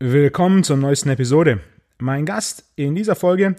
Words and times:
Willkommen 0.00 0.62
zur 0.62 0.76
neuesten 0.76 1.08
Episode. 1.08 1.58
Mein 1.98 2.24
Gast 2.24 2.62
in 2.76 2.94
dieser 2.94 3.16
Folge 3.16 3.56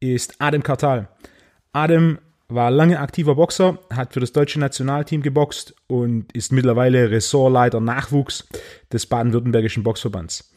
ist 0.00 0.34
Adam 0.38 0.62
Kartal. 0.62 1.08
Adam 1.72 2.18
war 2.48 2.70
lange 2.70 3.00
aktiver 3.00 3.36
Boxer, 3.36 3.78
hat 3.88 4.12
für 4.12 4.20
das 4.20 4.34
deutsche 4.34 4.60
Nationalteam 4.60 5.22
geboxt 5.22 5.74
und 5.86 6.30
ist 6.32 6.52
mittlerweile 6.52 7.10
Ressortleiter 7.10 7.80
Nachwuchs 7.80 8.46
des 8.92 9.06
baden-württembergischen 9.06 9.82
Boxverbands. 9.82 10.52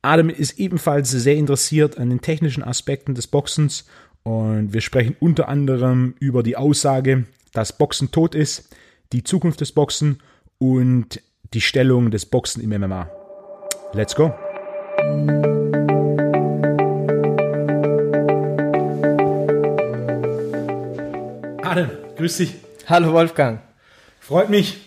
Adam 0.00 0.30
ist 0.30 0.58
ebenfalls 0.58 1.10
sehr 1.10 1.36
interessiert 1.36 1.98
an 1.98 2.08
den 2.08 2.22
technischen 2.22 2.62
Aspekten 2.62 3.14
des 3.14 3.26
Boxens 3.26 3.84
und 4.22 4.72
wir 4.72 4.80
sprechen 4.80 5.14
unter 5.20 5.50
anderem 5.50 6.14
über 6.20 6.42
die 6.42 6.56
Aussage, 6.56 7.26
dass 7.52 7.76
Boxen 7.76 8.12
tot 8.12 8.34
ist, 8.34 8.74
die 9.12 9.24
Zukunft 9.24 9.60
des 9.60 9.72
Boxen 9.72 10.22
und 10.56 11.20
die 11.52 11.60
Stellung 11.60 12.10
des 12.10 12.24
Boxen 12.24 12.62
im 12.62 12.70
MMA. 12.70 13.10
Let's 13.92 14.14
go! 14.14 14.32
Adam, 21.62 21.88
grüß 22.16 22.36
dich. 22.36 22.56
Hallo 22.86 23.14
Wolfgang. 23.14 23.60
Freut 24.18 24.50
mich, 24.50 24.78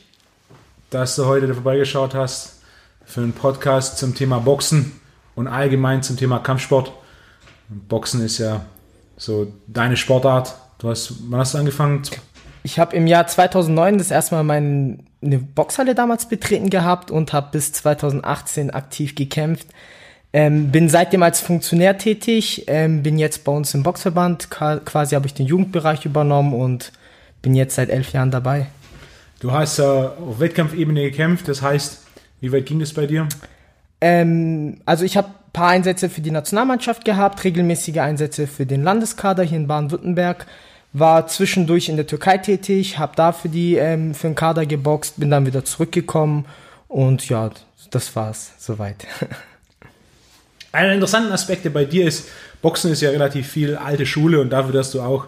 dass 0.92 1.16
du 1.16 1.26
heute 1.26 1.52
vorbeigeschaut 1.52 2.14
hast 2.14 2.62
für 3.06 3.22
einen 3.22 3.34
Podcast 3.34 3.98
zum 3.98 4.14
Thema 4.14 4.38
Boxen 4.40 5.00
und 5.34 5.48
allgemein 5.48 6.04
zum 6.04 6.18
Thema 6.18 6.38
Kampfsport. 6.40 6.92
Boxen 7.70 8.24
ist 8.24 8.38
ja 8.38 8.66
so 9.18 9.52
deine 9.66 9.98
Sportart. 9.98 10.54
Du 10.78 10.90
hast, 10.90 11.14
wann 11.32 11.40
hast 11.40 11.56
du 11.56 11.58
angefangen? 11.58 12.04
Ich 12.62 12.78
habe 12.78 12.96
im 12.96 13.08
Jahr 13.08 13.26
2009 13.26 13.98
das 13.98 14.12
erste 14.12 14.36
Mal 14.36 14.44
meine 14.44 15.40
Boxhalle 15.40 15.96
damals 15.96 16.28
betreten 16.28 16.70
gehabt 16.70 17.10
und 17.10 17.34
habe 17.34 17.50
bis 17.52 17.74
2018 17.74 18.70
aktiv 18.70 19.16
gekämpft. 19.16 19.68
Ähm, 20.36 20.72
bin 20.72 20.90
seitdem 20.90 21.22
als 21.22 21.42
Funktionär 21.42 22.00
tätig, 22.00 22.64
ähm, 22.66 23.04
bin 23.04 23.20
jetzt 23.20 23.44
bei 23.44 23.52
uns 23.52 23.76
im 23.76 23.84
Boxverband, 23.84 24.50
quasi 24.50 25.14
habe 25.14 25.28
ich 25.28 25.36
den 25.36 25.46
Jugendbereich 25.46 26.06
übernommen 26.06 26.54
und 26.54 26.92
bin 27.44 27.54
jetzt 27.54 27.76
seit 27.76 27.90
elf 27.90 28.14
Jahren 28.14 28.32
dabei. 28.32 28.66
Du 29.40 29.52
hast 29.52 29.78
äh, 29.78 29.84
auf 29.84 30.40
Wettkampfebene 30.40 31.04
gekämpft, 31.04 31.48
das 31.48 31.62
heißt, 31.62 32.02
wie 32.42 32.52
weit 32.52 32.66
ging 32.66 32.80
das 32.80 32.94
bei 32.94 33.06
dir? 33.06 33.28
Ähm, 34.02 34.78
also 34.86 35.06
ich 35.06 35.18
habe 35.18 35.28
ein 35.28 35.52
paar 35.54 35.70
Einsätze 35.70 36.10
für 36.10 36.22
die 36.22 36.32
Nationalmannschaft 36.32 37.06
gehabt, 37.06 37.44
regelmäßige 37.44 38.00
Einsätze 38.00 38.48
für 38.48 38.66
den 38.66 38.82
Landeskader 38.82 39.44
hier 39.44 39.58
in 39.58 39.68
Baden-Württemberg, 39.68 40.48
war 40.94 41.28
zwischendurch 41.28 41.90
in 41.90 41.96
der 41.96 42.08
Türkei 42.08 42.40
tätig, 42.40 42.98
habe 42.98 43.16
da 43.16 43.34
für, 43.34 43.50
die, 43.50 43.76
ähm, 43.76 44.16
für 44.16 44.28
den 44.28 44.36
Kader 44.36 44.66
geboxt, 44.66 45.20
bin 45.20 45.30
dann 45.30 45.46
wieder 45.46 45.64
zurückgekommen 45.64 46.46
und 46.88 47.30
ja, 47.30 47.52
das 47.92 48.16
war's 48.16 48.54
soweit. 48.58 49.06
Einer 50.74 50.88
der 50.88 50.96
interessanten 50.96 51.32
Aspekte 51.32 51.70
bei 51.70 51.86
dir 51.86 52.08
ist, 52.08 52.28
Boxen 52.62 52.92
ist 52.92 53.02
ja 53.02 53.12
relativ 53.12 53.48
viel 53.48 53.76
alte 53.76 54.06
Schule 54.06 54.42
und 54.42 54.50
dafür, 54.50 54.74
dass 54.74 54.92
du 54.92 55.02
auch 55.02 55.28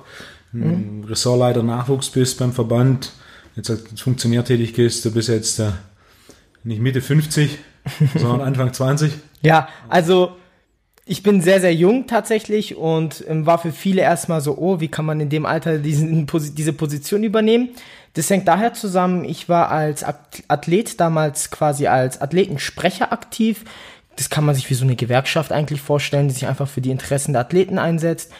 mhm. 0.51 1.05
Ressortleiter 1.07 1.61
Nachwuchs 1.61 2.09
bist 2.09 2.39
beim 2.39 2.51
Verband, 2.51 3.13
jetzt 3.55 3.69
als 3.69 4.01
Funktionär 4.01 4.43
tätig 4.43 4.73
bist, 4.73 5.05
du 5.05 5.11
bist 5.11 5.29
jetzt 5.29 5.59
äh, 5.59 5.71
nicht 6.63 6.81
Mitte 6.81 6.99
50, 6.99 7.59
sondern 8.15 8.41
Anfang 8.41 8.73
20. 8.73 9.13
Ja, 9.43 9.69
also 9.87 10.35
ich 11.05 11.21
bin 11.21 11.39
sehr, 11.41 11.61
sehr 11.61 11.73
jung 11.73 12.07
tatsächlich 12.07 12.75
und 12.75 13.23
ähm, 13.27 13.45
war 13.45 13.59
für 13.59 13.71
viele 13.71 14.01
erstmal 14.01 14.41
so, 14.41 14.57
oh, 14.57 14.79
wie 14.79 14.87
kann 14.87 15.05
man 15.05 15.19
in 15.19 15.29
dem 15.29 15.45
Alter 15.45 15.77
diesen, 15.77 16.25
diese 16.55 16.73
Position 16.73 17.23
übernehmen? 17.23 17.69
Das 18.13 18.29
hängt 18.29 18.47
daher 18.47 18.73
zusammen, 18.73 19.25
ich 19.25 19.47
war 19.47 19.69
als 19.69 20.03
Athlet 20.47 20.99
damals 20.99 21.51
quasi 21.51 21.85
als 21.85 22.21
Athletensprecher 22.21 23.11
aktiv 23.11 23.65
das 24.15 24.29
kann 24.29 24.45
man 24.45 24.55
sich 24.55 24.69
wie 24.69 24.75
so 24.75 24.85
eine 24.85 24.95
Gewerkschaft 24.95 25.51
eigentlich 25.51 25.81
vorstellen, 25.81 26.27
die 26.27 26.33
sich 26.33 26.47
einfach 26.47 26.67
für 26.67 26.81
die 26.81 26.91
Interessen 26.91 27.33
der 27.33 27.41
Athleten 27.41 27.77
einsetzt. 27.77 28.31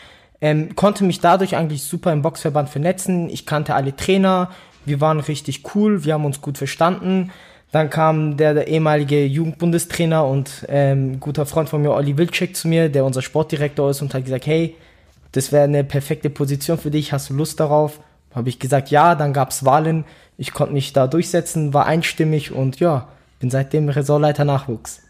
Ähm, 0.42 0.76
konnte 0.76 1.04
mich 1.04 1.20
dadurch 1.20 1.56
eigentlich 1.56 1.84
super 1.84 2.14
im 2.14 2.22
Boxverband 2.22 2.70
vernetzen. 2.70 3.30
Ich 3.30 3.46
kannte 3.46 3.76
alle 3.76 3.96
Trainer, 3.96 4.52
wir 4.86 5.02
waren 5.02 5.20
richtig 5.20 5.64
cool, 5.74 6.06
wir 6.06 6.14
haben 6.14 6.26
uns 6.26 6.42
gut 6.42 6.58
verstanden. 6.58 7.32
Dann 7.72 7.90
kam 7.90 8.38
der, 8.38 8.54
der 8.54 8.68
ehemalige 8.68 9.26
Jugendbundestrainer 9.26 10.26
und 10.26 10.66
ähm, 10.70 11.20
guter 11.20 11.46
Freund 11.46 11.68
von 11.68 11.82
mir, 11.82 11.92
Olli 11.92 12.18
Wilczek, 12.18 12.56
zu 12.56 12.68
mir, 12.68 12.90
der 12.90 13.04
unser 13.04 13.22
Sportdirektor 13.22 13.90
ist 13.90 14.02
und 14.02 14.14
hat 14.14 14.24
gesagt, 14.24 14.46
hey, 14.46 14.76
das 15.34 15.52
wäre 15.52 15.66
eine 15.66 15.84
perfekte 15.84 16.30
Position 16.30 16.78
für 16.78 16.92
dich, 16.92 17.12
hast 17.12 17.30
du 17.30 17.34
Lust 17.34 17.60
darauf? 17.60 18.00
Habe 18.34 18.48
ich 18.50 18.60
gesagt, 18.60 18.92
ja, 18.92 19.16
dann 19.16 19.34
gab's 19.34 19.66
Wahlen, 19.66 20.06
ich 20.38 20.54
konnte 20.54 20.74
mich 20.74 20.94
da 20.94 21.08
durchsetzen, 21.08 21.74
war 21.74 21.86
einstimmig 21.86 22.52
und 22.52 22.80
ja, 22.80 23.10
bin 23.40 23.50
seitdem 23.50 23.90
Ressortleiter 23.90 24.46
Nachwuchs. 24.46 25.02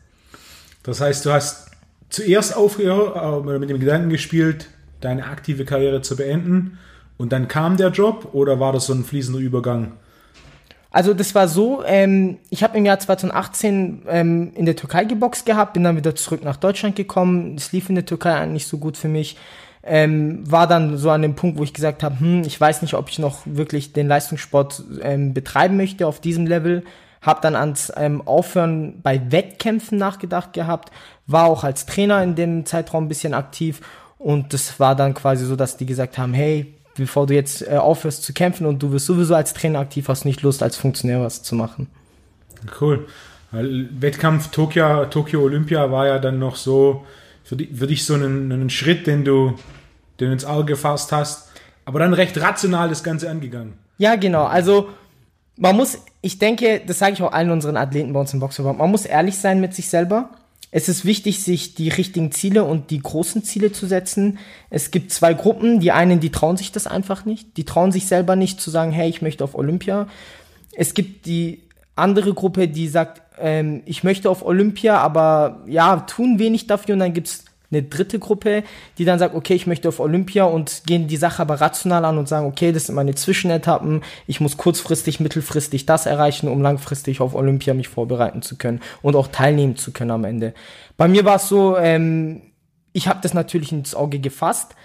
Das 0.85 1.01
heißt, 1.01 1.25
du 1.25 1.31
hast 1.31 1.72
zuerst 2.09 2.56
aufgehört, 2.56 3.47
äh, 3.47 3.57
mit 3.57 3.69
dem 3.69 3.79
Gedanken 3.79 4.09
gespielt, 4.09 4.69
deine 5.01 5.25
aktive 5.25 5.66
Karriere 5.66 6.01
zu 6.01 6.16
beenden 6.16 6.78
und 7.18 7.31
dann 7.31 7.47
kam 7.47 7.75
der 7.75 7.90
Job 7.90 8.29
oder 8.34 8.59
war 8.59 8.72
das 8.72 8.85
so 8.85 8.94
ein 8.94 9.03
fließender 9.03 9.40
Übergang? 9.40 9.94
Also 10.91 11.13
das 11.13 11.35
war 11.35 11.47
so, 11.47 11.84
ähm, 11.85 12.38
ich 12.50 12.63
habe 12.63 12.78
im 12.78 12.85
Jahr 12.85 13.00
2018 13.00 14.03
ähm, 14.07 14.51
in 14.56 14.66
der 14.66 14.78
Türkei 14.78 15.03
geboxt 15.03 15.45
gehabt, 15.45 15.74
bin 15.74 15.84
dann 15.84 15.97
wieder 15.97 16.16
zurück 16.16 16.44
nach 16.44 16.56
Deutschland 16.56 16.95
gekommen. 16.95 17.56
Es 17.57 17.74
lief 17.74 17.90
in 17.90 17.95
der 17.95 18.06
Türkei 18.06 18.34
eigentlich 18.34 18.68
so 18.68 18.78
gut 18.78 18.95
für 18.95 19.09
mich. 19.09 19.38
Ähm, 19.84 20.50
war 20.50 20.68
dann 20.68 20.97
so 20.97 21.09
an 21.09 21.22
dem 21.22 21.35
Punkt, 21.35 21.59
wo 21.59 21.63
ich 21.63 21.74
gesagt 21.74 22.01
habe, 22.01 22.19
hm, 22.19 22.44
ich 22.44 22.59
weiß 22.59 22.81
nicht, 22.81 22.94
ob 22.94 23.09
ich 23.09 23.19
noch 23.19 23.41
wirklich 23.45 23.91
den 23.91 24.07
Leistungssport 24.07 24.84
ähm, 25.01 25.34
betreiben 25.34 25.75
möchte 25.75 26.07
auf 26.07 26.22
diesem 26.22 26.47
Level 26.47 26.84
habe 27.25 27.41
dann 27.41 27.56
ans 27.56 27.91
ähm, 27.96 28.22
Aufhören 28.25 29.02
bei 29.02 29.31
Wettkämpfen 29.31 29.97
nachgedacht 29.97 30.53
gehabt, 30.53 30.91
war 31.28 31.46
auch 31.46 31.63
als 31.63 31.86
Trainer 31.86 32.22
in 32.24 32.36
dem 32.36 32.66
Zeitraum 32.66 33.06
ein 33.06 33.09
bisschen 33.09 33.34
aktiv 33.34 33.81
und 34.18 34.53
das 34.53 34.80
war 34.80 34.96
dann 34.96 35.13
quasi 35.13 35.46
so, 35.46 35.56
dass 35.56 35.78
die 35.78 35.86
gesagt 35.86 36.18
haben, 36.18 36.34
hey, 36.34 36.74
bevor 36.96 37.28
du 37.28 37.34
jetzt 37.34 37.68
äh, 37.68 37.78
aufhörst 37.78 38.24
zu 38.24 38.34
kämpfen 38.34 38.66
und 38.66 38.81
du 38.81 38.91
wirst 38.91 39.06
sowieso 39.08 39.36
als 39.36 39.53
Trainer 39.53 39.80
aktiv, 39.80 40.08
hast 40.08 40.24
du 40.24 40.28
nicht 40.28 40.41
Lust, 40.41 40.63
als 40.63 40.78
Funktionär 40.78 41.22
was 41.22 41.44
zu 41.44 41.56
machen. 41.56 41.88
Cool. 42.80 43.08
Wettkampf 43.52 44.50
Tokio, 44.50 45.06
Tokio 45.06 45.42
Olympia 45.42 45.92
war 45.92 46.07
ja 46.07 46.19
dann 46.19 46.40
noch 46.40 46.56
so 46.56 47.06
für, 47.44 47.56
die, 47.56 47.68
für 47.68 47.88
dich 47.88 48.06
so 48.06 48.16
einen, 48.16 48.52
einen 48.52 48.69
Schritt, 48.69 49.07
den 49.07 49.24
du, 49.24 49.56
den 50.19 50.28
du 50.28 50.34
ins 50.34 50.46
Auge 50.46 50.66
gefasst 50.74 51.12
hast, 51.12 51.50
aber 51.86 52.00
dann 52.00 52.13
recht 52.13 52.40
rational 52.40 52.90
das 52.90 53.03
Ganze 53.03 53.30
angegangen. 53.30 53.74
Ja, 53.97 54.16
genau. 54.16 54.46
Also 54.46 54.90
man 55.57 55.75
muss, 55.75 56.00
ich 56.25 56.40
denke, 56.40 56.81
das 56.84 56.97
sage 56.97 57.13
ich 57.13 57.22
auch 57.22 57.34
allen 57.34 57.52
unseren 57.52 57.78
Athleten 57.78 58.12
bei 58.12 58.19
uns 58.19 58.34
im 58.34 58.40
Boxverband, 58.40 58.80
man 58.80 58.90
muss 58.90 59.06
ehrlich 59.06 59.38
sein 59.38 59.62
mit 59.62 59.75
sich 59.75 59.90
selber. 59.90 60.31
Es 60.72 60.90
ist 60.90 61.06
wichtig, 61.06 61.44
sich 61.44 61.75
die 61.75 61.90
richtigen 61.90 62.31
Ziele 62.31 62.63
und 62.63 62.90
die 62.90 62.97
großen 62.97 63.44
Ziele 63.44 63.72
zu 63.72 63.86
setzen. 63.86 64.40
Es 64.72 64.90
gibt 64.90 65.12
zwei 65.12 65.36
Gruppen. 65.36 65.80
Die 65.80 65.91
einen, 65.91 66.19
die 66.19 66.31
trauen 66.31 66.58
sich 66.58 66.72
das 66.72 66.88
einfach 66.88 67.25
nicht. 67.25 67.56
Die 67.58 67.63
trauen 67.63 67.91
sich 67.91 68.08
selber 68.08 68.36
nicht 68.36 68.59
zu 68.59 68.72
sagen, 68.72 68.91
hey, 68.91 69.08
ich 69.08 69.22
möchte 69.22 69.44
auf 69.44 69.53
Olympia. 69.53 70.08
Es 70.75 70.96
gibt 70.96 71.28
die 71.28 71.62
andere 71.96 72.34
Gruppe, 72.34 72.68
die 72.68 72.88
sagt, 72.88 73.22
ähm, 73.40 73.84
ich 73.86 74.03
möchte 74.03 74.28
auf 74.28 74.44
Olympia, 74.44 74.97
aber 74.97 75.62
ja, 75.68 75.97
tun 76.02 76.40
wenig 76.40 76.66
dafür. 76.66 76.94
Und 76.94 77.00
dann 77.00 77.13
gibt's 77.13 77.46
eine 77.72 77.84
dritte 77.84 78.20
Gruppe, 78.20 78.64
die 78.98 79.06
dann 79.06 79.20
sagt, 79.20 79.36
okay, 79.36 79.53
ich 79.53 79.68
möchte 79.68 79.90
auf 79.90 80.00
Olympia 80.00 80.46
und 80.46 80.84
gehen 80.86 81.08
die 81.08 81.18
Sache 81.18 81.42
aber 81.42 81.62
rational 81.62 82.06
an 82.06 82.18
und 82.18 82.28
sagen, 82.28 82.46
okay, 82.46 82.72
das 82.72 82.86
sind 82.86 82.96
meine 82.96 83.16
Zwischenetappen, 83.16 84.03
ich 84.28 84.40
muss 84.40 84.58
kurzfristig, 84.58 85.20
mittelfristig 85.20 85.86
das 85.86 86.06
erreichen, 86.06 86.48
um 86.48 86.62
langfristig 86.62 87.22
auf 87.22 87.36
Olympia 87.36 87.74
mich 87.74 87.88
vorbereiten 87.88 88.42
zu 88.42 88.58
können 88.58 88.81
und 89.02 89.16
auch 89.16 89.28
teilnehmen 89.28 89.75
zu 89.75 89.92
können 89.92 90.12
am 90.12 90.25
Ende. 90.25 90.54
Bei 90.98 91.08
mir 91.08 91.25
war 91.25 91.38
es 91.38 91.48
so, 91.48 91.78
ähm, 91.78 92.42
ich 92.94 93.08
habe 93.08 93.20
das 93.22 93.34
natürlich 93.34 93.72
ins 93.72 93.96
Auge 93.96 94.20
gefasst, 94.20 94.75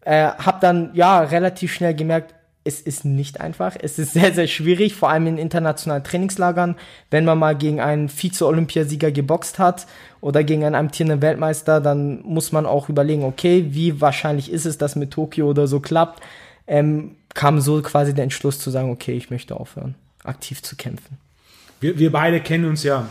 äh, 0.00 0.26
habe 0.26 0.58
dann 0.60 0.90
ja 0.94 1.20
relativ 1.20 1.72
schnell 1.72 1.94
gemerkt, 1.94 2.34
es 2.64 2.80
ist 2.80 3.04
nicht 3.04 3.40
einfach. 3.40 3.76
Es 3.80 3.98
ist 3.98 4.12
sehr, 4.12 4.34
sehr 4.34 4.46
schwierig, 4.46 4.94
vor 4.94 5.10
allem 5.10 5.26
in 5.26 5.38
internationalen 5.38 6.04
Trainingslagern, 6.04 6.76
wenn 7.10 7.24
man 7.24 7.38
mal 7.38 7.56
gegen 7.56 7.80
einen 7.80 8.08
Vize-Olympiasieger 8.08 9.10
geboxt 9.10 9.58
hat 9.58 9.86
oder 10.20 10.44
gegen 10.44 10.64
einen 10.64 10.74
amtierenden 10.74 11.22
Weltmeister, 11.22 11.80
dann 11.80 12.20
muss 12.22 12.52
man 12.52 12.66
auch 12.66 12.88
überlegen, 12.88 13.24
okay, 13.24 13.66
wie 13.70 14.00
wahrscheinlich 14.00 14.52
ist 14.52 14.66
es, 14.66 14.76
dass 14.78 14.96
mit 14.96 15.10
Tokio 15.10 15.48
oder 15.48 15.66
so 15.66 15.80
klappt. 15.80 16.22
Ähm, 16.66 17.16
kam 17.34 17.60
so 17.60 17.80
quasi 17.80 18.14
der 18.14 18.24
Entschluss 18.24 18.58
zu 18.58 18.70
sagen, 18.70 18.90
okay, 18.90 19.12
ich 19.12 19.30
möchte 19.30 19.56
aufhören, 19.56 19.94
aktiv 20.24 20.62
zu 20.62 20.76
kämpfen. 20.76 21.18
Wir, 21.80 21.98
wir 21.98 22.12
beide 22.12 22.40
kennen 22.40 22.66
uns 22.66 22.82
ja 22.82 23.06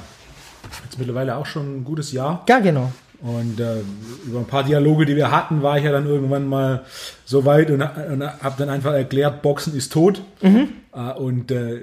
jetzt 0.83 0.99
mittlerweile 0.99 1.35
auch 1.35 1.45
schon 1.45 1.79
ein 1.79 1.83
gutes 1.83 2.11
Jahr. 2.11 2.43
Ja, 2.47 2.59
genau. 2.59 2.91
Und 3.21 3.59
äh, 3.59 3.81
über 4.25 4.39
ein 4.39 4.45
paar 4.45 4.63
Dialoge, 4.63 5.05
die 5.05 5.15
wir 5.15 5.29
hatten, 5.29 5.61
war 5.61 5.77
ich 5.77 5.83
ja 5.83 5.91
dann 5.91 6.05
irgendwann 6.05 6.47
mal 6.47 6.85
so 7.25 7.43
weit 7.45 7.69
und, 7.69 7.81
und 7.81 8.23
habe 8.23 8.55
dann 8.57 8.69
einfach 8.69 8.93
erklärt, 8.93 9.41
Boxen 9.41 9.75
ist 9.75 9.91
tot. 9.91 10.21
Mhm. 10.41 10.69
Äh, 10.93 11.13
und 11.13 11.51
äh, 11.51 11.81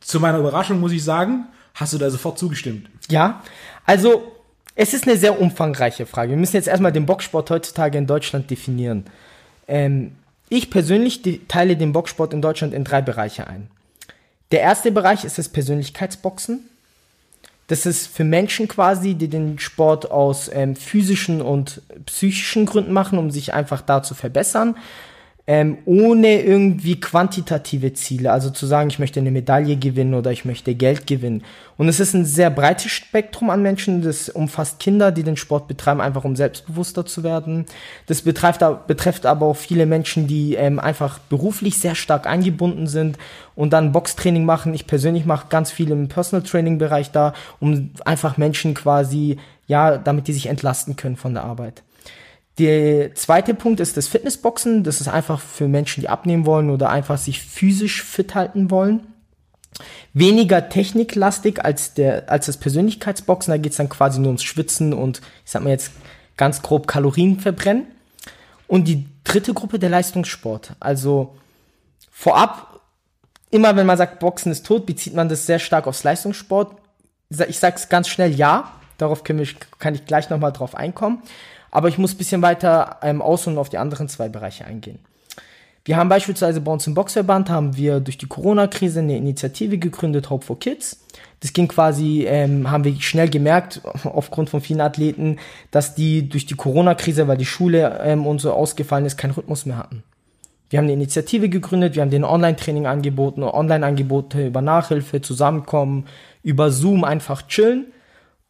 zu 0.00 0.18
meiner 0.18 0.38
Überraschung 0.38 0.80
muss 0.80 0.92
ich 0.92 1.04
sagen, 1.04 1.46
hast 1.74 1.92
du 1.92 1.98
da 1.98 2.10
sofort 2.10 2.38
zugestimmt. 2.38 2.88
Ja, 3.08 3.42
also 3.84 4.32
es 4.74 4.92
ist 4.92 5.06
eine 5.06 5.16
sehr 5.16 5.40
umfangreiche 5.40 6.04
Frage. 6.04 6.30
Wir 6.30 6.36
müssen 6.36 6.56
jetzt 6.56 6.68
erstmal 6.68 6.92
den 6.92 7.06
Boxsport 7.06 7.50
heutzutage 7.50 7.96
in 7.96 8.06
Deutschland 8.06 8.50
definieren. 8.50 9.04
Ähm, 9.68 10.12
ich 10.48 10.70
persönlich 10.70 11.22
teile 11.48 11.76
den 11.76 11.92
Boxsport 11.92 12.32
in 12.32 12.42
Deutschland 12.42 12.74
in 12.74 12.84
drei 12.84 13.02
Bereiche 13.02 13.46
ein. 13.46 13.68
Der 14.52 14.60
erste 14.60 14.92
Bereich 14.92 15.24
ist 15.24 15.38
das 15.38 15.48
Persönlichkeitsboxen. 15.48 16.60
Das 17.68 17.84
ist 17.84 18.06
für 18.06 18.24
Menschen 18.24 18.68
quasi, 18.68 19.14
die 19.14 19.28
den 19.28 19.58
Sport 19.58 20.10
aus 20.10 20.48
ähm, 20.52 20.76
physischen 20.76 21.42
und 21.42 21.82
psychischen 22.06 22.64
Gründen 22.66 22.92
machen, 22.92 23.18
um 23.18 23.30
sich 23.30 23.54
einfach 23.54 23.80
da 23.80 24.02
zu 24.02 24.14
verbessern 24.14 24.76
ähm, 25.48 25.78
ohne 25.84 26.42
irgendwie 26.42 26.98
quantitative 26.98 27.92
Ziele, 27.92 28.32
also 28.32 28.50
zu 28.50 28.66
sagen, 28.66 28.90
ich 28.90 28.98
möchte 28.98 29.20
eine 29.20 29.30
Medaille 29.30 29.76
gewinnen 29.76 30.14
oder 30.14 30.32
ich 30.32 30.44
möchte 30.44 30.74
Geld 30.74 31.06
gewinnen. 31.06 31.44
Und 31.76 31.88
es 31.88 32.00
ist 32.00 32.14
ein 32.14 32.24
sehr 32.24 32.50
breites 32.50 32.90
Spektrum 32.90 33.50
an 33.50 33.62
Menschen, 33.62 34.02
das 34.02 34.28
umfasst 34.28 34.80
Kinder, 34.80 35.12
die 35.12 35.22
den 35.22 35.36
Sport 35.36 35.68
betreiben, 35.68 36.00
einfach 36.00 36.24
um 36.24 36.34
selbstbewusster 36.34 37.06
zu 37.06 37.22
werden. 37.22 37.66
Das 38.06 38.22
betrifft, 38.22 38.64
betrifft 38.88 39.24
aber 39.24 39.46
auch 39.46 39.56
viele 39.56 39.86
Menschen, 39.86 40.26
die 40.26 40.54
ähm, 40.54 40.80
einfach 40.80 41.20
beruflich 41.20 41.78
sehr 41.78 41.94
stark 41.94 42.26
eingebunden 42.26 42.88
sind 42.88 43.16
und 43.54 43.72
dann 43.72 43.92
Boxtraining 43.92 44.44
machen. 44.44 44.74
Ich 44.74 44.88
persönlich 44.88 45.26
mache 45.26 45.46
ganz 45.48 45.70
viel 45.70 45.92
im 45.92 46.08
Personal 46.08 46.44
Training 46.44 46.78
Bereich 46.78 47.12
da, 47.12 47.34
um 47.60 47.90
einfach 48.04 48.36
Menschen 48.36 48.74
quasi, 48.74 49.38
ja, 49.68 49.96
damit 49.96 50.26
die 50.26 50.32
sich 50.32 50.46
entlasten 50.46 50.96
können 50.96 51.16
von 51.16 51.34
der 51.34 51.44
Arbeit. 51.44 51.84
Der 52.58 53.14
zweite 53.14 53.54
Punkt 53.54 53.80
ist 53.80 53.96
das 53.96 54.08
Fitnessboxen. 54.08 54.82
Das 54.82 55.00
ist 55.00 55.08
einfach 55.08 55.40
für 55.40 55.68
Menschen, 55.68 56.00
die 56.00 56.08
abnehmen 56.08 56.46
wollen 56.46 56.70
oder 56.70 56.88
einfach 56.88 57.18
sich 57.18 57.42
physisch 57.42 58.02
fit 58.02 58.34
halten 58.34 58.70
wollen. 58.70 59.06
Weniger 60.14 60.70
techniklastig 60.70 61.62
als, 61.62 61.92
der, 61.92 62.30
als 62.30 62.46
das 62.46 62.56
Persönlichkeitsboxen. 62.56 63.52
Da 63.52 63.58
geht 63.58 63.72
es 63.72 63.76
dann 63.76 63.90
quasi 63.90 64.18
nur 64.18 64.28
ums 64.28 64.42
Schwitzen 64.42 64.94
und 64.94 65.20
ich 65.44 65.50
sag 65.50 65.62
mal 65.62 65.70
jetzt 65.70 65.92
ganz 66.38 66.62
grob 66.62 66.86
Kalorien 66.86 67.40
verbrennen. 67.40 67.86
Und 68.66 68.88
die 68.88 69.06
dritte 69.22 69.52
Gruppe 69.52 69.78
der 69.78 69.90
Leistungssport. 69.90 70.72
Also 70.80 71.36
vorab, 72.10 72.80
immer 73.50 73.76
wenn 73.76 73.86
man 73.86 73.98
sagt, 73.98 74.18
Boxen 74.18 74.50
ist 74.50 74.64
tot, 74.64 74.86
bezieht 74.86 75.14
man 75.14 75.28
das 75.28 75.44
sehr 75.44 75.58
stark 75.58 75.86
aufs 75.86 76.04
Leistungssport. 76.04 76.74
Ich 77.48 77.58
sage 77.58 77.76
es 77.76 77.90
ganz 77.90 78.08
schnell 78.08 78.32
ja. 78.32 78.72
Darauf 78.96 79.24
können 79.24 79.40
wir, 79.40 79.48
kann 79.78 79.94
ich 79.94 80.06
gleich 80.06 80.30
nochmal 80.30 80.52
drauf 80.52 80.74
einkommen. 80.74 81.22
Aber 81.76 81.90
ich 81.90 81.98
muss 81.98 82.14
ein 82.14 82.16
bisschen 82.16 82.40
weiter 82.40 83.00
ähm, 83.02 83.20
aus 83.20 83.46
und 83.46 83.58
auf 83.58 83.68
die 83.68 83.76
anderen 83.76 84.08
zwei 84.08 84.30
Bereiche 84.30 84.64
eingehen. 84.64 84.98
Wir 85.84 85.98
haben 85.98 86.08
beispielsweise 86.08 86.62
bei 86.62 86.72
uns 86.72 86.86
im 86.86 86.94
Boxverband 86.94 87.50
haben 87.50 87.76
wir 87.76 88.00
durch 88.00 88.16
die 88.16 88.24
Corona-Krise 88.24 89.00
eine 89.00 89.14
Initiative 89.14 89.76
gegründet, 89.76 90.30
Hope 90.30 90.42
for 90.42 90.58
Kids. 90.58 91.04
Das 91.40 91.52
ging 91.52 91.68
quasi, 91.68 92.24
ähm, 92.26 92.70
haben 92.70 92.84
wir 92.84 92.98
schnell 93.02 93.28
gemerkt, 93.28 93.82
aufgrund 94.04 94.48
von 94.48 94.62
vielen 94.62 94.80
Athleten, 94.80 95.36
dass 95.70 95.94
die 95.94 96.26
durch 96.26 96.46
die 96.46 96.54
Corona-Krise, 96.54 97.28
weil 97.28 97.36
die 97.36 97.44
Schule 97.44 98.00
ähm, 98.02 98.26
und 98.26 98.40
so 98.40 98.54
ausgefallen 98.54 99.04
ist, 99.04 99.18
keinen 99.18 99.32
Rhythmus 99.32 99.66
mehr 99.66 99.76
hatten. 99.76 100.02
Wir 100.70 100.78
haben 100.78 100.86
eine 100.86 100.94
Initiative 100.94 101.50
gegründet, 101.50 101.94
wir 101.94 102.00
haben 102.00 102.10
den 102.10 102.24
Online-Training 102.24 102.86
angeboten, 102.86 103.42
Online-Angebote 103.42 104.46
über 104.46 104.62
Nachhilfe, 104.62 105.20
Zusammenkommen, 105.20 106.06
über 106.42 106.70
Zoom 106.70 107.04
einfach 107.04 107.46
chillen. 107.48 107.92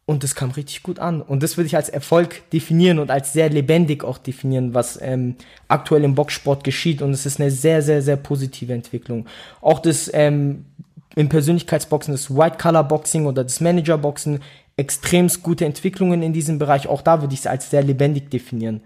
Und 0.09 0.23
das 0.23 0.35
kam 0.35 0.51
richtig 0.51 0.83
gut 0.83 0.99
an. 0.99 1.21
Und 1.21 1.43
das 1.43 1.57
würde 1.57 1.67
ich 1.67 1.75
als 1.75 1.89
Erfolg 1.89 2.49
definieren 2.51 2.99
und 2.99 3.11
als 3.11 3.33
sehr 3.33 3.49
lebendig 3.49 4.05
auch 4.05 4.17
definieren, 4.17 4.73
was 4.73 4.97
ähm, 5.01 5.35
aktuell 5.67 6.05
im 6.05 6.15
Boxsport 6.15 6.63
geschieht. 6.63 7.01
Und 7.01 7.11
es 7.11 7.25
ist 7.25 7.41
eine 7.41 7.51
sehr, 7.51 7.81
sehr, 7.81 8.01
sehr 8.01 8.15
positive 8.15 8.71
Entwicklung. 8.71 9.25
Auch 9.59 9.79
das 9.79 10.09
ähm, 10.13 10.63
im 11.17 11.27
Persönlichkeitsboxen, 11.27 12.13
das 12.13 12.33
White 12.33 12.57
Color 12.57 12.85
Boxing 12.85 13.25
oder 13.25 13.43
das 13.43 13.59
Manager 13.59 13.97
Boxen, 13.97 14.39
extremst 14.77 15.43
gute 15.43 15.65
Entwicklungen 15.65 16.23
in 16.23 16.31
diesem 16.31 16.57
Bereich. 16.57 16.87
Auch 16.87 17.01
da 17.01 17.19
würde 17.19 17.33
ich 17.33 17.41
es 17.41 17.47
als 17.47 17.69
sehr 17.69 17.83
lebendig 17.83 18.29
definieren. 18.31 18.79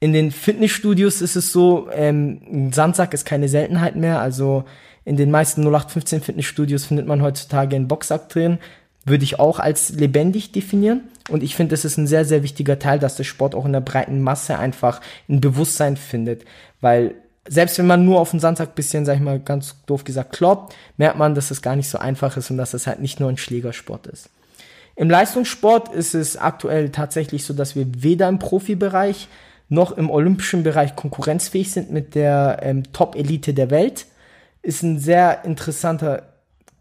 In 0.00 0.14
den 0.14 0.30
Fitnessstudios 0.30 1.20
ist 1.20 1.36
es 1.36 1.52
so, 1.52 1.90
ähm, 1.92 2.40
ein 2.50 2.72
Sandsack 2.72 3.12
ist 3.12 3.26
keine 3.26 3.50
Seltenheit 3.50 3.96
mehr. 3.96 4.18
Also 4.18 4.64
in 5.04 5.18
den 5.18 5.30
meisten 5.30 5.60
0815 5.60 6.22
Fitnessstudios 6.22 6.86
findet 6.86 7.06
man 7.06 7.20
heutzutage 7.20 7.76
einen 7.76 7.86
Boxsack 7.86 8.30
drin 8.30 8.58
würde 9.04 9.24
ich 9.24 9.38
auch 9.38 9.58
als 9.58 9.90
lebendig 9.90 10.52
definieren. 10.52 11.02
Und 11.28 11.42
ich 11.42 11.56
finde, 11.56 11.72
das 11.72 11.84
ist 11.84 11.96
ein 11.96 12.06
sehr, 12.06 12.24
sehr 12.24 12.42
wichtiger 12.42 12.78
Teil, 12.78 12.98
dass 12.98 13.16
der 13.16 13.24
Sport 13.24 13.54
auch 13.54 13.64
in 13.64 13.72
der 13.72 13.80
breiten 13.80 14.20
Masse 14.20 14.58
einfach 14.58 15.00
ein 15.28 15.40
Bewusstsein 15.40 15.96
findet. 15.96 16.44
Weil 16.80 17.14
selbst 17.46 17.78
wenn 17.78 17.86
man 17.86 18.04
nur 18.04 18.20
auf 18.20 18.30
den 18.30 18.40
Sandsack 18.40 18.74
bisschen, 18.74 19.04
sag 19.04 19.16
ich 19.16 19.22
mal, 19.22 19.38
ganz 19.38 19.76
doof 19.86 20.04
gesagt, 20.04 20.32
kloppt, 20.32 20.74
merkt 20.96 21.18
man, 21.18 21.34
dass 21.34 21.50
es 21.50 21.62
gar 21.62 21.76
nicht 21.76 21.88
so 21.88 21.98
einfach 21.98 22.36
ist 22.36 22.50
und 22.50 22.56
dass 22.56 22.74
es 22.74 22.86
halt 22.86 23.00
nicht 23.00 23.20
nur 23.20 23.28
ein 23.28 23.36
Schlägersport 23.36 24.06
ist. 24.06 24.30
Im 24.96 25.10
Leistungssport 25.10 25.92
ist 25.92 26.14
es 26.14 26.36
aktuell 26.36 26.90
tatsächlich 26.90 27.44
so, 27.44 27.52
dass 27.52 27.74
wir 27.74 27.86
weder 28.02 28.28
im 28.28 28.38
Profibereich 28.38 29.28
noch 29.68 29.92
im 29.92 30.10
olympischen 30.10 30.62
Bereich 30.62 30.94
konkurrenzfähig 30.94 31.72
sind 31.72 31.90
mit 31.90 32.14
der 32.14 32.60
ähm, 32.62 32.84
Top-Elite 32.92 33.54
der 33.54 33.70
Welt. 33.70 34.06
Ist 34.62 34.82
ein 34.82 34.98
sehr 34.98 35.44
interessanter 35.44 36.33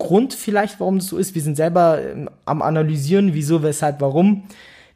Grund 0.03 0.33
vielleicht, 0.33 0.81
warum 0.81 0.99
das 0.99 1.07
so 1.07 1.17
ist. 1.17 1.33
Wir 1.33 1.41
sind 1.41 1.55
selber 1.55 2.01
ähm, 2.01 2.29
am 2.43 2.61
analysieren, 2.61 3.33
wieso, 3.33 3.63
weshalb, 3.63 4.01
warum. 4.01 4.43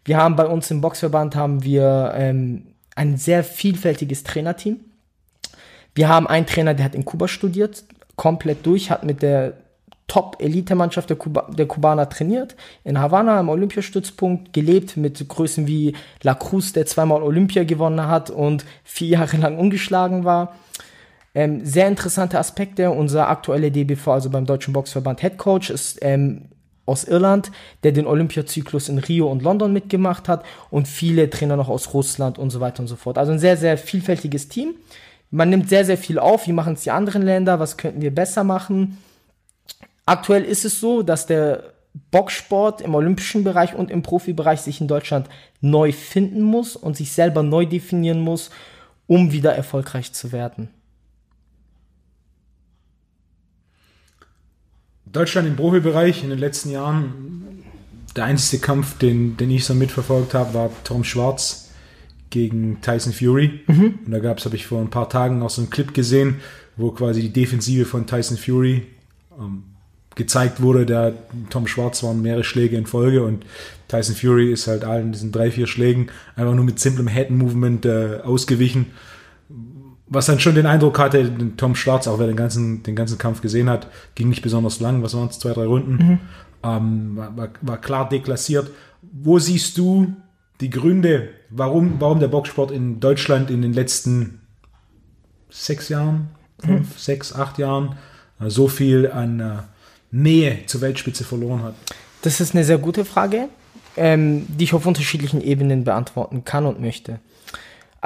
Wir 0.04 0.18
haben 0.18 0.36
bei 0.36 0.46
uns 0.46 0.70
im 0.70 0.82
Boxverband 0.82 1.34
haben 1.34 1.64
wir 1.64 2.12
ähm, 2.14 2.68
ein 2.94 3.16
sehr 3.16 3.46
vielfältiges 3.46 4.24
Trainerteam. 4.24 4.82
Wir 5.96 6.10
haben 6.10 6.28
einen 6.28 6.46
Trainer, 6.46 6.74
der 6.74 6.84
hat 6.84 6.94
in 6.94 7.06
Kuba 7.06 7.30
studiert, 7.30 7.86
komplett 8.18 8.66
durch, 8.66 8.92
hat 8.92 9.06
mit 9.06 9.22
der 9.22 9.54
Top-Elite-Mannschaft 10.08 11.10
der, 11.10 11.18
Kuba 11.18 11.50
der 11.52 11.68
Kubaner 11.68 12.10
trainiert, 12.10 12.58
in 12.84 13.00
Havanna 13.00 13.40
am 13.40 13.48
Olympiastützpunkt 13.48 14.52
gelebt, 14.52 14.98
mit 14.98 15.26
Größen 15.28 15.68
wie 15.68 15.96
La 16.22 16.34
Cruz, 16.34 16.74
der 16.74 16.86
zweimal 16.86 17.24
Olympia 17.24 17.64
gewonnen 17.64 18.08
hat 18.08 18.30
und 18.30 18.66
vier 18.84 19.08
Jahre 19.08 19.38
lang 19.38 19.58
ungeschlagen 19.58 20.26
war. 20.26 20.56
Ähm, 21.38 21.64
sehr 21.64 21.88
interessante 21.88 22.40
Aspekte. 22.40 22.90
Unser 22.90 23.30
aktueller 23.30 23.70
DBV, 23.70 24.08
also 24.08 24.32
beim 24.32 24.48
Deutschen 24.48 24.74
Boxverband 24.74 25.22
Head 25.22 25.38
Coach, 25.38 25.70
ist 25.70 26.00
ähm, 26.02 26.46
aus 26.88 27.04
Irland, 27.04 27.52
der 27.84 27.92
den 27.92 28.08
Olympiazyklus 28.08 28.90
in 28.90 28.98
Rio 28.98 29.28
und 29.28 29.44
London 29.44 29.72
mitgemacht 29.72 30.28
hat 30.28 30.44
und 30.72 30.88
viele 30.88 31.30
Trainer 31.30 31.56
noch 31.56 31.70
aus 31.70 31.94
Russland 31.94 32.40
und 32.40 32.50
so 32.50 32.60
weiter 32.60 32.80
und 32.80 32.88
so 32.88 32.96
fort. 32.96 33.20
Also 33.20 33.34
ein 33.34 33.38
sehr, 33.38 33.56
sehr 33.56 33.78
vielfältiges 33.78 34.50
Team. 34.50 34.78
Man 35.30 35.52
nimmt 35.52 35.70
sehr, 35.70 35.86
sehr 35.86 36.00
viel 36.00 36.18
auf. 36.18 36.48
Wie 36.48 36.54
machen 36.54 36.74
es 36.74 36.82
die 36.82 36.90
anderen 36.90 37.22
Länder? 37.22 37.60
Was 37.60 37.78
könnten 37.78 38.02
wir 38.02 38.16
besser 38.16 38.44
machen? 38.44 38.98
Aktuell 40.08 40.44
ist 40.44 40.66
es 40.66 40.80
so, 40.80 41.04
dass 41.04 41.28
der 41.28 41.66
Boxsport 42.10 42.82
im 42.82 42.96
olympischen 42.96 43.44
Bereich 43.44 43.76
und 43.76 43.92
im 43.92 44.02
Profibereich 44.02 44.62
sich 44.62 44.82
in 44.82 44.88
Deutschland 44.88 45.30
neu 45.62 45.92
finden 45.92 46.42
muss 46.42 46.76
und 46.76 46.98
sich 46.98 47.12
selber 47.12 47.44
neu 47.44 47.68
definieren 47.68 48.22
muss, 48.22 48.50
um 49.06 49.32
wieder 49.32 49.54
erfolgreich 49.54 50.14
zu 50.14 50.32
werden. 50.32 50.70
Deutschland 55.12 55.48
im 55.48 55.56
Profibereich 55.56 56.24
in 56.24 56.30
den 56.30 56.40
letzten 56.40 56.72
Jahren, 56.72 57.64
der 58.16 58.26
einzige 58.26 58.62
Kampf, 58.62 58.98
den, 58.98 59.38
den 59.38 59.52
ich 59.52 59.66
so 59.66 59.74
mitverfolgt 59.74 60.34
habe, 60.34 60.54
war 60.54 60.72
Tom 60.84 61.04
Schwarz 61.04 61.70
gegen 62.30 62.82
Tyson 62.82 63.14
Fury. 63.14 63.62
Mhm. 63.68 64.00
Und 64.06 64.12
da 64.12 64.20
gab 64.20 64.40
es, 64.40 64.46
habe 64.46 64.56
ich 64.56 64.66
vor 64.66 64.82
ein 64.82 64.90
paar 64.90 65.10
Tagen 65.10 65.42
auch 65.42 65.50
so 65.50 65.62
einen 65.62 65.70
Clip 65.70 65.94
gesehen, 65.94 66.42
wo 66.76 66.92
quasi 66.92 67.22
die 67.22 67.34
Defensive 67.34 67.86
von 67.86 68.06
Tyson 68.08 68.38
Fury 68.38 68.84
ähm, 69.40 69.64
gezeigt 70.16 70.62
wurde. 70.62 70.86
Der 70.86 71.14
Tom 71.50 71.68
Schwarz 71.68 72.04
waren 72.04 72.22
mehrere 72.22 72.44
Schläge 72.44 72.76
in 72.76 72.86
Folge 72.86 73.24
und 73.24 73.46
Tyson 73.88 74.16
Fury 74.16 74.52
ist 74.52 74.68
halt 74.68 74.84
allen 74.84 75.12
diesen 75.12 75.32
drei, 75.32 75.52
vier 75.52 75.68
Schlägen 75.68 76.08
einfach 76.36 76.54
nur 76.54 76.66
mit 76.66 76.80
simplem 76.80 77.08
Head-Movement 77.08 77.86
äh, 77.86 78.20
ausgewichen 78.24 78.88
was 80.10 80.26
dann 80.26 80.40
schon 80.40 80.56
den 80.56 80.66
Eindruck 80.66 81.00
hatte, 81.00 81.30
Tom 81.58 81.76
Schwarz, 81.76 82.08
auch 82.08 82.20
wer 82.20 82.28
den 82.28 82.36
ganzen, 82.36 82.84
den 82.84 82.96
ganzen 82.96 83.18
Kampf 83.18 83.42
gesehen 83.42 83.70
hat, 83.70 83.88
ging 84.16 84.30
nicht 84.30 84.42
besonders 84.42 84.80
lang, 84.80 85.04
was 85.04 85.14
waren 85.16 85.28
es, 85.28 85.40
zwei, 85.40 85.54
drei 85.54 85.66
Runden, 85.66 85.94
mhm. 85.94 86.20
ähm, 86.64 87.18
war, 87.18 87.50
war, 87.62 87.78
klar 87.78 88.08
deklassiert. 88.08 88.72
Wo 89.02 89.40
siehst 89.40 89.78
du 89.78 90.14
die 90.62 90.70
Gründe, 90.70 91.30
warum, 91.50 91.96
warum 92.00 92.20
der 92.20 92.30
Boxsport 92.30 92.72
in 92.72 93.00
Deutschland 93.00 93.52
in 93.52 93.62
den 93.62 93.74
letzten 93.74 94.42
sechs 95.50 95.90
Jahren, 95.90 96.30
fünf, 96.60 96.90
mhm. 96.90 96.98
sechs, 96.98 97.34
acht 97.34 97.58
Jahren 97.58 97.96
äh, 98.40 98.50
so 98.50 98.68
viel 98.68 99.12
an 99.12 99.40
äh, 99.40 99.58
Nähe 100.12 100.66
zur 100.68 100.82
Weltspitze 100.82 101.26
verloren 101.26 101.64
hat? 101.64 101.76
Das 102.22 102.40
ist 102.40 102.56
eine 102.56 102.64
sehr 102.64 102.78
gute 102.78 103.06
Frage, 103.06 103.50
ähm, 103.98 104.46
die 104.48 104.64
ich 104.64 104.74
auf 104.74 104.86
unterschiedlichen 104.86 105.42
Ebenen 105.42 105.84
beantworten 105.84 106.46
kann 106.46 106.66
und 106.66 106.80
möchte. 106.80 107.20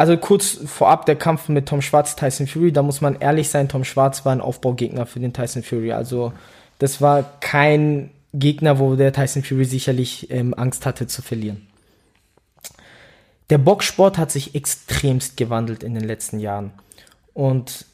Also 0.02 0.18
kurz 0.18 0.58
vorab 0.66 1.06
der 1.06 1.16
Kampf 1.16 1.48
mit 1.48 1.68
Tom 1.68 1.84
Schwarz, 1.84 2.16
Tyson 2.16 2.48
Fury, 2.48 2.72
da 2.72 2.82
muss 2.82 3.02
man 3.02 3.20
ehrlich 3.20 3.50
sein, 3.50 3.70
Tom 3.70 3.84
Schwarz 3.84 4.26
war 4.26 4.32
ein 4.32 4.42
Aufbaugegner 4.42 5.06
für 5.06 5.20
den 5.20 5.32
Tyson 5.32 5.62
Fury. 5.62 5.92
Also 5.92 6.34
das 6.80 7.02
war 7.02 7.22
kein 7.40 8.10
Gegner, 8.34 8.80
wo 8.80 8.96
der 8.96 9.14
Tyson 9.14 9.44
Fury 9.44 9.64
sicherlich 9.64 10.32
ähm, 10.32 10.56
Angst 10.56 10.88
hatte 10.88 11.06
zu 11.06 11.22
verlieren. 11.22 11.68
Der 13.52 13.60
Boxsport 13.60 14.18
hat 14.18 14.32
sich 14.32 14.56
extremst 14.56 15.38
gewandelt 15.38 15.84
in 15.84 15.94
den 15.94 16.06
letzten 16.06 16.40
Jahren. 16.40 16.72
Und 17.36 17.86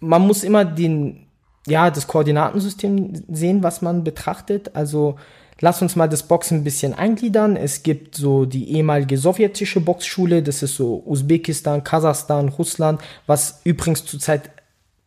man 0.00 0.26
muss 0.26 0.44
immer 0.44 0.64
den, 0.64 1.26
ja, 1.66 1.90
das 1.90 2.06
Koordinatensystem 2.06 3.24
sehen, 3.28 3.62
was 3.62 3.82
man 3.82 4.04
betrachtet. 4.04 4.74
Also 4.74 5.16
Lass 5.64 5.80
uns 5.80 5.94
mal 5.94 6.08
das 6.08 6.24
Boxen 6.24 6.58
ein 6.58 6.64
bisschen 6.64 6.92
eingliedern. 6.92 7.54
Es 7.54 7.84
gibt 7.84 8.16
so 8.16 8.46
die 8.46 8.72
ehemalige 8.72 9.16
sowjetische 9.16 9.80
Boxschule, 9.80 10.42
das 10.42 10.60
ist 10.64 10.74
so 10.74 11.04
Usbekistan, 11.06 11.84
Kasachstan, 11.84 12.48
Russland, 12.48 13.00
was 13.28 13.60
übrigens 13.62 14.04
zurzeit 14.04 14.50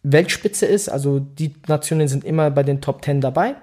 Weltspitze 0.03 0.65
ist. 0.65 0.87
Also 0.87 1.19
die 1.19 1.53
Nationen 1.67 2.07
sind 2.07 2.23
immer 2.23 2.51
bei 2.51 2.63
den 2.63 2.79
Top 2.79 3.03
10 3.03 3.19
dabei. 3.19 3.55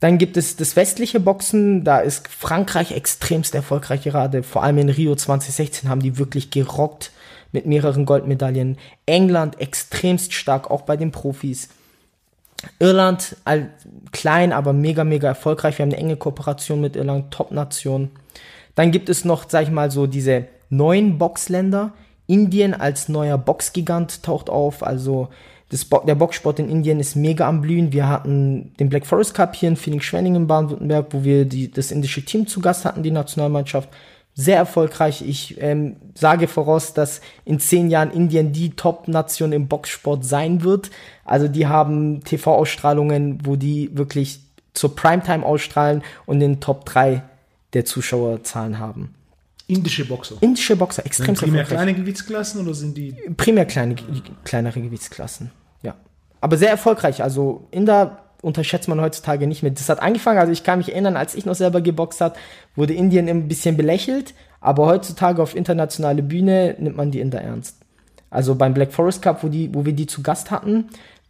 Dann 0.00 0.16
gibt 0.16 0.38
es 0.38 0.56
das 0.56 0.76
westliche 0.76 1.20
Boxen, 1.20 1.84
da 1.84 1.98
ist 1.98 2.26
Frankreich 2.26 2.92
extremst 2.92 3.54
erfolgreich 3.54 4.02
gerade. 4.02 4.42
Vor 4.42 4.62
allem 4.62 4.78
in 4.78 4.88
Rio 4.88 5.14
2016 5.14 5.90
haben 5.90 6.00
die 6.00 6.16
wirklich 6.16 6.50
gerockt 6.50 7.10
mit 7.52 7.66
mehreren 7.66 8.06
Goldmedaillen. 8.06 8.78
England 9.04 9.60
extremst 9.60 10.32
stark, 10.32 10.70
auch 10.70 10.82
bei 10.82 10.96
den 10.96 11.12
Profis. 11.12 11.68
Irland, 12.78 13.36
klein, 14.12 14.52
aber 14.52 14.72
mega, 14.72 15.04
mega 15.04 15.28
erfolgreich. 15.28 15.78
Wir 15.78 15.84
haben 15.84 15.92
eine 15.92 16.00
enge 16.00 16.16
Kooperation 16.16 16.80
mit 16.80 16.96
Irland, 16.96 17.32
Top-Nation. 17.32 18.10
Dann 18.74 18.90
gibt 18.90 19.08
es 19.08 19.24
noch, 19.24 19.48
sag 19.48 19.64
ich 19.64 19.70
mal, 19.70 19.90
so 19.90 20.06
diese 20.06 20.46
neuen 20.70 21.18
Boxländer. 21.18 21.92
Indien 22.26 22.72
als 22.72 23.08
neuer 23.08 23.36
Boxgigant 23.36 24.22
taucht 24.22 24.48
auf, 24.48 24.82
also 24.82 25.28
Bo 25.88 26.00
der 26.06 26.14
Boxsport 26.14 26.58
in 26.58 26.68
Indien 26.68 27.00
ist 27.00 27.16
mega 27.16 27.48
am 27.48 27.62
Blühen. 27.62 27.92
Wir 27.92 28.08
hatten 28.08 28.74
den 28.78 28.90
Black 28.90 29.06
Forest 29.06 29.34
Cup 29.34 29.56
hier 29.56 29.70
in 29.70 29.76
Phoenix-Schwenning 29.76 30.34
in 30.34 30.46
Baden-Württemberg, 30.46 31.06
wo 31.10 31.24
wir 31.24 31.46
die, 31.46 31.70
das 31.70 31.90
indische 31.90 32.22
Team 32.24 32.46
zu 32.46 32.60
Gast 32.60 32.84
hatten, 32.84 33.02
die 33.02 33.10
Nationalmannschaft. 33.10 33.88
Sehr 34.34 34.56
erfolgreich. 34.56 35.22
Ich 35.26 35.60
ähm, 35.60 35.96
sage 36.14 36.48
voraus, 36.48 36.94
dass 36.94 37.20
in 37.44 37.60
zehn 37.60 37.90
Jahren 37.90 38.10
Indien 38.10 38.52
die 38.52 38.70
Top-Nation 38.70 39.52
im 39.52 39.68
Boxsport 39.68 40.24
sein 40.24 40.62
wird. 40.62 40.90
Also 41.24 41.48
die 41.48 41.66
haben 41.66 42.24
TV-Ausstrahlungen, 42.24 43.40
wo 43.44 43.56
die 43.56 43.90
wirklich 43.96 44.40
zur 44.72 44.96
Primetime 44.96 45.44
ausstrahlen 45.44 46.02
und 46.24 46.40
den 46.40 46.60
Top 46.60 46.86
3 46.86 47.22
der 47.74 47.84
Zuschauerzahlen 47.84 48.78
haben. 48.78 49.14
Indische 49.66 50.04
Boxer. 50.04 50.36
Indische 50.40 50.76
Boxer, 50.76 51.04
extrem 51.06 51.34
Sind 51.34 51.38
primär 51.38 51.64
kleine 51.64 51.94
Gewichtsklassen 51.94 52.60
oder 52.62 52.74
sind 52.74 52.96
die. 52.96 53.12
Primär 53.36 53.64
kleine, 53.64 53.96
kleinere 54.44 54.80
Gewichtsklassen, 54.80 55.50
ja. 55.82 55.94
Aber 56.40 56.56
sehr 56.56 56.70
erfolgreich. 56.70 57.22
Also 57.22 57.68
Inder 57.70 58.21
unterschätzt 58.42 58.88
man 58.88 59.00
heutzutage 59.00 59.46
nicht 59.46 59.62
mehr. 59.62 59.72
Das 59.72 59.88
hat 59.88 60.02
angefangen, 60.02 60.38
also 60.38 60.52
ich 60.52 60.64
kann 60.64 60.78
mich 60.78 60.92
erinnern, 60.92 61.16
als 61.16 61.34
ich 61.34 61.46
noch 61.46 61.54
selber 61.54 61.80
geboxt 61.80 62.20
hat, 62.20 62.36
wurde 62.76 62.92
Indien 62.92 63.28
ein 63.28 63.48
bisschen 63.48 63.76
belächelt, 63.76 64.34
aber 64.60 64.86
heutzutage 64.86 65.40
auf 65.40 65.56
internationale 65.56 66.22
Bühne 66.22 66.76
nimmt 66.78 66.96
man 66.96 67.10
die 67.10 67.20
Inder 67.20 67.40
ernst. 67.40 67.78
Also 68.28 68.54
beim 68.54 68.74
Black 68.74 68.92
Forest 68.92 69.22
Cup, 69.22 69.42
wo, 69.42 69.48
die, 69.48 69.72
wo 69.74 69.84
wir 69.84 69.92
die 69.92 70.06
zu 70.06 70.22
Gast 70.22 70.50
hatten, 70.50 70.88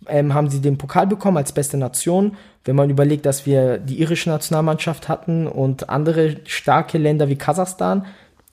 ähm, 0.08 0.34
haben 0.34 0.50
sie 0.50 0.60
den 0.60 0.78
Pokal 0.78 1.06
bekommen 1.06 1.36
als 1.36 1.52
beste 1.52 1.76
Nation. 1.76 2.36
Wenn 2.64 2.76
man 2.76 2.90
überlegt, 2.90 3.26
dass 3.26 3.44
wir 3.44 3.78
die 3.78 4.00
irische 4.00 4.30
Nationalmannschaft 4.30 5.08
hatten 5.08 5.46
und 5.46 5.90
andere 5.90 6.36
starke 6.44 6.98
Länder 6.98 7.28
wie 7.28 7.36
Kasachstan, 7.36 8.06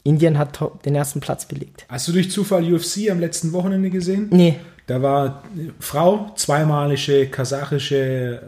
Indien 0.04 0.38
hat 0.38 0.60
den 0.86 0.96
ersten 0.96 1.20
Platz 1.20 1.46
belegt. 1.46 1.86
Hast 1.89 2.08
du 2.08 2.12
durch 2.12 2.32
Zufall 2.32 2.63
UFC 2.74 3.10
am 3.12 3.20
letzten 3.20 3.51
Wochenende 3.54 3.89
gesehen? 3.89 4.28
Nee. 4.32 4.56
Da 4.89 5.03
war 5.03 5.43
eine 5.53 5.72
Frau, 5.79 6.34
zweimalige 6.36 7.27
kasachische 7.27 8.41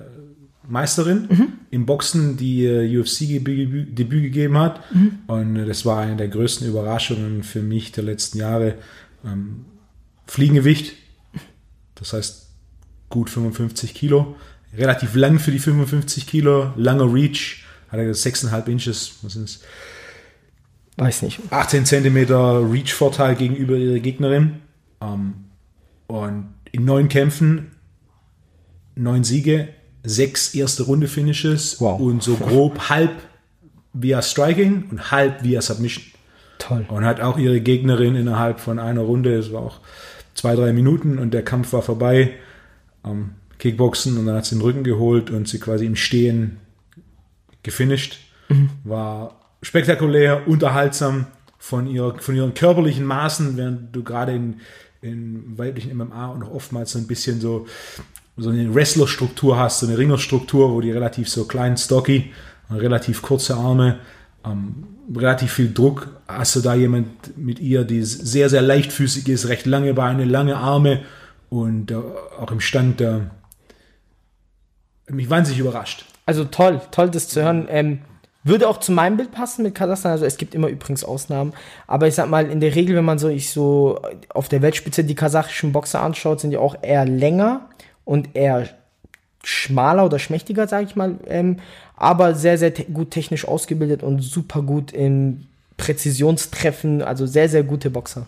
Meisterin 0.67 1.27
mhm. 1.29 1.53
im 1.69 1.85
Boxen, 1.85 2.35
die 2.35 2.65
äh, 2.65 2.99
UFC-Debüt 2.99 3.95
gegeben 3.95 4.57
hat. 4.57 4.81
Mhm. 4.91 5.19
Und 5.27 5.55
äh, 5.55 5.65
das 5.67 5.85
war 5.85 5.99
eine 5.99 6.15
der 6.15 6.29
größten 6.29 6.67
Überraschungen 6.67 7.43
für 7.43 7.61
mich 7.61 7.91
der 7.91 8.05
letzten 8.05 8.39
Jahre. 8.39 8.79
Ähm, 9.23 9.65
Fliegengewicht, 10.25 10.93
das 11.93 12.13
heißt 12.13 12.49
gut 13.09 13.29
55 13.29 13.93
Kilo. 13.93 14.35
Relativ 14.75 15.13
lang 15.13 15.37
für 15.37 15.51
die 15.51 15.59
55 15.59 16.25
Kilo, 16.25 16.73
langer 16.75 17.13
Reach, 17.13 17.65
hat 17.89 17.99
er 17.99 18.15
6,5 18.15 18.67
Inches, 18.67 19.11
was 19.21 19.33
sind 19.33 19.43
es? 19.43 19.61
Weiß 20.97 21.21
nicht. 21.21 21.39
18 21.51 21.85
Zentimeter 21.85 22.67
Reach-Vorteil 22.67 23.35
gegenüber 23.35 23.75
ihrer 23.75 23.99
Gegnerin. 23.99 24.61
Ähm, 25.01 25.50
und 26.11 26.53
in 26.71 26.85
neun 26.85 27.09
Kämpfen, 27.09 27.71
neun 28.95 29.23
Siege, 29.23 29.69
sechs 30.03 30.53
erste 30.53 30.83
Runde 30.83 31.07
Finishes 31.07 31.79
wow. 31.79 31.99
und 31.99 32.23
so 32.23 32.35
grob 32.35 32.89
halb 32.89 33.11
via 33.93 34.21
Striking 34.21 34.85
und 34.89 35.11
halb 35.11 35.43
via 35.43 35.61
Submission. 35.61 36.03
Toll. 36.59 36.85
Und 36.89 37.05
hat 37.05 37.21
auch 37.21 37.37
ihre 37.37 37.61
Gegnerin 37.61 38.15
innerhalb 38.15 38.59
von 38.59 38.79
einer 38.79 39.01
Runde, 39.01 39.35
es 39.35 39.51
war 39.51 39.61
auch 39.61 39.79
zwei, 40.35 40.55
drei 40.55 40.73
Minuten 40.73 41.17
und 41.17 41.33
der 41.33 41.43
Kampf 41.43 41.73
war 41.73 41.81
vorbei, 41.81 42.33
ähm, 43.05 43.31
Kickboxen 43.57 44.17
und 44.17 44.25
dann 44.25 44.35
hat 44.35 44.45
sie 44.45 44.55
den 44.55 44.61
Rücken 44.61 44.83
geholt 44.83 45.29
und 45.29 45.47
sie 45.47 45.59
quasi 45.59 45.85
im 45.85 45.95
Stehen 45.95 46.57
gefinisht. 47.63 48.19
Mhm. 48.49 48.69
War 48.83 49.39
spektakulär, 49.61 50.47
unterhaltsam 50.47 51.27
von, 51.57 51.87
ihr, 51.87 52.15
von 52.19 52.35
ihren 52.35 52.53
körperlichen 52.53 53.05
Maßen, 53.05 53.57
während 53.57 53.95
du 53.95 54.03
gerade 54.03 54.33
in, 54.33 54.61
in 55.01 55.57
weiblichen 55.57 55.95
MMA 55.97 56.27
und 56.27 56.43
auch 56.43 56.51
oftmals 56.51 56.91
so 56.91 56.99
ein 56.99 57.07
bisschen 57.07 57.41
so, 57.41 57.65
so 58.37 58.49
eine 58.49 58.73
Wrestler-Struktur 58.73 59.57
hast, 59.57 59.79
so 59.79 59.87
eine 59.87 59.97
Ringerstruktur, 59.97 60.71
wo 60.71 60.81
die 60.81 60.91
relativ 60.91 61.27
so 61.29 61.45
klein, 61.45 61.75
stocky, 61.77 62.31
relativ 62.69 63.21
kurze 63.21 63.55
Arme, 63.55 63.99
ähm, 64.45 64.87
relativ 65.15 65.53
viel 65.53 65.73
Druck. 65.73 66.09
Hast 66.27 66.55
du 66.55 66.61
da 66.61 66.75
jemand 66.75 67.37
mit 67.37 67.59
ihr, 67.59 67.83
die 67.83 68.03
sehr, 68.03 68.49
sehr 68.49 68.61
leichtfüßig 68.61 69.27
ist, 69.27 69.47
recht 69.47 69.65
lange 69.65 69.93
Beine, 69.93 70.25
lange 70.25 70.55
Arme 70.57 71.01
und 71.49 71.91
äh, 71.91 71.95
auch 72.39 72.51
im 72.51 72.61
Stand, 72.61 73.01
äh, 73.01 73.21
mich 75.09 75.29
wahnsinnig 75.29 75.59
überrascht. 75.59 76.05
Also 76.25 76.45
toll, 76.45 76.79
toll 76.91 77.09
das 77.09 77.27
zu 77.27 77.41
hören. 77.41 77.67
Ähm, 77.69 77.99
würde 78.43 78.67
auch 78.67 78.79
zu 78.79 78.91
meinem 78.91 79.17
Bild 79.17 79.31
passen 79.31 79.63
mit 79.63 79.75
Kasachstan. 79.75 80.13
Also 80.13 80.25
es 80.25 80.37
gibt 80.37 80.55
immer 80.55 80.67
übrigens 80.67 81.03
Ausnahmen. 81.03 81.53
Aber 81.87 82.07
ich 82.07 82.15
sag 82.15 82.29
mal, 82.29 82.49
in 82.49 82.59
der 82.59 82.75
Regel, 82.75 82.95
wenn 82.95 83.05
man 83.05 83.19
so, 83.19 83.29
ich 83.29 83.51
so 83.51 84.01
auf 84.29 84.49
der 84.49 84.61
Weltspitze 84.61 85.03
die 85.03 85.15
kasachischen 85.15 85.71
Boxer 85.71 86.01
anschaut, 86.01 86.39
sind 86.39 86.51
die 86.51 86.57
auch 86.57 86.75
eher 86.81 87.05
länger 87.05 87.69
und 88.03 88.35
eher 88.35 88.67
schmaler 89.43 90.05
oder 90.05 90.19
schmächtiger, 90.19 90.67
sage 90.67 90.85
ich 90.85 90.95
mal. 90.95 91.15
Ähm, 91.27 91.57
aber 91.95 92.33
sehr, 92.33 92.57
sehr 92.57 92.73
te 92.73 92.85
gut 92.85 93.11
technisch 93.11 93.47
ausgebildet 93.47 94.01
und 94.01 94.21
super 94.21 94.63
gut 94.63 94.91
im 94.91 95.45
Präzisionstreffen. 95.77 97.03
Also 97.03 97.27
sehr, 97.27 97.47
sehr 97.47 97.63
gute 97.63 97.89
Boxer. 97.89 98.25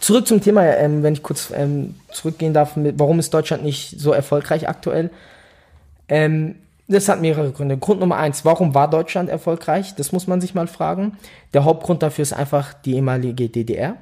Zurück 0.00 0.26
zum 0.26 0.40
Thema, 0.40 0.64
ähm, 0.64 1.02
wenn 1.02 1.14
ich 1.14 1.22
kurz 1.22 1.52
ähm, 1.54 1.94
zurückgehen 2.10 2.54
darf, 2.54 2.76
mit, 2.76 2.98
warum 2.98 3.18
ist 3.18 3.32
Deutschland 3.34 3.62
nicht 3.62 4.00
so 4.00 4.12
erfolgreich 4.12 4.68
aktuell? 4.68 5.10
Ähm, 6.08 6.56
das 6.88 7.08
hat 7.08 7.20
mehrere 7.20 7.50
Gründe. 7.50 7.76
Grund 7.78 8.00
Nummer 8.00 8.16
eins, 8.16 8.44
warum 8.44 8.74
war 8.74 8.88
Deutschland 8.88 9.28
erfolgreich? 9.28 9.94
Das 9.96 10.12
muss 10.12 10.26
man 10.26 10.40
sich 10.40 10.54
mal 10.54 10.68
fragen. 10.68 11.18
Der 11.52 11.64
Hauptgrund 11.64 12.02
dafür 12.02 12.22
ist 12.22 12.32
einfach 12.32 12.74
die 12.74 12.94
ehemalige 12.94 13.48
DDR. 13.48 13.96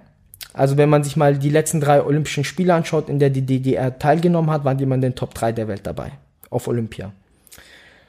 Also 0.52 0.76
wenn 0.76 0.88
man 0.88 1.02
sich 1.02 1.16
mal 1.16 1.36
die 1.36 1.50
letzten 1.50 1.80
drei 1.80 2.02
Olympischen 2.02 2.44
Spiele 2.44 2.74
anschaut, 2.74 3.08
in 3.08 3.18
der 3.18 3.30
die 3.30 3.46
DDR 3.46 3.98
teilgenommen 3.98 4.50
hat, 4.50 4.64
waren 4.64 4.78
die 4.78 4.84
in 4.84 5.00
den 5.00 5.14
Top 5.14 5.34
3 5.34 5.52
der 5.52 5.66
Welt 5.66 5.86
dabei. 5.86 6.12
Auf 6.50 6.68
Olympia. 6.68 7.12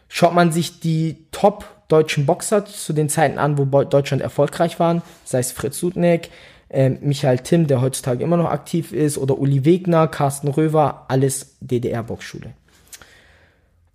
Schaut 0.10 0.34
man 0.34 0.52
sich 0.52 0.80
die 0.80 1.26
Top 1.32 1.66
deutschen 1.88 2.26
Boxer 2.26 2.66
zu 2.66 2.94
den 2.94 3.10
Zeiten 3.10 3.38
an, 3.38 3.58
wo 3.58 3.66
Deutschland 3.84 4.22
erfolgreich 4.22 4.80
waren, 4.80 5.02
sei 5.24 5.40
es 5.40 5.52
Fritz 5.52 5.80
Sudneck, 5.80 6.30
äh, 6.70 6.90
Michael 6.90 7.40
Timm, 7.40 7.68
der 7.68 7.82
heutzutage 7.82 8.24
immer 8.24 8.38
noch 8.38 8.50
aktiv 8.50 8.92
ist, 8.92 9.18
oder 9.18 9.38
Uli 9.38 9.66
Wegner, 9.66 10.08
Carsten 10.08 10.48
Röver, 10.48 11.06
alles 11.08 11.58
DDR-Boxschule. 11.62 12.54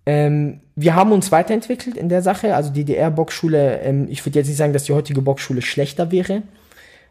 Ähm, 0.05 0.61
wir 0.75 0.95
haben 0.95 1.11
uns 1.11 1.31
weiterentwickelt 1.31 1.95
in 1.95 2.09
der 2.09 2.21
Sache. 2.21 2.55
Also 2.55 2.71
die 2.71 2.83
DDR-Boxschule, 2.83 3.81
ähm, 3.81 4.07
ich 4.09 4.25
würde 4.25 4.39
jetzt 4.39 4.47
nicht 4.47 4.57
sagen, 4.57 4.73
dass 4.73 4.85
die 4.85 4.93
heutige 4.93 5.21
Boxschule 5.21 5.61
schlechter 5.61 6.11
wäre. 6.11 6.43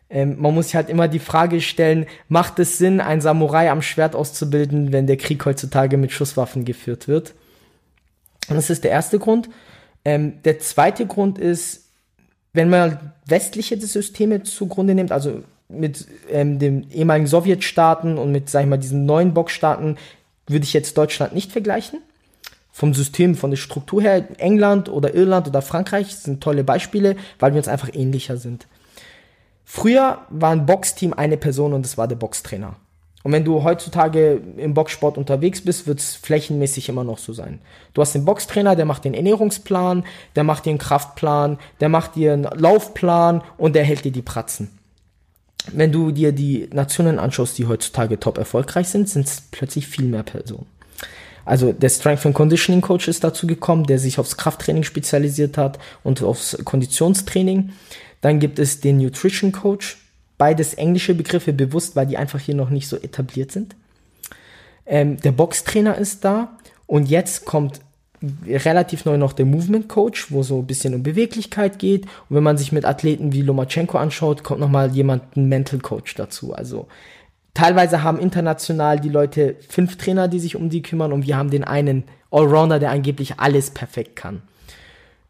Ähm, 0.09 0.37
man 0.41 0.55
muss 0.55 0.67
sich 0.67 0.75
halt 0.75 0.89
immer 0.89 1.07
die 1.07 1.21
Frage 1.21 1.61
stellen, 1.61 2.07
macht 2.29 2.59
es 2.59 2.79
Sinn, 2.79 3.01
einen 3.01 3.21
Samurai 3.21 3.71
am 3.71 3.83
Schwert 3.83 4.17
auszubilden, 4.17 4.93
wenn 4.93 5.07
der 5.07 5.17
Krieg 5.17 5.45
heutzutage 5.45 5.97
mit 5.97 6.11
Schusswaffen 6.11 6.65
geführt 6.65 7.07
wird? 7.07 7.35
Und 8.49 8.57
das 8.57 8.71
ist 8.71 8.83
der 8.83 8.91
erste 8.91 9.21
Grund. 9.21 9.49
Ähm, 10.05 10.43
der 10.45 10.59
zweite 10.59 11.07
Grund 11.07 11.39
ist, 11.39 11.91
wenn 12.53 12.71
man 12.71 13.13
westliche 13.27 13.81
Systeme 13.81 14.43
zugrunde 14.43 14.97
nimmt, 14.97 15.13
also 15.13 15.45
mit 15.69 16.09
ähm, 16.29 16.59
den 16.59 16.91
ehemaligen 16.91 17.29
Sowjetstaaten 17.29 18.19
und 18.19 18.33
mit, 18.33 18.51
sag 18.51 18.63
ich 18.63 18.69
mal, 18.69 18.79
diesen 18.79 19.07
neuen 19.07 19.33
Boxstaaten, 19.35 19.97
würde 20.49 20.65
ich 20.65 20.73
jetzt 20.73 20.99
Deutschland 20.99 21.33
nicht 21.33 21.53
vergleichen 21.53 22.01
vom 22.73 22.95
System, 22.95 23.35
von 23.35 23.51
der 23.51 23.57
Struktur 23.57 24.03
her, 24.03 24.29
England 24.39 24.89
oder 24.89 25.15
Irland 25.15 25.49
oder 25.49 25.63
Frankreich 25.63 26.15
sind 26.17 26.43
tolle 26.43 26.65
Beispiele, 26.65 27.17
weil 27.39 27.53
wir 27.53 27.59
uns 27.59 27.69
einfach 27.69 27.91
ähnlicher 27.93 28.37
sind. 28.37 28.67
Früher 29.65 30.19
war 30.31 30.51
ein 30.51 30.67
Boxteam 30.67 31.13
eine 31.13 31.37
Person 31.37 31.73
und 31.73 31.85
das 31.85 31.97
war 31.99 32.09
der 32.09 32.17
Boxtrainer. 32.17 32.77
Und 33.23 33.33
wenn 33.33 33.45
du 33.45 33.63
heutzutage 33.63 34.41
im 34.57 34.73
Boxsport 34.73 35.19
unterwegs 35.19 35.61
bist, 35.61 35.87
wird 35.87 36.01
es 36.01 36.15
flächenmäßig 36.15 36.89
immer 36.89 37.05
noch 37.05 37.19
so 37.19 37.35
sein. 37.35 37.61
Du 37.93 38.01
hast 38.01 38.15
den 38.15 38.25
Boxtrainer, 38.25 38.77
der 38.77 38.87
macht 38.87 39.05
den 39.05 39.15
Ernährungsplan, 39.15 40.05
der 40.37 40.45
macht 40.45 40.65
dir 40.65 40.71
einen 40.71 40.79
Kraftplan, 40.79 41.59
der 41.81 41.91
macht 41.91 42.17
dir 42.17 42.33
einen 42.33 42.45
Laufplan 42.45 43.43
und 43.59 43.75
der 43.75 43.85
hält 43.85 44.05
dir 44.05 44.13
die 44.13 44.23
Pratzen. 44.23 44.71
Wenn 45.71 45.93
du 45.93 46.11
dir 46.11 46.33
die 46.33 46.71
Nationen 46.73 47.19
anschaust, 47.19 47.59
die 47.59 47.67
heutzutage 47.67 48.19
top 48.19 48.39
erfolgreich 48.39 48.89
sind, 48.89 49.09
sind 49.09 49.27
es 49.27 49.43
plötzlich 49.51 49.87
viel 49.87 50.07
mehr 50.07 50.23
Personen. 50.23 50.67
Also 51.51 51.73
der 51.73 51.89
Strength 51.89 52.27
and 52.27 52.35
Conditioning 52.37 52.81
Coach 52.81 53.09
ist 53.09 53.25
dazu 53.25 53.45
gekommen, 53.45 53.83
der 53.83 53.99
sich 53.99 54.21
aufs 54.21 54.37
Krafttraining 54.37 54.85
spezialisiert 54.85 55.59
hat 55.59 55.81
und 56.05 56.23
aufs 56.23 56.57
Konditionstraining. 56.65 57.71
Dann 58.21 58.39
gibt 58.39 58.61
es 58.61 58.79
den 58.79 58.99
Nutrition 58.99 59.51
Coach. 59.51 59.99
Beides 60.39 60.75
englische 60.75 61.13
Begriffe 61.13 61.53
bewusst, 61.53 61.97
weil 61.97 62.07
die 62.07 62.17
einfach 62.17 62.39
hier 62.39 62.55
noch 62.55 62.71
nicht 62.71 62.87
so 62.87 62.97
etabliert 62.97 63.51
sind. 63.51 63.75
Ähm, 64.87 65.17
der 65.23 65.33
Boxtrainer 65.33 65.99
ist 65.99 66.25
da 66.25 66.57
und 66.87 67.11
jetzt 67.11 67.47
kommt 67.47 67.81
relativ 68.47 69.05
neu 69.05 69.19
noch 69.19 69.33
der 69.33 69.47
Movement 69.47 69.89
Coach, 69.89 70.31
wo 70.31 70.45
so 70.45 70.61
ein 70.61 70.69
bisschen 70.69 70.95
um 70.95 71.03
Beweglichkeit 71.03 71.81
geht. 71.81 72.05
Und 72.29 72.37
wenn 72.37 72.45
man 72.45 72.59
sich 72.59 72.71
mit 72.71 72.85
Athleten 72.85 73.33
wie 73.33 73.43
Lomachenko 73.43 73.99
anschaut, 73.99 74.45
kommt 74.45 74.61
nochmal 74.61 74.93
jemand, 74.93 75.37
ein 75.37 75.49
Mental 75.49 75.81
Coach 75.81 76.15
dazu. 76.15 76.55
Also 76.55 76.87
teilweise 77.55 78.03
haben 78.03 78.19
international 78.19 79.01
die 79.01 79.09
Leute 79.09 79.57
fünf 79.69 79.97
Trainer, 79.97 80.29
die 80.29 80.41
sich 80.41 80.57
um 80.57 80.71
die 80.71 80.83
kümmern 80.83 81.13
und 81.13 81.27
wir 81.27 81.37
haben 81.37 81.51
den 81.51 81.65
einen 81.65 82.05
Allrounder, 82.31 82.79
der 82.79 82.91
angeblich 82.91 83.39
alles 83.39 83.71
perfekt 83.71 84.17
kann. 84.17 84.43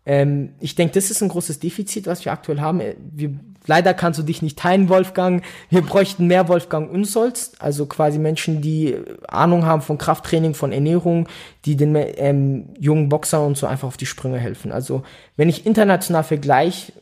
Ähm, 0.06 0.54
ich 0.60 0.74
denke, 0.74 0.94
das 0.94 1.10
ist 1.10 1.22
ein 1.22 1.28
großes 1.28 1.60
Defizit, 1.60 2.06
was 2.06 2.24
wir 2.24 2.32
aktuell 2.32 2.60
haben. 2.60 2.80
Wir, 3.12 3.30
leider 3.66 3.94
kannst 3.94 4.18
du 4.18 4.22
dich 4.22 4.42
nicht 4.42 4.58
teilen, 4.58 4.88
Wolfgang. 4.88 5.44
Wir 5.68 5.82
bräuchten 5.82 6.26
mehr 6.26 6.48
Wolfgang 6.48 6.90
Unsolz, 6.90 7.52
also 7.58 7.86
quasi 7.86 8.18
Menschen, 8.18 8.62
die 8.62 8.96
Ahnung 9.28 9.66
haben 9.66 9.82
von 9.82 9.98
Krafttraining, 9.98 10.54
von 10.54 10.72
Ernährung, 10.72 11.28
die 11.64 11.76
den 11.76 11.94
ähm, 11.96 12.70
jungen 12.78 13.08
Boxern 13.08 13.46
und 13.46 13.56
so 13.56 13.66
einfach 13.66 13.88
auf 13.88 13.96
die 13.96 14.06
Sprünge 14.06 14.38
helfen. 14.38 14.72
Also 14.72 15.02
wenn 15.36 15.48
ich 15.48 15.66
international 15.66 16.24
vergleiche, 16.24 16.92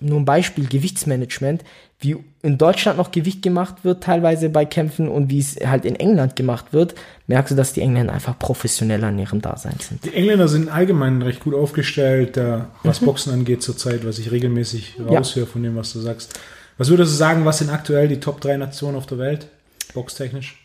nur 0.00 0.18
ein 0.18 0.24
Beispiel, 0.24 0.66
Gewichtsmanagement, 0.66 1.62
wie 2.00 2.16
in 2.42 2.56
Deutschland 2.56 2.96
noch 2.96 3.12
Gewicht 3.12 3.42
gemacht 3.42 3.84
wird, 3.84 4.02
teilweise 4.02 4.48
bei 4.48 4.64
Kämpfen 4.64 5.08
und 5.08 5.30
wie 5.30 5.38
es 5.38 5.56
halt 5.64 5.84
in 5.84 5.96
England 5.96 6.34
gemacht 6.34 6.72
wird, 6.72 6.94
merkst 7.26 7.52
du, 7.52 7.56
dass 7.56 7.74
die 7.74 7.82
Engländer 7.82 8.14
einfach 8.14 8.38
professioneller 8.38 9.10
in 9.10 9.18
ihrem 9.18 9.42
Dasein 9.42 9.76
sind. 9.78 10.04
Die 10.04 10.14
Engländer 10.14 10.48
sind 10.48 10.70
allgemein 10.70 11.20
recht 11.20 11.40
gut 11.40 11.54
aufgestellt, 11.54 12.38
äh, 12.38 12.60
was 12.82 13.02
mhm. 13.02 13.06
Boxen 13.06 13.32
angeht 13.32 13.62
zurzeit, 13.62 14.06
was 14.06 14.18
ich 14.18 14.30
regelmäßig 14.30 14.96
raushöre 14.98 15.44
ja. 15.44 15.52
von 15.52 15.62
dem, 15.62 15.76
was 15.76 15.92
du 15.92 16.00
sagst. 16.00 16.40
Was 16.78 16.88
würdest 16.88 17.12
du 17.12 17.16
sagen, 17.16 17.44
was 17.44 17.58
sind 17.58 17.68
aktuell 17.68 18.08
die 18.08 18.20
Top 18.20 18.40
3 18.40 18.56
Nationen 18.56 18.96
auf 18.96 19.04
der 19.04 19.18
Welt, 19.18 19.48
boxtechnisch? 19.92 20.56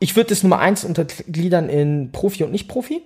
Ich 0.00 0.16
würde 0.16 0.28
das 0.28 0.42
Nummer 0.42 0.58
1 0.58 0.84
untergliedern 0.84 1.70
in 1.70 2.12
Profi 2.12 2.44
und 2.44 2.52
Nicht-Profi. 2.52 3.00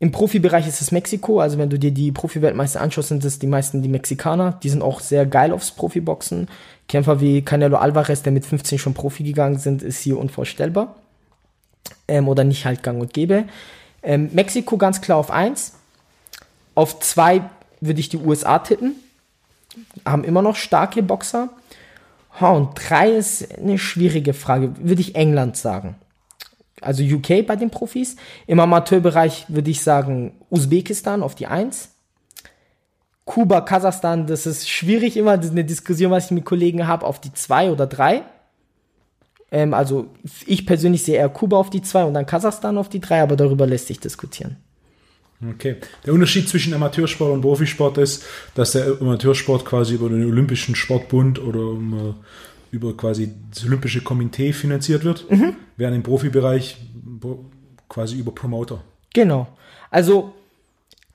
Im 0.00 0.12
Profibereich 0.12 0.68
ist 0.68 0.80
es 0.80 0.92
Mexiko, 0.92 1.40
also 1.40 1.58
wenn 1.58 1.70
du 1.70 1.78
dir 1.78 1.90
die 1.90 2.12
Profi-Weltmeister 2.12 2.80
anschaust, 2.80 3.08
sind 3.08 3.24
es 3.24 3.40
die 3.40 3.48
meisten 3.48 3.82
die 3.82 3.88
Mexikaner. 3.88 4.58
Die 4.62 4.68
sind 4.68 4.80
auch 4.80 5.00
sehr 5.00 5.26
geil 5.26 5.52
aufs 5.52 5.72
Profiboxen. 5.72 6.48
Kämpfer 6.88 7.20
wie 7.20 7.42
Canelo 7.42 7.76
Alvarez, 7.76 8.22
der 8.22 8.32
mit 8.32 8.46
15 8.46 8.78
schon 8.78 8.94
Profi 8.94 9.22
gegangen 9.22 9.58
sind, 9.58 9.82
ist 9.82 10.00
hier 10.00 10.18
unvorstellbar. 10.18 10.96
Ähm, 12.06 12.28
oder 12.28 12.44
nicht 12.44 12.64
halt 12.64 12.82
gang 12.82 13.00
und 13.00 13.12
gäbe. 13.12 13.44
Ähm, 14.02 14.30
Mexiko 14.32 14.76
ganz 14.76 15.00
klar 15.00 15.18
auf 15.18 15.30
1. 15.30 15.74
Auf 16.74 17.00
2 17.00 17.42
würde 17.80 18.00
ich 18.00 18.08
die 18.08 18.18
USA 18.18 18.58
tippen. 18.58 18.94
Haben 20.04 20.24
immer 20.24 20.42
noch 20.42 20.56
starke 20.56 21.02
Boxer. 21.02 21.50
Ha, 22.40 22.50
und 22.50 22.70
3 22.74 23.10
ist 23.12 23.58
eine 23.58 23.78
schwierige 23.78 24.32
Frage. 24.32 24.72
Würde 24.78 25.00
ich 25.00 25.14
England 25.14 25.56
sagen 25.56 25.96
also 26.80 27.02
UK 27.02 27.46
bei 27.46 27.56
den 27.56 27.70
Profis. 27.70 28.16
Im 28.46 28.60
Amateurbereich 28.60 29.46
würde 29.48 29.70
ich 29.70 29.82
sagen 29.82 30.32
Usbekistan 30.50 31.22
auf 31.22 31.34
die 31.34 31.46
1. 31.46 31.90
Kuba, 33.28 33.60
Kasachstan, 33.60 34.26
das 34.26 34.46
ist 34.46 34.70
schwierig 34.70 35.14
immer, 35.14 35.36
das 35.36 35.46
ist 35.46 35.52
eine 35.52 35.62
Diskussion, 35.62 36.10
was 36.10 36.24
ich 36.24 36.30
mit 36.30 36.46
Kollegen 36.46 36.86
habe, 36.86 37.04
auf 37.04 37.20
die 37.20 37.30
2 37.30 37.70
oder 37.70 37.86
3. 37.86 38.22
Ähm, 39.52 39.74
also 39.74 40.06
ich 40.46 40.64
persönlich 40.64 41.02
sehe 41.02 41.16
eher 41.16 41.28
Kuba 41.28 41.58
auf 41.58 41.68
die 41.68 41.82
2 41.82 42.04
und 42.04 42.14
dann 42.14 42.24
Kasachstan 42.24 42.78
auf 42.78 42.88
die 42.88 43.00
3, 43.00 43.20
aber 43.20 43.36
darüber 43.36 43.66
lässt 43.66 43.88
sich 43.88 44.00
diskutieren. 44.00 44.56
Okay. 45.46 45.76
Der 46.06 46.14
Unterschied 46.14 46.48
zwischen 46.48 46.72
Amateursport 46.72 47.30
und 47.30 47.42
Profisport 47.42 47.98
ist, 47.98 48.24
dass 48.54 48.72
der 48.72 48.98
Amateursport 48.98 49.66
quasi 49.66 49.96
über 49.96 50.08
den 50.08 50.24
Olympischen 50.24 50.74
Sportbund 50.74 51.38
oder 51.38 51.60
um, 51.60 52.14
über 52.70 52.96
quasi 52.96 53.34
das 53.50 53.62
Olympische 53.66 54.00
Komitee 54.00 54.54
finanziert 54.54 55.04
wird, 55.04 55.30
mhm. 55.30 55.54
während 55.76 55.96
im 55.96 56.02
Profibereich 56.02 56.78
quasi 57.90 58.16
über 58.16 58.32
Promoter. 58.34 58.82
Genau. 59.12 59.48
Also 59.90 60.32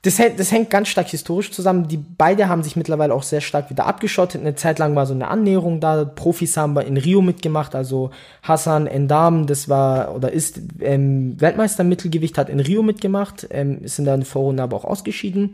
das, 0.04 0.18
das 0.36 0.52
hängt 0.52 0.70
ganz 0.70 0.90
stark 0.90 1.08
historisch 1.08 1.52
zusammen. 1.52 1.88
Die 1.88 1.98
beide 1.98 2.50
haben 2.50 2.62
sich 2.62 2.76
mittlerweile 2.76 3.14
auch 3.14 3.24
sehr 3.24 3.40
stark 3.40 3.70
wieder 3.70 3.86
abgeschottet. 3.86 4.42
Eine 4.42 4.54
Zeit 4.56 4.78
lang 4.78 4.96
war 4.96 5.06
so 5.06 5.14
eine 5.14 5.30
Annäherung 5.30 5.80
da. 5.80 6.04
Profis 6.04 6.58
haben 6.58 6.78
in 6.78 6.98
Rio 6.98 7.22
mitgemacht, 7.22 7.74
also 7.74 8.12
Hassan 8.42 8.86
Endam, 8.86 9.48
das 9.48 9.70
war 9.70 10.14
oder 10.14 10.32
ist 10.34 10.60
ähm, 10.82 11.40
Weltmeister 11.40 11.86
Mittelgewicht, 11.86 12.38
hat 12.38 12.50
in 12.50 12.60
Rio 12.60 12.84
mitgemacht, 12.84 13.48
ähm, 13.50 13.82
ist 13.82 13.98
in 13.98 14.04
der 14.04 14.22
Vorrunde 14.26 14.62
aber 14.62 14.76
auch 14.76 14.86
ausgeschieden. 14.86 15.54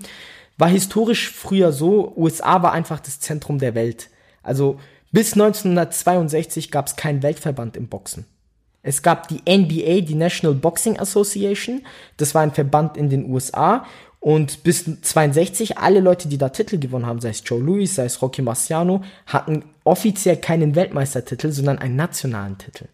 War 0.58 0.68
historisch 0.68 1.30
früher 1.30 1.72
so, 1.72 2.12
USA 2.18 2.64
war 2.64 2.74
einfach 2.74 3.00
das 3.00 3.20
Zentrum 3.20 3.60
der 3.60 3.76
Welt. 3.76 4.10
Also 4.42 4.80
bis 5.12 5.34
1962 5.34 6.72
gab 6.72 6.88
es 6.88 6.96
keinen 6.96 7.22
Weltverband 7.22 7.78
im 7.78 7.88
Boxen. 7.88 8.26
Es 8.82 9.02
gab 9.02 9.28
die 9.28 9.42
NBA, 9.48 10.02
die 10.02 10.16
National 10.16 10.56
Boxing 10.56 10.98
Association. 10.98 11.82
Das 12.18 12.34
war 12.34 12.42
ein 12.42 12.54
Verband 12.54 12.96
in 12.96 13.10
den 13.10 13.30
USA. 13.30 13.86
Und 14.20 14.64
bis 14.64 14.86
62 15.02 15.78
alle 15.78 16.02
Leute, 16.02 16.28
die 16.28 16.38
da 16.38 16.50
Titel 16.50 16.78
gewonnen 16.78 17.06
haben, 17.06 17.22
sei 17.22 17.30
es 17.30 17.42
Joe 17.46 17.62
Louis, 17.62 17.96
sei 17.96 18.06
es 18.06 18.22
Rocky 18.22 18.42
Marciano, 18.42 19.02
hatten 19.26 19.64
offiziell 19.86 20.38
keinen 20.38 20.76
Weltmeistertitel, 20.76 21.52
sondern 21.52 21.80
einen 21.80 21.96
nationalen 21.96 22.58
Titel. 22.58 22.86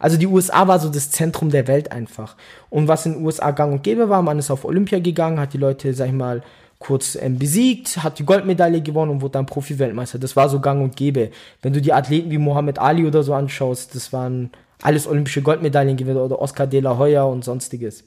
Also 0.00 0.16
die 0.16 0.26
USA 0.26 0.66
war 0.66 0.80
so 0.80 0.88
das 0.88 1.10
Zentrum 1.10 1.50
der 1.50 1.68
Welt 1.68 1.92
einfach. 1.92 2.36
Und 2.70 2.88
was 2.88 3.06
in 3.06 3.14
den 3.14 3.24
USA 3.24 3.52
gang 3.52 3.72
und 3.72 3.82
gäbe 3.82 4.08
war, 4.08 4.20
man 4.22 4.38
ist 4.38 4.50
auf 4.50 4.64
Olympia 4.64 4.98
gegangen, 4.98 5.38
hat 5.38 5.52
die 5.52 5.58
Leute, 5.58 5.94
sag 5.94 6.08
ich 6.08 6.12
mal, 6.12 6.42
kurz 6.80 7.16
ähm, 7.20 7.38
besiegt, 7.38 8.02
hat 8.02 8.18
die 8.18 8.26
Goldmedaille 8.26 8.82
gewonnen 8.82 9.12
und 9.12 9.22
wurde 9.22 9.32
dann 9.32 9.46
Profi-Weltmeister. 9.46 10.18
Das 10.18 10.36
war 10.36 10.48
so 10.48 10.60
gang 10.60 10.82
und 10.82 10.96
gäbe. 10.96 11.30
Wenn 11.62 11.72
du 11.72 11.80
die 11.80 11.92
Athleten 11.92 12.30
wie 12.30 12.38
Mohammed 12.38 12.78
Ali 12.78 13.06
oder 13.06 13.22
so 13.22 13.32
anschaust, 13.32 13.94
das 13.94 14.12
waren 14.12 14.50
alles 14.82 15.06
olympische 15.06 15.40
Goldmedaillen 15.40 15.96
gewesen 15.96 16.18
oder 16.18 16.42
Oscar 16.42 16.66
de 16.66 16.80
la 16.80 16.98
Hoya 16.98 17.22
und 17.22 17.44
sonstiges. 17.44 18.04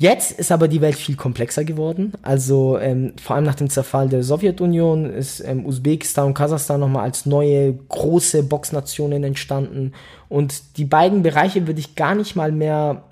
Jetzt 0.00 0.32
ist 0.32 0.50
aber 0.50 0.66
die 0.66 0.80
Welt 0.80 0.94
viel 0.94 1.14
komplexer 1.14 1.62
geworden. 1.62 2.14
Also 2.22 2.78
ähm, 2.78 3.12
vor 3.22 3.36
allem 3.36 3.44
nach 3.44 3.54
dem 3.54 3.68
Zerfall 3.68 4.08
der 4.08 4.22
Sowjetunion 4.22 5.10
ist 5.10 5.40
ähm, 5.40 5.66
Usbekistan 5.66 6.28
und 6.28 6.32
Kasachstan 6.32 6.80
nochmal 6.80 7.02
als 7.02 7.26
neue 7.26 7.74
große 7.74 8.44
Boxnationen 8.44 9.22
entstanden. 9.24 9.92
Und 10.30 10.78
die 10.78 10.86
beiden 10.86 11.22
Bereiche 11.22 11.66
würde 11.66 11.80
ich 11.80 11.96
gar 11.96 12.14
nicht 12.14 12.34
mal 12.34 12.50
mehr 12.50 13.02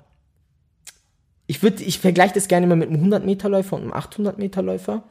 ich 1.45 1.61
würde, 1.61 1.83
ich 1.83 1.99
vergleiche 1.99 2.33
das 2.33 2.47
gerne 2.47 2.65
immer 2.65 2.75
mit 2.75 2.89
einem 2.89 3.03
100-Meter-Läufer 3.03 3.75
und 3.75 3.83
einem 3.83 3.93
800-Meter-Läufer. 3.93 5.03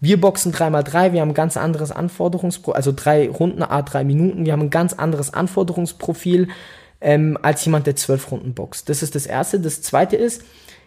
Wir 0.00 0.20
boxen 0.20 0.52
3x3, 0.52 1.12
wir 1.12 1.22
haben 1.22 1.30
ein 1.30 1.34
ganz 1.34 1.56
anderes 1.56 1.90
Anforderungsprofil, 1.90 2.76
also 2.76 2.92
drei 2.94 3.30
Runden, 3.30 3.62
a 3.62 3.80
drei 3.80 4.04
Minuten, 4.04 4.44
wir 4.44 4.52
haben 4.52 4.62
ein 4.62 4.70
ganz 4.70 4.92
anderes 4.92 5.32
Anforderungsprofil 5.32 6.48
ähm, 7.02 7.38
als 7.40 7.64
jemand, 7.64 7.86
der 7.86 7.96
zwölf 7.96 8.30
Runden 8.30 8.54
boxt. 8.54 8.88
Das 8.88 9.02
ist 9.02 9.14
das 9.14 9.26
Erste. 9.26 9.60
Das 9.60 9.82
Zweite 9.82 10.16
ist, 10.16 10.42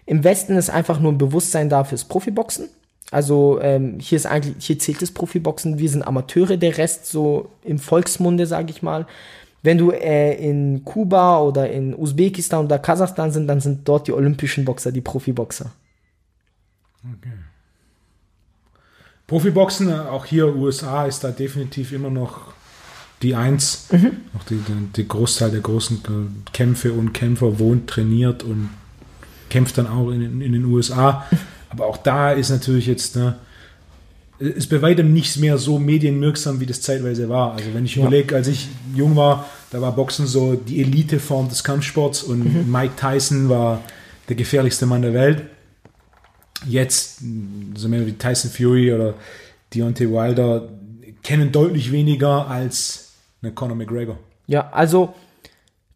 im 0.08 0.24
Westen 0.24 0.56
ist 0.58 0.70
einfach 0.70 1.00
nur 1.00 1.12
ein 1.12 1.18
Bewusstsein 1.18 1.70
da 1.70 1.84
fürs 1.84 2.06
Profiboxen. 2.06 2.70
Also 3.12 3.60
ähm, 3.62 4.00
hier 4.00 4.16
ist 4.16 4.26
eigentlich, 4.26 4.66
hier 4.66 4.80
zählt 4.80 5.02
das 5.02 5.12
Profiboxen, 5.12 5.78
wir 5.78 5.90
sind 5.90 6.02
Amateure, 6.02 6.58
der 6.58 6.78
Rest 6.78 7.06
so 7.06 7.50
im 7.64 7.78
Volksmunde, 7.78 8.48
sage 8.48 8.72
ich 8.72 8.82
mal. 8.82 9.06
Wenn 9.64 9.78
du 9.78 9.92
äh, 9.92 10.34
in 10.36 10.86
Kuba 10.86 11.42
oder 11.42 11.70
in 11.70 11.94
Usbekistan 11.94 12.66
oder 12.66 12.80
Kasachstan 12.80 13.32
sind, 13.32 13.48
dann 13.48 13.60
sind 13.60 13.88
dort 13.88 14.08
die 14.08 14.14
olympischen 14.14 14.64
Boxer, 14.64 14.94
die 14.94 15.02
Profiboxer. 15.02 15.72
Okay. 17.04 17.34
Profiboxen, 19.28 19.94
auch 19.94 20.24
hier 20.24 20.56
USA, 20.56 21.06
ist 21.06 21.22
da 21.24 21.32
definitiv 21.32 21.92
immer 21.92 22.10
noch 22.10 22.54
die 23.22 23.36
Eins. 23.36 23.88
Mhm. 23.92 24.12
Auch 24.38 24.44
die, 24.46 24.56
die, 24.56 24.88
die, 24.96 25.08
Großteil 25.08 25.52
der 25.52 25.60
großen 25.60 25.98
äh, 25.98 26.52
Kämpfe 26.54 26.94
und 26.94 27.14
Kämpfer 27.14 27.60
wohnt, 27.60 27.90
trainiert 27.90 28.44
und 28.44 28.70
kämpft 29.50 29.78
dann 29.78 29.88
auch 29.88 30.10
in, 30.10 30.42
in 30.42 30.52
den 30.54 30.66
USA. 30.66 31.26
Aber 31.70 31.86
auch 31.86 31.98
da 31.98 32.32
ist 32.32 32.50
natürlich 32.50 32.88
jetzt, 32.88 33.16
ne, 33.16 33.36
ist 34.40 34.70
bei 34.70 34.82
weitem 34.82 35.14
nicht 35.14 35.38
mehr 35.38 35.58
so 35.58 35.80
medienwirksam, 35.80 36.60
wie 36.60 36.66
das 36.66 36.82
zeitweise 36.82 37.28
war. 37.30 37.54
Also 37.54 37.74
wenn 37.74 37.86
ich 37.86 37.96
ja. 37.96 38.04
überlege, 38.04 38.36
als 38.36 38.48
ich 38.48 38.68
jung 38.96 39.16
war, 39.16 39.46
da 39.72 39.82
war 39.82 39.94
Boxen 39.94 40.28
so 40.28 40.56
die 40.56 40.82
Eliteform 40.82 41.50
des 41.50 41.64
Kampfsports 41.64 42.24
und 42.24 42.40
mhm. 42.40 42.72
Mike 42.72 42.94
Tyson 42.96 43.50
war 43.50 43.82
der 44.30 44.36
gefährlichste 44.36 44.86
Mann 44.86 45.02
der 45.02 45.14
Welt. 45.14 45.44
Jetzt, 46.66 47.22
so 47.76 47.88
mehr 47.88 48.06
wie 48.06 48.14
Tyson 48.14 48.50
Fury 48.50 48.94
oder 48.94 49.14
Deontay 49.74 50.10
Wilder, 50.10 50.70
kennen 51.24 51.52
deutlich 51.52 51.92
weniger 51.92 52.48
als 52.48 53.12
eine 53.42 53.52
Conor 53.52 53.76
McGregor. 53.76 54.18
Ja, 54.48 54.70
also 54.72 55.14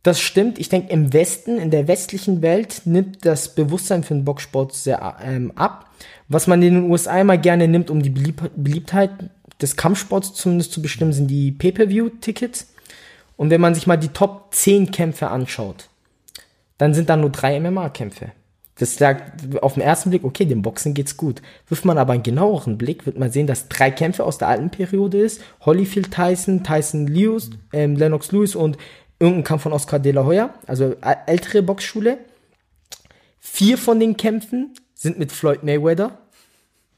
das 0.04 0.20
stimmt. 0.20 0.58
Ich 0.58 0.70
denke, 0.70 0.92
im 0.92 1.14
Westen, 1.14 1.58
in 1.58 1.70
der 1.70 1.88
westlichen 1.88 2.42
Welt, 2.42 2.82
nimmt 2.86 3.26
das 3.26 3.54
Bewusstsein 3.54 4.04
für 4.04 4.16
den 4.16 4.26
Boxsport 4.26 4.74
sehr 4.74 5.18
ähm, 5.24 5.52
ab. 5.56 5.90
Was 6.28 6.48
man 6.48 6.62
in 6.64 6.74
den 6.74 6.90
USA 6.90 7.20
immer 7.20 7.38
gerne 7.38 7.68
nimmt, 7.68 7.90
um 7.90 8.02
die 8.02 8.10
Belieb 8.10 8.50
Beliebtheit 8.56 9.12
des 9.62 9.76
Kampfsports 9.76 10.34
zumindest 10.34 10.72
zu 10.72 10.82
bestimmen, 10.82 11.14
sind 11.14 11.28
die 11.28 11.52
Pay-Per-View-Tickets. 11.52 12.74
Und 13.38 13.52
wenn 13.52 13.62
man 13.62 13.76
sich 13.76 13.86
mal 13.86 13.98
die 13.98 14.10
Top 14.10 14.48
10 14.52 14.92
Kämpfe 14.92 15.30
anschaut, 15.30 15.90
dann 16.78 16.94
sind 16.96 17.10
da 17.10 17.18
nur 17.18 17.30
drei 17.30 17.60
MMA-Kämpfe. 17.60 18.32
Das 18.82 18.96
sagt 18.96 19.62
auf 19.62 19.76
den 19.76 19.84
ersten 19.84 20.10
Blick, 20.10 20.24
okay, 20.24 20.46
dem 20.46 20.64
Boxen 20.64 20.96
geht's 20.96 21.16
gut. 21.16 21.44
Wirft 21.68 21.86
man 21.86 22.00
aber 22.00 22.14
einen 22.14 22.24
genaueren 22.24 22.80
Blick, 22.80 23.06
wird 23.06 23.20
man 23.20 23.32
sehen, 23.32 23.46
dass 23.46 23.68
drei 23.68 23.92
Kämpfe 23.92 24.24
aus 24.24 24.40
der 24.40 24.48
alten 24.48 24.72
Periode 24.72 25.20
ist. 25.20 25.42
Holyfield 25.64 26.12
Tyson, 26.12 26.64
Tyson 26.64 27.06
Lewis, 27.06 27.52
ähm, 27.74 27.96
Lennox 27.96 28.32
Lewis 28.32 28.56
und 28.56 28.78
irgendein 29.22 29.44
Kampf 29.44 29.64
von 29.64 29.74
Oscar 29.74 30.00
de 30.00 30.12
la 30.12 30.26
Hoya, 30.26 30.54
also 30.68 30.96
ältere 31.28 31.62
Boxschule. 31.62 32.18
Vier 33.40 33.78
von 33.78 34.00
den 34.00 34.18
Kämpfen 34.18 34.74
sind 34.94 35.20
mit 35.20 35.32
Floyd 35.32 35.64
Mayweather, 35.64 36.18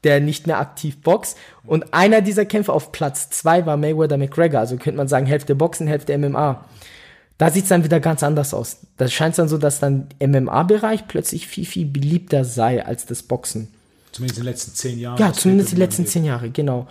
der 0.02 0.20
nicht 0.20 0.46
mehr 0.46 0.58
aktiv 0.58 1.00
boxt. 1.02 1.36
Und 1.66 1.94
einer 1.94 2.22
dieser 2.22 2.46
Kämpfe 2.46 2.72
auf 2.72 2.92
Platz 2.92 3.30
zwei 3.30 3.66
war 3.66 3.76
Mayweather 3.76 4.16
McGregor. 4.16 4.60
Also 4.60 4.76
könnte 4.76 4.96
man 4.96 5.08
sagen, 5.08 5.26
Hälfte 5.26 5.54
Boxen, 5.54 5.86
Hälfte 5.86 6.16
MMA. 6.16 6.64
Da 7.36 7.50
sieht's 7.50 7.68
dann 7.68 7.84
wieder 7.84 8.00
ganz 8.00 8.22
anders 8.22 8.54
aus. 8.54 8.78
Da 8.96 9.08
scheint 9.08 9.38
dann 9.38 9.48
so, 9.48 9.58
dass 9.58 9.80
dann 9.80 10.08
MMA-Bereich 10.20 11.06
plötzlich 11.08 11.46
viel, 11.46 11.66
viel 11.66 11.86
beliebter 11.86 12.44
sei 12.44 12.84
als 12.84 13.06
das 13.06 13.22
Boxen. 13.22 13.68
Zumindest 14.12 14.38
in 14.38 14.44
den 14.44 14.50
letzten 14.50 14.74
zehn 14.74 14.98
Jahren. 14.98 15.18
Ja, 15.18 15.32
zumindest 15.32 15.70
die 15.70 15.74
Pay-Per-View 15.74 15.84
letzten 15.84 16.06
zehn 16.06 16.24
Jahre, 16.24 16.50
genau. 16.50 16.86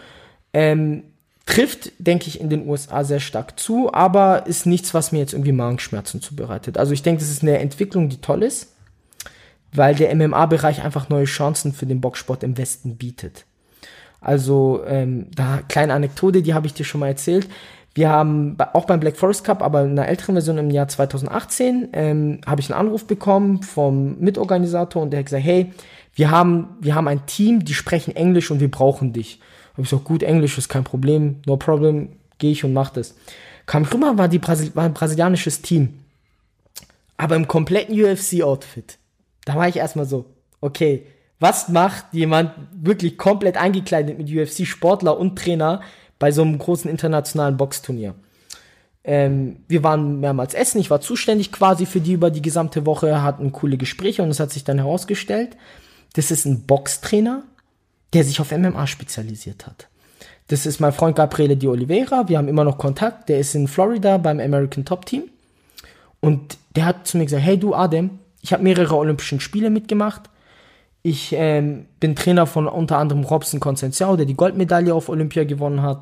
Ähm, 0.51 1.03
trifft, 1.45 1.91
denke 1.97 2.27
ich, 2.27 2.39
in 2.39 2.49
den 2.49 2.67
USA 2.67 3.03
sehr 3.03 3.19
stark 3.19 3.59
zu, 3.59 3.93
aber 3.93 4.47
ist 4.47 4.65
nichts, 4.65 4.93
was 4.93 5.11
mir 5.11 5.19
jetzt 5.19 5.33
irgendwie 5.33 5.51
Magenschmerzen 5.51 6.21
zubereitet. 6.21 6.77
Also 6.77 6.93
ich 6.93 7.03
denke, 7.03 7.21
das 7.21 7.29
ist 7.29 7.41
eine 7.41 7.59
Entwicklung, 7.59 8.09
die 8.09 8.21
toll 8.21 8.43
ist, 8.43 8.73
weil 9.73 9.95
der 9.95 10.15
MMA-Bereich 10.15 10.83
einfach 10.83 11.09
neue 11.09 11.25
Chancen 11.25 11.73
für 11.73 11.85
den 11.85 11.99
Boxsport 11.99 12.43
im 12.43 12.57
Westen 12.57 12.95
bietet. 12.95 13.45
Also, 14.21 14.83
ähm, 14.87 15.27
da 15.35 15.59
kleine 15.67 15.93
Anekdote, 15.93 16.41
die 16.41 16.53
habe 16.53 16.65
ich 16.65 16.73
dir 16.73 16.85
schon 16.85 17.01
mal 17.01 17.07
erzählt. 17.07 17.49
Wir 17.93 18.09
haben 18.09 18.55
auch 18.73 18.85
beim 18.85 18.99
Black 18.99 19.17
Forest 19.17 19.43
Cup, 19.43 19.61
aber 19.61 19.83
in 19.83 19.91
einer 19.91 20.07
älteren 20.07 20.35
Version 20.35 20.57
im 20.57 20.71
Jahr 20.71 20.87
2018, 20.87 21.89
ähm, 21.93 22.41
habe 22.45 22.61
ich 22.61 22.71
einen 22.71 22.79
Anruf 22.79 23.05
bekommen 23.05 23.61
vom 23.61 24.17
Mitorganisator 24.19 25.01
und 25.01 25.11
der 25.11 25.19
hat 25.19 25.25
gesagt, 25.25 25.43
hey, 25.43 25.71
wir 26.15 26.29
haben, 26.29 26.77
wir 26.79 26.95
haben 26.95 27.07
ein 27.07 27.25
Team, 27.25 27.65
die 27.65 27.73
sprechen 27.73 28.15
Englisch 28.15 28.51
und 28.51 28.59
wir 28.59 28.69
brauchen 28.69 29.13
dich. 29.13 29.39
Habe 29.73 29.83
ich 29.83 29.89
gesagt, 29.89 30.05
gut, 30.05 30.23
Englisch 30.23 30.57
ist 30.57 30.69
kein 30.69 30.83
Problem, 30.83 31.41
no 31.45 31.57
problem, 31.57 32.09
gehe 32.37 32.51
ich 32.51 32.63
und 32.63 32.73
mach 32.73 32.91
das. 32.91 33.15
Kam 33.65 33.83
rüber, 33.83 34.17
war, 34.17 34.27
die 34.27 34.39
Brasil 34.39 34.71
war 34.75 34.85
ein 34.85 34.93
brasilianisches 34.93 35.61
Team, 35.61 35.99
aber 37.17 37.35
im 37.35 37.47
kompletten 37.47 37.99
UFC-Outfit. 37.99 38.97
Da 39.45 39.55
war 39.55 39.67
ich 39.67 39.77
erstmal 39.77 40.05
so, 40.05 40.25
okay, 40.61 41.05
was 41.39 41.69
macht 41.69 42.05
jemand 42.11 42.51
wirklich 42.71 43.17
komplett 43.17 43.57
eingekleidet 43.57 44.17
mit 44.17 44.29
UFC-Sportler 44.29 45.17
und 45.17 45.37
Trainer 45.37 45.81
bei 46.19 46.31
so 46.31 46.41
einem 46.41 46.57
großen 46.57 46.89
internationalen 46.89 47.57
Boxturnier? 47.57 48.15
Ähm, 49.03 49.57
wir 49.67 49.83
waren 49.83 50.19
mehrmals 50.19 50.53
essen, 50.53 50.79
ich 50.79 50.89
war 50.89 51.01
zuständig 51.01 51.51
quasi 51.51 51.85
für 51.85 51.99
die 51.99 52.13
über 52.13 52.31
die 52.31 52.41
gesamte 52.41 52.85
Woche, 52.85 53.21
hatten 53.21 53.51
coole 53.51 53.77
Gespräche 53.77 54.23
und 54.23 54.29
es 54.29 54.39
hat 54.39 54.51
sich 54.51 54.63
dann 54.63 54.77
herausgestellt, 54.77 55.57
das 56.13 56.31
ist 56.31 56.45
ein 56.45 56.63
Boxtrainer, 56.63 57.43
der 58.13 58.23
sich 58.23 58.39
auf 58.39 58.51
MMA 58.51 58.87
spezialisiert 58.87 59.65
hat. 59.65 59.87
Das 60.47 60.65
ist 60.65 60.79
mein 60.79 60.93
Freund 60.93 61.15
Gabriele 61.15 61.57
Di 61.57 61.67
Oliveira, 61.67 62.27
wir 62.27 62.37
haben 62.37 62.47
immer 62.47 62.63
noch 62.63 62.77
Kontakt, 62.77 63.29
der 63.29 63.39
ist 63.39 63.55
in 63.55 63.67
Florida 63.67 64.17
beim 64.17 64.39
American 64.39 64.85
Top 64.85 65.05
Team 65.05 65.23
und 66.19 66.57
der 66.75 66.85
hat 66.85 67.07
zu 67.07 67.17
mir 67.17 67.25
gesagt, 67.25 67.43
hey 67.43 67.57
du 67.57 67.73
Adem, 67.73 68.19
ich 68.41 68.53
habe 68.53 68.63
mehrere 68.63 68.95
Olympischen 68.97 69.39
Spiele 69.39 69.69
mitgemacht. 69.69 70.29
Ich 71.01 71.33
ähm, 71.33 71.85
bin 71.99 72.15
Trainer 72.15 72.45
von 72.45 72.67
unter 72.67 72.97
anderem 72.97 73.23
Robson 73.23 73.59
Concenciao, 73.59 74.15
der 74.15 74.25
die 74.25 74.35
Goldmedaille 74.35 74.93
auf 74.93 75.09
Olympia 75.09 75.43
gewonnen 75.43 75.81
hat. 75.81 76.01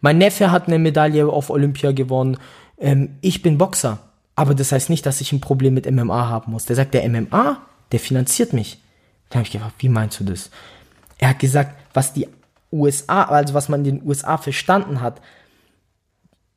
Mein 0.00 0.18
Neffe 0.18 0.50
hat 0.50 0.68
eine 0.68 0.78
Medaille 0.78 1.26
auf 1.26 1.50
Olympia 1.50 1.92
gewonnen. 1.92 2.36
Ähm, 2.78 3.16
ich 3.20 3.42
bin 3.42 3.58
Boxer. 3.58 3.98
Aber 4.36 4.54
das 4.54 4.72
heißt 4.72 4.90
nicht, 4.90 5.06
dass 5.06 5.20
ich 5.20 5.32
ein 5.32 5.40
Problem 5.40 5.74
mit 5.74 5.90
MMA 5.90 6.28
haben 6.28 6.52
muss. 6.52 6.66
Der 6.66 6.76
sagt, 6.76 6.94
der 6.94 7.08
MMA, 7.08 7.58
der 7.92 8.00
finanziert 8.00 8.52
mich. 8.52 8.78
Da 9.30 9.38
habe 9.38 9.46
ich 9.46 9.52
gefragt, 9.52 9.74
wie 9.78 9.88
meinst 9.88 10.20
du 10.20 10.24
das? 10.24 10.50
Er 11.18 11.30
hat 11.30 11.38
gesagt, 11.38 11.76
was 11.92 12.12
die 12.12 12.28
USA, 12.72 13.24
also 13.24 13.54
was 13.54 13.68
man 13.68 13.84
in 13.84 13.98
den 13.98 14.06
USA 14.06 14.36
verstanden 14.36 15.00
hat, 15.00 15.20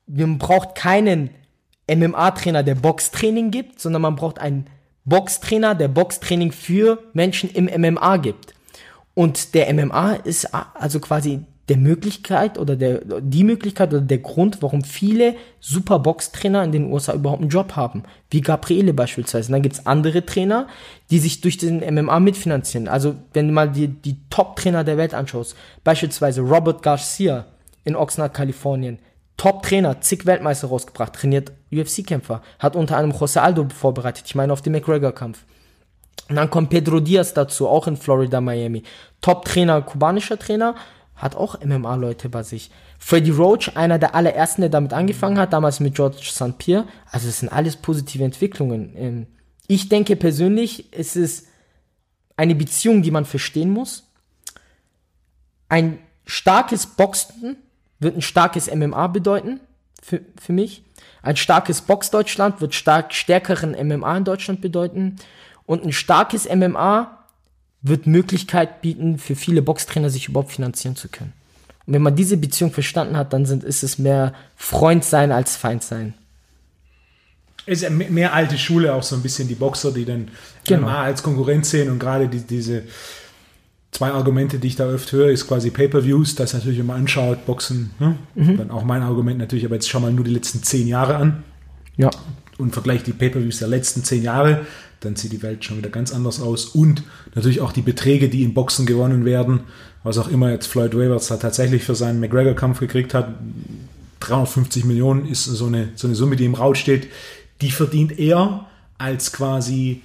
man 0.07 0.37
braucht 0.37 0.75
keinen 0.75 1.29
MMA-Trainer, 1.89 2.63
der 2.63 2.75
Boxtraining 2.75 3.51
gibt, 3.51 3.79
sondern 3.79 4.01
man 4.01 4.15
braucht 4.15 4.39
einen 4.39 4.67
Boxtrainer, 5.05 5.75
der 5.75 5.87
Boxtraining 5.87 6.51
für 6.51 7.03
Menschen 7.13 7.49
im 7.49 7.65
MMA 7.65 8.17
gibt. 8.17 8.53
Und 9.13 9.53
der 9.53 9.73
MMA 9.73 10.13
ist 10.13 10.53
also 10.53 10.99
quasi 10.99 11.45
der 11.69 11.77
Möglichkeit 11.77 12.57
oder 12.57 12.75
der, 12.75 13.01
die 13.19 13.43
Möglichkeit 13.43 13.93
oder 13.93 14.01
der 14.01 14.19
Grund, 14.19 14.61
warum 14.61 14.83
viele 14.83 15.35
super 15.59 15.99
Boxtrainer 15.99 16.63
in 16.63 16.71
den 16.71 16.91
USA 16.91 17.13
überhaupt 17.13 17.41
einen 17.41 17.49
Job 17.49 17.75
haben. 17.75 18.03
Wie 18.29 18.41
Gabriele 18.41 18.93
beispielsweise. 18.93 19.49
Und 19.49 19.53
dann 19.53 19.61
gibt's 19.61 19.85
andere 19.85 20.25
Trainer, 20.25 20.67
die 21.09 21.19
sich 21.19 21.41
durch 21.41 21.57
den 21.57 21.79
MMA 21.93 22.19
mitfinanzieren. 22.21 22.87
Also 22.87 23.15
wenn 23.33 23.47
du 23.47 23.53
mal 23.53 23.69
die, 23.69 23.89
die 23.89 24.15
Top-Trainer 24.29 24.85
der 24.85 24.97
Welt 24.97 25.13
anschaust, 25.13 25.55
beispielsweise 25.83 26.41
Robert 26.41 26.81
Garcia 26.83 27.45
in 27.83 27.95
Oxnard, 27.95 28.33
Kalifornien, 28.33 28.99
Top-Trainer, 29.35 29.99
zig 30.01 30.25
Weltmeister 30.25 30.67
rausgebracht, 30.67 31.13
trainiert 31.13 31.51
UFC-Kämpfer, 31.71 32.41
hat 32.59 32.75
unter 32.75 32.97
anderem 32.97 33.19
Jose 33.19 33.41
Aldo 33.41 33.67
vorbereitet, 33.69 34.23
ich 34.25 34.35
meine 34.35 34.51
auf 34.51 34.61
den 34.61 34.73
McGregor-Kampf. 34.73 35.45
Und 36.29 36.35
dann 36.35 36.49
kommt 36.49 36.71
Pedro 36.71 36.99
Diaz 36.99 37.33
dazu, 37.33 37.67
auch 37.67 37.87
in 37.87 37.95
Florida, 37.95 38.41
Miami. 38.41 38.83
Top-Trainer, 39.21 39.81
kubanischer 39.81 40.37
Trainer, 40.39 40.75
hat 41.17 41.35
auch 41.35 41.59
MMA-Leute 41.63 42.29
bei 42.29 42.43
sich. 42.43 42.71
Freddie 42.99 43.31
Roach, 43.31 43.75
einer 43.75 43.99
der 43.99 44.15
allerersten, 44.15 44.61
der 44.61 44.69
damit 44.69 44.93
angefangen 44.93 45.37
hat, 45.37 45.51
damals 45.51 45.79
mit 45.79 45.95
George 45.95 46.23
St. 46.23 46.57
Pierre. 46.57 46.87
Also 47.11 47.27
es 47.27 47.39
sind 47.39 47.49
alles 47.49 47.75
positive 47.75 48.23
Entwicklungen. 48.23 48.93
Ähm, 48.95 49.27
Ich 49.67 49.89
denke 49.89 50.15
persönlich, 50.15 50.85
es 50.91 51.15
ist 51.15 51.47
eine 52.37 52.55
Beziehung, 52.55 53.01
die 53.01 53.11
man 53.11 53.25
verstehen 53.25 53.71
muss. 53.71 54.03
Ein 55.69 55.99
starkes 56.25 56.85
Boxen 56.85 57.57
wird 57.99 58.15
ein 58.15 58.21
starkes 58.21 58.73
MMA 58.73 59.07
bedeuten 59.07 59.59
für, 60.01 60.21
für 60.39 60.53
mich. 60.53 60.83
Ein 61.23 61.35
starkes 61.35 61.81
Box-Deutschland 61.81 62.61
wird 62.61 62.75
stark 62.75 63.13
stärkeren 63.13 63.71
MMA 63.71 64.17
in 64.17 64.23
Deutschland 64.23 64.61
bedeuten. 64.61 65.17
Und 65.65 65.83
ein 65.83 65.91
starkes 65.91 66.47
MMA 66.47 67.16
wird 67.89 68.07
Möglichkeit 68.07 68.81
bieten, 68.81 69.17
für 69.17 69.35
viele 69.35 69.61
Boxtrainer 69.61 70.09
sich 70.09 70.27
überhaupt 70.27 70.51
finanzieren 70.51 70.95
zu 70.95 71.07
können. 71.09 71.33
Und 71.85 71.93
wenn 71.93 72.01
man 72.01 72.15
diese 72.15 72.37
Beziehung 72.37 72.71
verstanden 72.71 73.15
hat, 73.17 73.31
dann 73.33 73.45
sind, 73.45 73.63
ist 73.63 73.83
es 73.83 73.97
mehr 73.97 74.33
Freund 74.55 75.03
sein 75.05 75.31
als 75.31 75.55
Feind 75.55 75.83
sein. 75.83 76.13
ist 77.65 77.81
ja 77.83 77.89
mehr 77.89 78.33
alte 78.33 78.57
Schule 78.57 78.93
auch 78.93 79.03
so 79.03 79.15
ein 79.15 79.21
bisschen 79.21 79.47
die 79.47 79.55
Boxer, 79.55 79.91
die 79.91 80.05
dann 80.05 80.29
Genau. 80.65 80.87
MMA 80.87 81.03
als 81.03 81.23
Konkurrenz 81.23 81.69
sehen 81.69 81.89
und 81.89 81.99
gerade 81.99 82.27
die, 82.27 82.39
diese 82.41 82.83
zwei 83.91 84.11
Argumente, 84.11 84.59
die 84.59 84.67
ich 84.67 84.75
da 84.75 84.93
oft 84.93 85.11
höre, 85.11 85.29
ist 85.31 85.47
quasi 85.47 85.69
Pay-Per-Views, 85.69 86.35
das 86.35 86.53
natürlich, 86.53 86.81
man 86.83 86.97
anschaut, 87.01 87.45
Boxen, 87.45 87.91
ne? 87.99 88.15
Mhm. 88.35 88.57
dann 88.57 88.71
auch 88.71 88.83
mein 88.83 89.01
Argument 89.01 89.39
natürlich, 89.39 89.65
aber 89.65 89.75
jetzt 89.75 89.89
schau 89.89 89.99
mal 90.01 90.11
nur 90.11 90.25
die 90.25 90.31
letzten 90.33 90.61
zehn 90.63 90.87
Jahre 90.87 91.15
an 91.15 91.43
Ja. 91.95 92.09
und 92.57 92.73
vergleich 92.73 93.03
die 93.03 93.13
Pay-Per-Views 93.13 93.59
der 93.59 93.69
letzten 93.69 94.03
zehn 94.03 94.23
Jahre, 94.23 94.65
dann 95.01 95.15
sieht 95.15 95.31
die 95.31 95.43
Welt 95.43 95.63
schon 95.63 95.77
wieder 95.77 95.89
ganz 95.89 96.13
anders 96.13 96.41
aus. 96.41 96.65
Und 96.65 97.03
natürlich 97.35 97.61
auch 97.61 97.71
die 97.71 97.81
Beträge, 97.81 98.29
die 98.29 98.43
in 98.43 98.53
Boxen 98.53 98.85
gewonnen 98.85 99.25
werden, 99.25 99.61
was 100.03 100.17
auch 100.17 100.27
immer 100.27 100.51
jetzt 100.51 100.67
Floyd 100.67 100.93
Mayweather 100.93 101.39
tatsächlich 101.39 101.83
für 101.83 101.95
seinen 101.95 102.19
McGregor-Kampf 102.19 102.79
gekriegt 102.79 103.13
hat, 103.13 103.29
350 104.21 104.85
Millionen 104.85 105.27
ist 105.27 105.45
so 105.45 105.67
eine, 105.67 105.89
so 105.95 106.07
eine 106.07 106.15
Summe, 106.15 106.35
die 106.35 106.45
im 106.45 106.55
Raum 106.55 106.75
steht, 106.75 107.07
die 107.61 107.71
verdient 107.71 108.17
er 108.17 108.65
als 108.97 109.31
quasi 109.31 110.01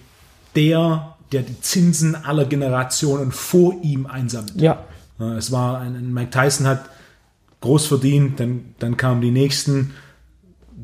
der, 0.55 1.16
der 1.33 1.42
die 1.42 1.61
Zinsen 1.61 2.14
aller 2.14 2.44
Generationen 2.44 3.33
vor 3.33 3.74
ihm 3.83 4.07
einsammelt. 4.07 4.61
Ja. 4.61 4.85
Es 5.38 5.52
war 5.52 5.81
ein 5.81 6.12
Mike 6.12 6.31
Tyson 6.31 6.66
hat 6.66 6.90
groß 7.61 7.87
verdient, 7.87 8.40
dann, 8.40 8.74
dann 8.78 8.96
kamen 8.96 9.20
die 9.20 9.31
nächsten, 9.31 9.92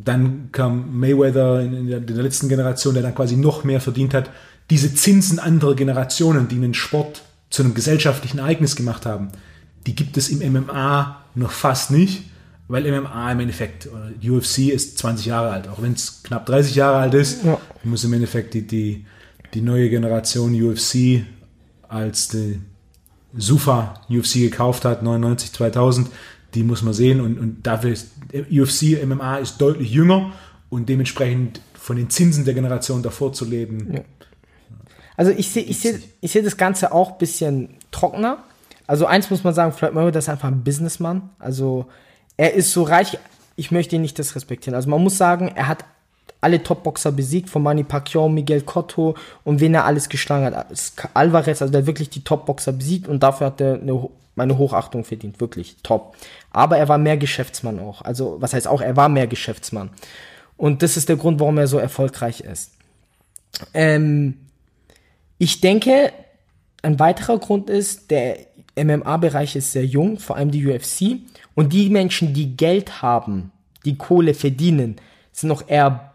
dann 0.05 0.51
kam 0.53 0.99
Mayweather 0.99 1.61
in, 1.61 1.89
der, 1.89 1.99
in 1.99 2.07
der 2.07 2.23
letzten 2.23 2.49
Generation, 2.49 2.95
der 2.95 3.03
dann 3.03 3.15
quasi 3.15 3.37
noch 3.37 3.65
mehr 3.65 3.81
verdient 3.81 4.15
hat. 4.15 4.31
Diese 4.71 4.95
Zinsen 4.95 5.39
anderer 5.39 5.75
Generationen, 5.75 6.49
die 6.49 6.57
einen 6.57 6.75
Sport 6.75 7.23
zu 7.51 7.63
einem 7.63 7.75
gesellschaftlichen 7.75 8.39
Ereignis 8.39 8.77
gemacht 8.77 9.07
haben, 9.07 9.29
die 9.87 9.95
gibt 9.95 10.17
es 10.17 10.29
im 10.29 10.53
MMA 10.53 11.23
noch 11.35 11.51
fast 11.53 11.91
nicht, 11.91 12.25
weil 12.69 12.91
MMA 13.01 13.33
im 13.33 13.41
Endeffekt, 13.41 13.87
oder 13.87 14.11
UFC 14.23 14.69
ist 14.69 14.99
20 14.99 15.27
Jahre 15.27 15.51
alt, 15.51 15.69
auch 15.69 15.81
wenn 15.81 15.93
es 15.95 16.23
knapp 16.23 16.45
30 16.47 16.75
Jahre 16.75 16.99
alt 16.99 17.15
ist, 17.15 17.45
Ja. 17.45 17.59
muss 17.83 18.05
im 18.05 18.13
Endeffekt 18.13 18.53
die, 18.53 18.67
die, 18.67 19.07
die 19.55 19.63
neue 19.63 19.89
Generation 19.89 20.53
UFC 20.55 21.23
als 21.89 22.29
die 22.29 22.61
Sufa 23.37 24.03
UFC 24.11 24.35
gekauft 24.35 24.85
hat, 24.85 25.03
99, 25.03 25.53
2000, 25.53 26.09
die 26.55 26.63
muss 26.63 26.83
man 26.83 26.95
sehen 26.95 27.21
und, 27.21 27.39
und 27.39 27.67
dafür 27.67 27.93
ist 27.93 28.11
UFC, 28.51 29.05
MMA 29.05 29.39
ist 29.39 29.59
deutlich 29.59 29.91
jünger 29.91 30.33
und 30.71 30.89
dementsprechend 30.89 31.61
von 31.75 31.97
den 31.97 32.11
Zinsen 32.11 32.45
der 32.45 32.55
Generation 32.55 33.03
davor 33.03 33.33
zu 33.33 33.45
leben. 33.45 33.95
Ja. 33.95 34.01
Also 35.17 35.33
ich 35.33 35.51
sehe 35.51 35.65
ich 35.65 35.81
seh, 35.81 35.99
ich 36.21 36.33
seh 36.33 36.43
das 36.43 36.57
Ganze 36.57 36.93
auch 36.93 37.13
ein 37.13 37.19
bisschen 37.19 37.71
trockener. 37.91 38.39
Also 38.87 39.05
eins 39.07 39.31
muss 39.31 39.45
man 39.45 39.53
sagen, 39.53 39.73
Floyd 39.73 39.93
Mayweather 39.93 40.21
ist 40.21 40.29
einfach 40.29 40.49
ein 40.49 40.63
Businessman. 40.63 41.31
Also 41.39 41.87
er 42.37 42.55
ist 42.55 42.73
so 42.73 42.85
reich, 42.85 43.19
ich 43.57 43.71
möchte 43.71 43.97
ihn 43.97 44.03
nicht 44.03 44.17
disrespektieren. 44.17 44.75
Also 44.75 44.89
man 44.89 45.03
muss 45.03 45.19
sagen, 45.19 45.49
er 45.49 45.69
hat 45.69 45.85
alle 46.41 46.63
Topboxer 46.63 47.11
besiegt, 47.11 47.51
von 47.51 47.63
Manny 47.63 47.83
Pacquiao, 47.83 48.29
Miguel 48.29 48.63
Cotto 48.63 49.17
und 49.45 49.61
wen 49.61 49.75
er 49.75 49.85
alles 49.85 50.09
geschlagen 50.09 50.55
hat. 50.55 50.69
Alvarez, 51.15 51.61
also 51.61 51.73
der 51.73 51.81
hat 51.81 51.87
wirklich 51.87 52.11
die 52.11 52.23
Topboxer 52.23 52.73
besiegt 52.73 53.09
und 53.09 53.23
dafür 53.23 53.49
hat 53.49 53.61
er 53.61 53.75
eine, 53.75 54.09
meine 54.38 54.57
Hochachtung 54.57 55.05
verdient, 55.05 55.40
wirklich 55.40 55.77
top. 55.83 56.16
Aber 56.51 56.79
er 56.79 56.88
war 56.88 56.96
mehr 56.96 57.18
Geschäftsmann 57.18 57.79
auch. 57.79 58.01
Also 58.03 58.37
was 58.40 58.55
heißt 58.55 58.66
auch, 58.66 58.81
er 58.81 58.96
war 58.96 59.11
mehr 59.11 59.27
Geschäftsmann. 59.27 59.90
Und 60.57 60.83
das 60.83 60.96
ist 60.96 61.09
der 61.11 61.16
Grund, 61.16 61.38
warum 61.40 61.59
er 61.59 61.66
so 61.66 61.79
erfolgreich 61.79 62.40
ist. 62.40 62.72
Ähm, 63.74 64.35
Ich 65.38 65.61
denke, 65.61 66.12
ein 66.83 66.98
weiterer 66.98 67.38
Grund 67.38 67.70
ist, 67.70 68.11
der 68.11 68.38
MMA-Bereich 68.77 69.57
ist 69.57 69.72
sehr 69.72 69.87
jung, 69.87 70.18
vor 70.18 70.37
allem 70.37 70.51
die 70.51 70.66
UFC. 70.66 71.20
Und 71.55 71.72
die 71.72 71.90
Menschen, 71.90 72.35
die 72.35 72.57
Geld 72.57 73.03
haben, 73.03 73.53
die 73.85 73.96
Kohle 73.96 74.35
verdienen, 74.35 74.96
sind 75.33 75.48
noch 75.48 75.68
eher 75.68 76.14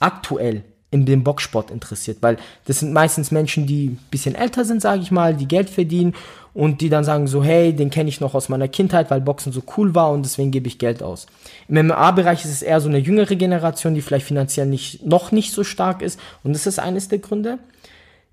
aktuell 0.00 0.64
in 0.90 1.04
dem 1.04 1.22
Boxsport 1.22 1.70
interessiert, 1.70 2.18
weil 2.22 2.38
das 2.64 2.80
sind 2.80 2.92
meistens 2.92 3.30
Menschen, 3.30 3.66
die 3.66 3.88
ein 3.88 3.98
bisschen 4.10 4.34
älter 4.34 4.64
sind, 4.64 4.80
sage 4.80 5.02
ich 5.02 5.10
mal, 5.10 5.34
die 5.34 5.48
Geld 5.48 5.68
verdienen 5.68 6.14
und 6.54 6.80
die 6.80 6.88
dann 6.88 7.04
sagen 7.04 7.26
so, 7.26 7.44
hey, 7.44 7.74
den 7.74 7.90
kenne 7.90 8.08
ich 8.08 8.20
noch 8.20 8.34
aus 8.34 8.48
meiner 8.48 8.68
Kindheit, 8.68 9.10
weil 9.10 9.20
Boxen 9.20 9.52
so 9.52 9.62
cool 9.76 9.94
war 9.94 10.10
und 10.10 10.24
deswegen 10.24 10.50
gebe 10.50 10.66
ich 10.66 10.78
Geld 10.78 11.02
aus. 11.02 11.26
Im 11.68 11.86
MMA-Bereich 11.86 12.44
ist 12.44 12.52
es 12.52 12.62
eher 12.62 12.80
so 12.80 12.88
eine 12.88 12.98
jüngere 12.98 13.36
Generation, 13.36 13.94
die 13.94 14.00
vielleicht 14.00 14.26
finanziell 14.26 14.66
nicht, 14.66 15.04
noch 15.04 15.30
nicht 15.30 15.52
so 15.52 15.62
stark 15.62 16.00
ist 16.00 16.18
und 16.42 16.54
das 16.54 16.66
ist 16.66 16.78
eines 16.78 17.08
der 17.08 17.18
Gründe. 17.18 17.58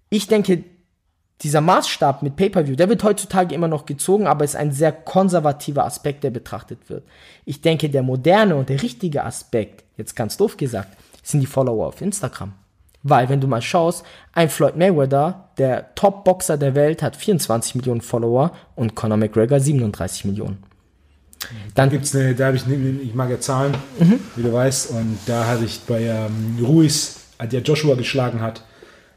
Ich 0.10 0.28
denke, 0.28 0.64
dieser 1.42 1.60
Maßstab 1.60 2.24
mit 2.24 2.38
Pay-per-View, 2.38 2.78
der 2.78 2.88
wird 2.88 3.04
heutzutage 3.04 3.54
immer 3.54 3.68
noch 3.68 3.86
gezogen, 3.86 4.28
aber 4.28 4.46
ist 4.46 4.56
ein 4.56 4.72
sehr 4.72 4.94
konservativer 4.94 5.84
Aspekt, 5.84 6.24
der 6.24 6.30
betrachtet 6.30 6.90
wird. 6.90 7.04
Ich 7.44 7.62
denke, 7.62 7.90
der 7.90 8.04
moderne 8.04 8.56
und 8.56 8.70
der 8.70 8.82
richtige 8.82 9.26
Aspekt, 9.26 9.84
jetzt 9.98 10.16
ganz 10.16 10.38
doof 10.38 10.56
gesagt, 10.56 10.96
sind 11.26 11.42
die 11.42 11.48
Follower 11.48 11.88
auf 11.88 12.02
Instagram. 12.02 12.54
Weil, 13.04 13.30
wenn 13.30 13.42
du 13.42 13.48
mal 13.48 13.62
schaust, 13.62 14.04
ein 14.34 14.50
Floyd 14.50 14.78
Mayweather, 14.78 15.50
der 15.58 15.94
Top-Boxer 15.96 16.58
der 16.58 16.74
Welt, 16.74 17.04
hat 17.04 17.16
24 17.16 17.76
Millionen 17.76 18.02
Follower 18.02 18.52
und 18.76 18.96
Conor 18.96 19.18
McGregor 19.18 19.60
37 19.60 20.26
Millionen. 20.26 20.64
Dann 21.76 21.90
gibt's 21.90 22.16
eine, 22.16 22.34
da 22.34 22.48
habe 22.48 22.58
ich, 22.58 22.66
ich 22.68 23.14
mag 23.14 23.30
ja 23.30 23.40
Zahlen, 23.40 23.76
mhm. 24.00 24.20
wie 24.36 24.44
du 24.44 24.52
weißt, 24.52 24.92
und 24.92 25.20
da 25.28 25.46
hatte 25.46 25.66
ich 25.66 25.82
bei 25.82 26.02
ähm, 26.02 26.58
Ruiz, 26.66 27.18
der 27.40 27.62
Joshua 27.62 27.96
geschlagen 27.96 28.42
hat, 28.42 28.64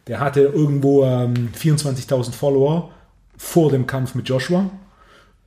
der 0.07 0.21
hatte 0.21 0.40
irgendwo 0.40 1.05
ähm, 1.05 1.51
24.000 1.59 2.33
Follower 2.33 2.90
vor 3.37 3.71
dem 3.71 3.87
Kampf 3.87 4.14
mit 4.14 4.29
Joshua. 4.29 4.68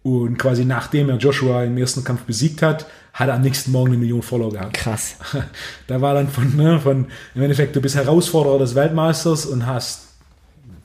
Und 0.03 0.37
quasi 0.37 0.65
nachdem 0.65 1.09
er 1.09 1.17
Joshua 1.17 1.63
im 1.63 1.77
ersten 1.77 2.03
Kampf 2.03 2.23
besiegt 2.23 2.61
hat, 2.61 2.87
hat 3.13 3.27
er 3.27 3.35
am 3.35 3.41
nächsten 3.41 3.71
Morgen 3.71 3.89
eine 3.91 3.97
Million 3.97 4.21
Follower 4.21 4.51
gehabt. 4.51 4.73
Krass. 4.73 5.15
Da 5.87 6.01
war 6.01 6.13
dann 6.13 6.29
von, 6.29 6.55
ne, 6.55 6.79
von 6.79 7.07
im 7.35 7.41
Endeffekt, 7.41 7.75
du 7.75 7.81
bist 7.81 7.95
Herausforderer 7.95 8.59
des 8.59 8.73
Weltmeisters 8.73 9.45
und 9.45 9.65
hast 9.65 10.07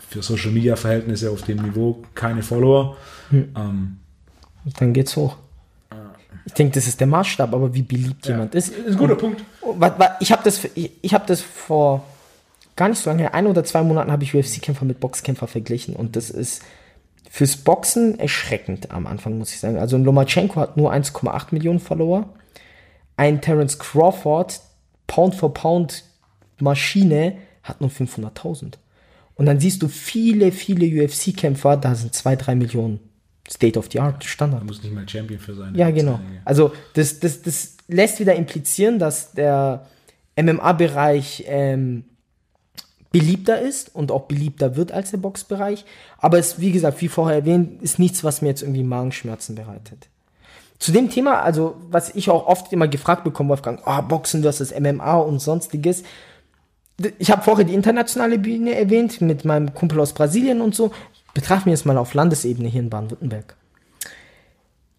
für 0.09 0.23
Social 0.23 0.51
Media 0.51 0.77
Verhältnisse 0.77 1.31
auf 1.31 1.43
dem 1.43 1.63
Niveau 1.63 2.03
keine 2.15 2.43
Follower. 2.43 2.97
Hm. 3.31 3.49
Ähm, 3.57 3.97
dann 4.79 4.93
geht's 4.93 5.17
hoch. 5.17 5.37
Ich 6.45 6.53
denke, 6.53 6.75
das 6.75 6.87
ist 6.87 7.01
der 7.01 7.09
Maßstab, 7.09 7.53
aber 7.53 7.75
wie 7.75 7.83
beliebt 7.83 8.27
ja. 8.27 8.33
jemand 8.33 8.55
ist. 8.55 8.69
ist 8.69 8.93
ein 8.93 8.97
guter 8.97 9.13
und, 9.13 9.19
Punkt. 9.19 9.45
Ich 10.21 10.31
habe 10.31 10.43
das, 10.45 10.65
ich, 10.75 10.93
ich 11.03 11.15
hab 11.15 11.27
das 11.27 11.41
vor 11.41 12.05
gar 12.77 12.89
nicht 12.89 13.03
so 13.03 13.11
lange, 13.11 13.33
ein 13.35 13.47
oder 13.47 13.65
zwei 13.65 13.83
Monaten 13.83 14.13
habe 14.13 14.23
ich 14.23 14.35
UFC-Kämpfer 14.35 14.85
mit 14.85 15.01
Boxkämpfer 15.01 15.47
verglichen 15.47 15.97
und 15.97 16.15
das 16.15 16.31
ist 16.31 16.63
fürs 17.37 17.59
Boxen 17.59 18.19
erschreckend 18.19 18.91
am 18.91 19.07
Anfang, 19.07 19.37
muss 19.37 19.53
ich 19.53 19.61
sagen. 19.61 19.77
Also 19.77 19.97
ein 19.97 20.05
Lomachenko 20.05 20.59
hat 20.59 20.79
nur 20.79 20.91
1,8 20.91 21.49
Millionen 21.51 21.81
Follower. 21.81 22.31
Ein 23.19 23.43
Terence 23.43 23.79
Crawford, 23.79 24.59
Pound 25.07 25.35
for 25.35 25.53
Pound 25.53 26.05
Maschine, 26.61 27.37
hat 27.63 27.83
nur 27.83 27.91
500.000. 27.91 28.79
Und 29.35 29.45
dann 29.45 29.61
siehst 29.61 29.83
du 29.83 29.89
viele, 29.89 30.51
viele 30.51 30.87
UFC-Kämpfer, 31.05 31.77
da 31.77 31.95
sind 31.95 32.15
2, 32.15 32.37
3 32.37 32.55
Millionen. 32.55 33.01
State 33.47 33.79
of 33.79 33.91
the 33.93 34.01
Art, 34.01 34.25
Standard. 34.25 34.63
Da 34.63 34.65
muss 34.65 34.83
nicht 34.83 34.95
mal 34.95 35.07
Champion 35.07 35.39
für 35.39 35.55
sein. 35.55 35.75
Ja, 35.75 35.91
genau. 35.91 36.19
Also 36.47 36.73
das, 36.95 37.21
das, 37.21 37.43
das 37.43 37.77
lässt 37.87 38.19
wieder 38.19 38.35
implizieren, 38.35 38.99
dass 38.99 39.33
der 39.33 39.87
MMA-Bereich 40.41 41.45
ähm, 41.47 42.05
beliebter 43.17 43.59
ist 43.59 43.95
und 43.95 44.13
auch 44.13 44.25
beliebter 44.25 44.77
wird 44.77 44.93
als 44.93 45.11
der 45.11 45.17
Boxbereich. 45.17 45.87
Aber 46.19 46.39
es, 46.39 46.61
wie 46.61 46.71
gesagt, 46.71 47.01
wie 47.01 47.09
vorher 47.09 47.39
erwähnt, 47.39 47.83
ist 47.83 47.99
nichts, 47.99 48.23
was 48.25 48.43
mir 48.43 48.49
jetzt 48.49 48.61
irgendwie 48.61 48.83
Magenschmerzen 48.83 49.55
bereitet. 49.55 50.09
Zu 50.79 50.93
dem 50.93 51.09
Thema, 51.09 51.41
also 51.41 51.77
was 51.89 52.15
ich 52.15 52.29
auch 52.29 52.47
oft 52.47 52.75
immer 52.75 52.89
gefragt 52.89 53.25
bekomme, 53.25 53.49
Wolfgang, 53.49 53.81
oh, 53.87 54.03
Boxen 54.03 54.43
versus 54.43 54.79
MMA 54.79 55.17
und 55.17 55.39
sonstiges. 55.39 56.03
Ich 57.19 57.31
habe 57.31 57.43
vorher 57.43 57.65
die 57.65 57.73
internationale 57.73 58.39
Bühne 58.39 58.75
erwähnt 58.75 59.23
mit 59.23 59.47
meinem 59.47 59.73
Kumpel 59.73 59.99
aus 60.01 60.13
Brasilien 60.13 60.61
und 60.61 60.75
so. 60.75 60.93
Betrachten 61.33 61.67
wir 61.67 61.75
es 61.75 61.87
mal 61.87 61.97
auf 61.97 62.13
Landesebene 62.13 62.69
hier 62.69 62.81
in 62.81 62.91
Baden-Württemberg. 62.91 63.57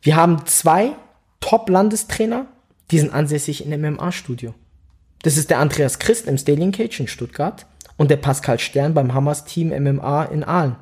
Wir 0.01 0.15
haben 0.15 0.43
zwei 0.47 0.93
Top-Landestrainer, 1.39 2.47
die 2.89 2.97
sind 2.97 3.13
ansässig 3.13 3.63
in 3.63 3.80
MMA-Studio. 3.80 4.56
Das 5.21 5.38
ist 5.38 5.51
der 5.51 5.60
Andreas 5.60 5.99
Christ 5.99 6.25
im 6.25 6.39
Stalin 6.39 6.71
Cage 6.71 6.99
in 7.01 7.08
Stuttgart 7.08 7.67
und 7.98 8.12
der 8.12 8.18
Pascal 8.18 8.60
Stern 8.60 8.94
beim 8.94 9.14
Hammers 9.14 9.46
Team 9.46 9.70
MMA 9.70 10.26
in 10.26 10.44
Aalen. 10.44 10.76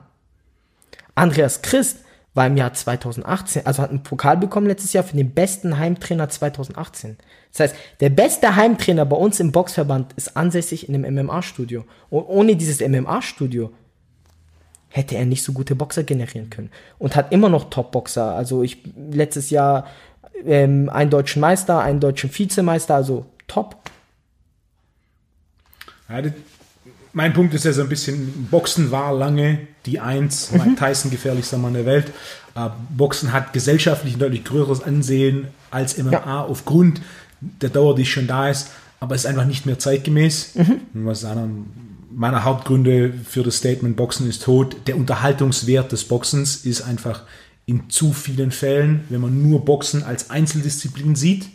Andreas 1.15 1.62
Christ 1.62 1.99
war 2.34 2.47
im 2.47 2.58
Jahr 2.58 2.73
2018, 2.73 3.65
also 3.65 3.82
hat 3.82 3.89
einen 3.89 4.04
Pokal 4.04 4.36
bekommen 4.38 4.67
letztes 4.67 4.91
Jahr 4.91 5.06
für 5.06 5.15
den 5.15 5.32
besten 5.32 5.78
Heimtrainer 5.78 6.28
2018. 6.28 7.17
Das 7.51 7.71
heißt, 7.71 7.75
der 8.01 8.10
beste 8.10 8.58
Heimtrainer 8.58 9.06
bei 9.06 9.15
uns 9.15 9.39
im 9.39 9.54
Boxverband 9.54 10.12
ist 10.13 10.36
ansässig 10.36 10.89
in 10.89 10.95
einem 10.95 11.25
MMA-Studio. 11.25 11.86
Und 12.10 12.25
ohne 12.25 12.58
dieses 12.58 12.82
MMA-Studio 12.82 13.71
hätte 14.89 15.15
er 15.15 15.25
nicht 15.25 15.43
so 15.43 15.54
gute 15.54 15.75
Boxer 15.75 16.04
generieren 16.04 16.49
können. 16.49 16.69
Und 16.99 17.15
hat 17.15 17.32
immer 17.32 17.47
noch 17.47 17.69
Top-Boxer. 17.69 18.36
Also 18.36 18.63
ich 18.63 18.80
letztes 19.10 19.49
Jahr 19.49 19.88
ähm, 20.43 20.89
einen 20.89 21.10
deutschen 21.10 21.39
Meister, 21.39 21.80
einen 21.80 22.01
deutschen 22.01 22.38
Vizemeister, 22.38 22.95
also 22.95 23.25
top. 23.47 23.78
Ja, 26.10 26.21
mein 27.15 27.32
Punkt 27.32 27.54
ist 27.54 27.63
ja 27.63 27.71
so 27.71 27.82
ein 27.82 27.88
bisschen, 27.88 28.47
Boxen 28.51 28.91
war 28.91 29.13
lange 29.13 29.60
die 29.86 30.01
Eins, 30.01 30.51
mhm. 30.51 30.58
Mike 30.58 30.75
Tyson 30.75 31.10
gefährlichster 31.10 31.58
Mann 31.58 31.73
der 31.73 31.86
Welt. 31.86 32.12
Äh, 32.56 32.69
Boxen 32.89 33.32
hat 33.32 33.54
gesellschaftlich 33.54 34.15
ein 34.15 34.19
deutlich 34.19 34.43
größeres 34.43 34.84
Ansehen 34.84 35.47
als 35.71 35.97
MMA 35.97 36.12
ja. 36.12 36.43
aufgrund 36.43 37.01
der 37.39 37.69
Dauer, 37.69 37.95
die 37.95 38.06
schon 38.06 38.28
da 38.28 38.49
ist, 38.49 38.71
aber 38.99 39.15
es 39.15 39.21
ist 39.21 39.28
einfach 39.28 39.45
nicht 39.45 39.65
mehr 39.65 39.80
zeitgemäß. 39.80 40.56
Mhm. 40.56 40.82
Was 41.06 41.23
einer 41.23 41.47
meiner 42.12 42.43
Hauptgründe 42.43 43.13
für 43.25 43.43
das 43.43 43.58
Statement 43.58 43.95
Boxen 43.95 44.28
ist 44.28 44.43
tot. 44.43 44.75
Der 44.88 44.97
Unterhaltungswert 44.97 45.91
des 45.93 46.06
Boxens 46.06 46.65
ist 46.65 46.82
einfach 46.82 47.23
in 47.65 47.89
zu 47.89 48.12
vielen 48.12 48.51
Fällen, 48.51 49.06
wenn 49.10 49.21
man 49.21 49.41
nur 49.41 49.63
Boxen 49.63 50.04
als 50.04 50.30
Einzeldisziplin 50.30 51.15
sieht, 51.15 51.47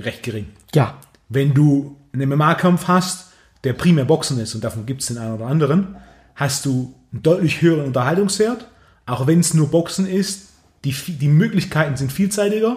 recht 0.00 0.24
gering. 0.24 0.46
Ja. 0.74 0.98
Wenn 1.28 1.54
du 1.54 1.96
einen 2.12 2.28
MMA-Kampf 2.28 2.88
hast, 2.88 3.33
der 3.64 3.72
primär 3.72 4.04
Boxen 4.04 4.38
ist, 4.38 4.54
und 4.54 4.62
davon 4.62 4.86
gibt 4.86 5.00
es 5.00 5.08
den 5.08 5.18
einen 5.18 5.34
oder 5.34 5.46
anderen, 5.46 5.96
hast 6.34 6.66
du 6.66 6.94
einen 7.12 7.22
deutlich 7.22 7.62
höheren 7.62 7.86
Unterhaltungswert, 7.86 8.66
auch 9.06 9.26
wenn 9.26 9.40
es 9.40 9.54
nur 9.54 9.70
Boxen 9.70 10.06
ist. 10.06 10.50
Die, 10.84 10.92
die 10.92 11.28
Möglichkeiten 11.28 11.96
sind 11.96 12.12
vielseitiger, 12.12 12.76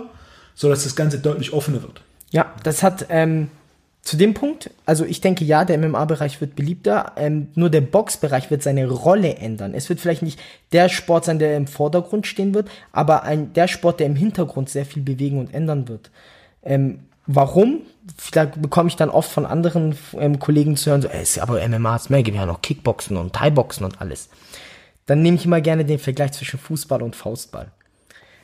sodass 0.55 0.83
das 0.83 0.95
Ganze 0.95 1.19
deutlich 1.19 1.51
offener 1.51 1.81
wird. 1.81 2.01
Ja, 2.31 2.53
das 2.63 2.81
hat 2.81 3.07
ähm, 3.09 3.49
zu 4.01 4.15
dem 4.15 4.33
Punkt, 4.33 4.69
also 4.85 5.03
ich 5.03 5.19
denke 5.19 5.43
ja, 5.43 5.65
der 5.65 5.77
MMA-Bereich 5.77 6.39
wird 6.39 6.55
beliebter, 6.55 7.11
ähm, 7.17 7.49
nur 7.55 7.69
der 7.69 7.81
Boxbereich 7.81 8.49
wird 8.49 8.63
seine 8.63 8.87
Rolle 8.87 9.35
ändern. 9.35 9.73
Es 9.73 9.89
wird 9.89 9.99
vielleicht 9.99 10.21
nicht 10.21 10.39
der 10.71 10.87
Sport 10.87 11.25
sein, 11.25 11.39
der 11.39 11.57
im 11.57 11.67
Vordergrund 11.67 12.25
stehen 12.25 12.53
wird, 12.53 12.69
aber 12.93 13.23
ein, 13.23 13.51
der 13.51 13.67
Sport, 13.67 13.99
der 13.99 14.07
im 14.07 14.15
Hintergrund 14.15 14.69
sehr 14.69 14.85
viel 14.85 15.03
bewegen 15.03 15.39
und 15.39 15.53
ändern 15.53 15.89
wird. 15.89 16.09
Ähm, 16.63 16.99
warum? 17.27 17.81
da 18.31 18.45
bekomme 18.45 18.89
ich 18.89 18.95
dann 18.95 19.09
oft 19.09 19.29
von 19.29 19.45
anderen 19.45 19.97
ähm, 20.17 20.39
Kollegen 20.39 20.77
zu 20.77 20.89
hören, 20.89 21.01
so, 21.01 21.09
ey, 21.09 21.21
ist 21.21 21.39
aber 21.39 21.65
MMA 21.67 21.95
ist 21.95 22.09
mehr, 22.09 22.23
gibt 22.23 22.37
ja 22.37 22.45
noch 22.45 22.61
Kickboxen 22.61 23.17
und 23.17 23.33
Thai-Boxen 23.33 23.83
und 23.83 24.01
alles. 24.01 24.29
Dann 25.05 25.21
nehme 25.21 25.37
ich 25.37 25.45
immer 25.45 25.61
gerne 25.61 25.85
den 25.85 25.99
Vergleich 25.99 26.33
zwischen 26.33 26.59
Fußball 26.59 27.01
und 27.01 27.15
Faustball. 27.15 27.71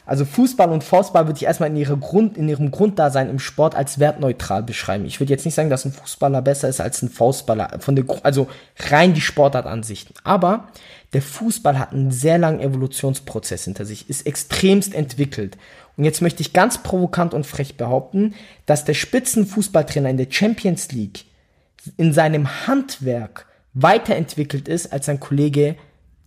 Also 0.06 0.26
Fußball 0.26 0.70
und 0.70 0.84
Faustball 0.84 1.28
würde 1.28 1.38
ich 1.38 1.46
erstmal 1.46 1.70
in, 1.70 1.78
ihre 1.78 1.96
Grund, 1.96 2.38
in 2.38 2.50
ihrem 2.50 2.72
Grunddasein 2.72 3.30
im 3.30 3.40
Sport 3.40 3.74
als 3.74 4.00
wertneutral 4.00 4.62
beschreiben. 4.62 5.06
Ich 5.06 5.22
würde 5.22 5.32
jetzt 5.32 5.46
nicht 5.46 5.54
sagen, 5.54 5.70
dass 5.70 5.86
ein 5.86 5.94
Fußballer 5.94 6.42
besser 6.42 6.68
ist 6.68 6.82
als 6.82 7.02
ein 7.02 7.10
Faustballer, 7.10 7.80
von 7.80 7.96
der, 7.96 8.04
also 8.24 8.48
rein 8.90 9.14
die 9.14 9.22
Sportartansichten. 9.22 10.16
Aber 10.26 10.68
der 11.14 11.22
Fußball 11.22 11.80
hat 11.80 11.94
einen 11.94 12.12
sehr 12.12 12.38
langen 12.38 12.60
Evolutionsprozess 12.60 13.64
hinter 13.64 13.86
sich, 13.86 14.10
ist 14.10 14.26
extremst 14.28 14.94
entwickelt. 14.94 15.58
Und 15.98 16.04
jetzt 16.04 16.22
möchte 16.22 16.42
ich 16.42 16.54
ganz 16.54 16.82
provokant 16.82 17.34
und 17.34 17.46
frech 17.46 17.78
behaupten, 17.78 18.34
dass 18.66 18.86
der 18.86 18.94
Spitzenfußballtrainer 18.94 20.10
in 20.10 20.18
der 20.18 20.28
Champions 20.30 20.92
League 20.92 21.26
in 21.98 22.14
seinem 22.14 22.68
Handwerk 22.68 23.46
weiterentwickelt 23.74 24.68
ist 24.68 24.92
als 24.94 25.06
sein 25.06 25.20
Kollege 25.20 25.76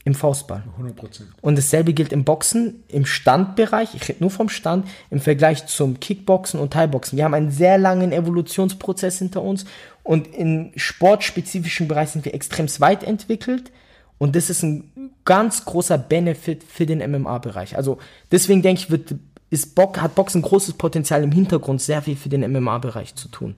im 0.05 0.15
Faustball. 0.15 0.63
100%. 0.81 1.23
Und 1.41 1.59
dasselbe 1.59 1.93
gilt 1.93 2.13
im 2.13 2.23
Boxen, 2.23 2.85
im 2.87 3.07
Standbereich, 3.07 3.95
ich 3.95 4.09
rede 4.09 4.21
nur 4.21 4.31
vom 4.31 4.49
Stand, 4.49 4.87
im 5.11 5.21
Vergleich 5.21 5.67
zum 5.67 5.99
Kickboxen 5.99 6.61
und 6.61 6.73
Thai-Boxen. 6.73 7.17
Wir 7.17 7.25
haben 7.25 7.35
einen 7.35 7.51
sehr 7.51 7.77
langen 7.77 8.13
Evolutionsprozess 8.13 9.19
hinter 9.19 9.43
uns 9.43 9.65
und 10.05 10.33
im 10.33 10.71
sportspezifischen 10.77 11.89
Bereich 11.89 12.11
sind 12.11 12.25
wir 12.25 12.35
extrem 12.35 12.69
weit 12.79 13.03
entwickelt. 13.03 13.73
Und 14.19 14.37
das 14.37 14.49
ist 14.49 14.63
ein 14.63 15.11
ganz 15.25 15.65
großer 15.65 15.99
Benefit 15.99 16.63
für 16.63 16.87
den 16.87 16.99
MMA-Bereich. 16.99 17.77
Also 17.77 17.99
deswegen 18.31 18.63
denke 18.63 18.83
ich, 18.83 18.91
wird 18.91 19.17
ist 19.51 19.75
Bock, 19.75 20.01
hat 20.01 20.15
Boxen 20.15 20.43
großes 20.43 20.75
Potenzial 20.75 21.23
im 21.23 21.33
Hintergrund, 21.33 21.81
sehr 21.81 22.03
viel 22.03 22.17
für 22.17 22.29
den 22.29 22.51
MMA-Bereich 22.53 23.15
zu 23.15 23.29
tun. 23.29 23.55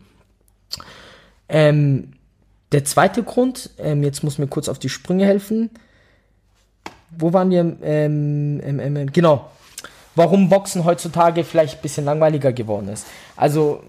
Ähm, 1.49 2.13
der 2.73 2.85
zweite 2.85 3.23
Grund, 3.23 3.71
ähm, 3.79 4.03
jetzt 4.03 4.23
muss 4.23 4.39
mir 4.39 4.47
kurz 4.47 4.69
auf 4.69 4.79
die 4.79 4.91
Sprünge 4.91 5.25
helfen. 5.25 5.71
Wo 7.17 7.33
waren 7.33 7.51
wir? 7.51 7.77
Ähm, 7.83 9.11
genau. 9.13 9.51
Warum 10.15 10.49
Boxen 10.49 10.85
heutzutage 10.85 11.45
vielleicht 11.45 11.77
ein 11.77 11.83
bisschen 11.83 12.05
langweiliger 12.05 12.53
geworden 12.53 12.89
ist. 12.89 13.07
Also, 13.37 13.83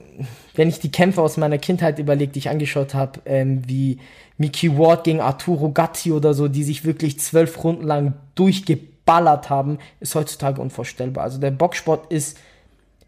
wenn 0.56 0.70
ich 0.70 0.80
die 0.80 0.92
Kämpfe 0.92 1.22
aus 1.22 1.38
meiner 1.38 1.58
Kindheit 1.58 2.00
überlege, 2.00 2.32
die 2.32 2.40
ich 2.40 2.50
angeschaut 2.50 2.94
habe, 2.94 3.20
ähm, 3.26 3.64
wie 3.68 4.00
Mickey 4.38 4.78
Ward 4.78 5.04
gegen 5.04 5.22
Arturo 5.22 5.72
Gatti 5.72 6.12
oder 6.12 6.34
so, 6.34 6.48
die 6.48 6.64
sich 6.64 6.86
wirklich 6.86 7.20
zwölf 7.20 7.62
Runden 7.64 7.86
lang 7.86 8.14
durchgeballert 9.10 9.50
haben, 9.50 9.80
ist 10.00 10.16
heutzutage 10.16 10.62
unvorstellbar. 10.62 11.24
Also 11.24 11.40
der 11.40 11.52
Boxsport 11.52 12.12
ist 12.12 12.38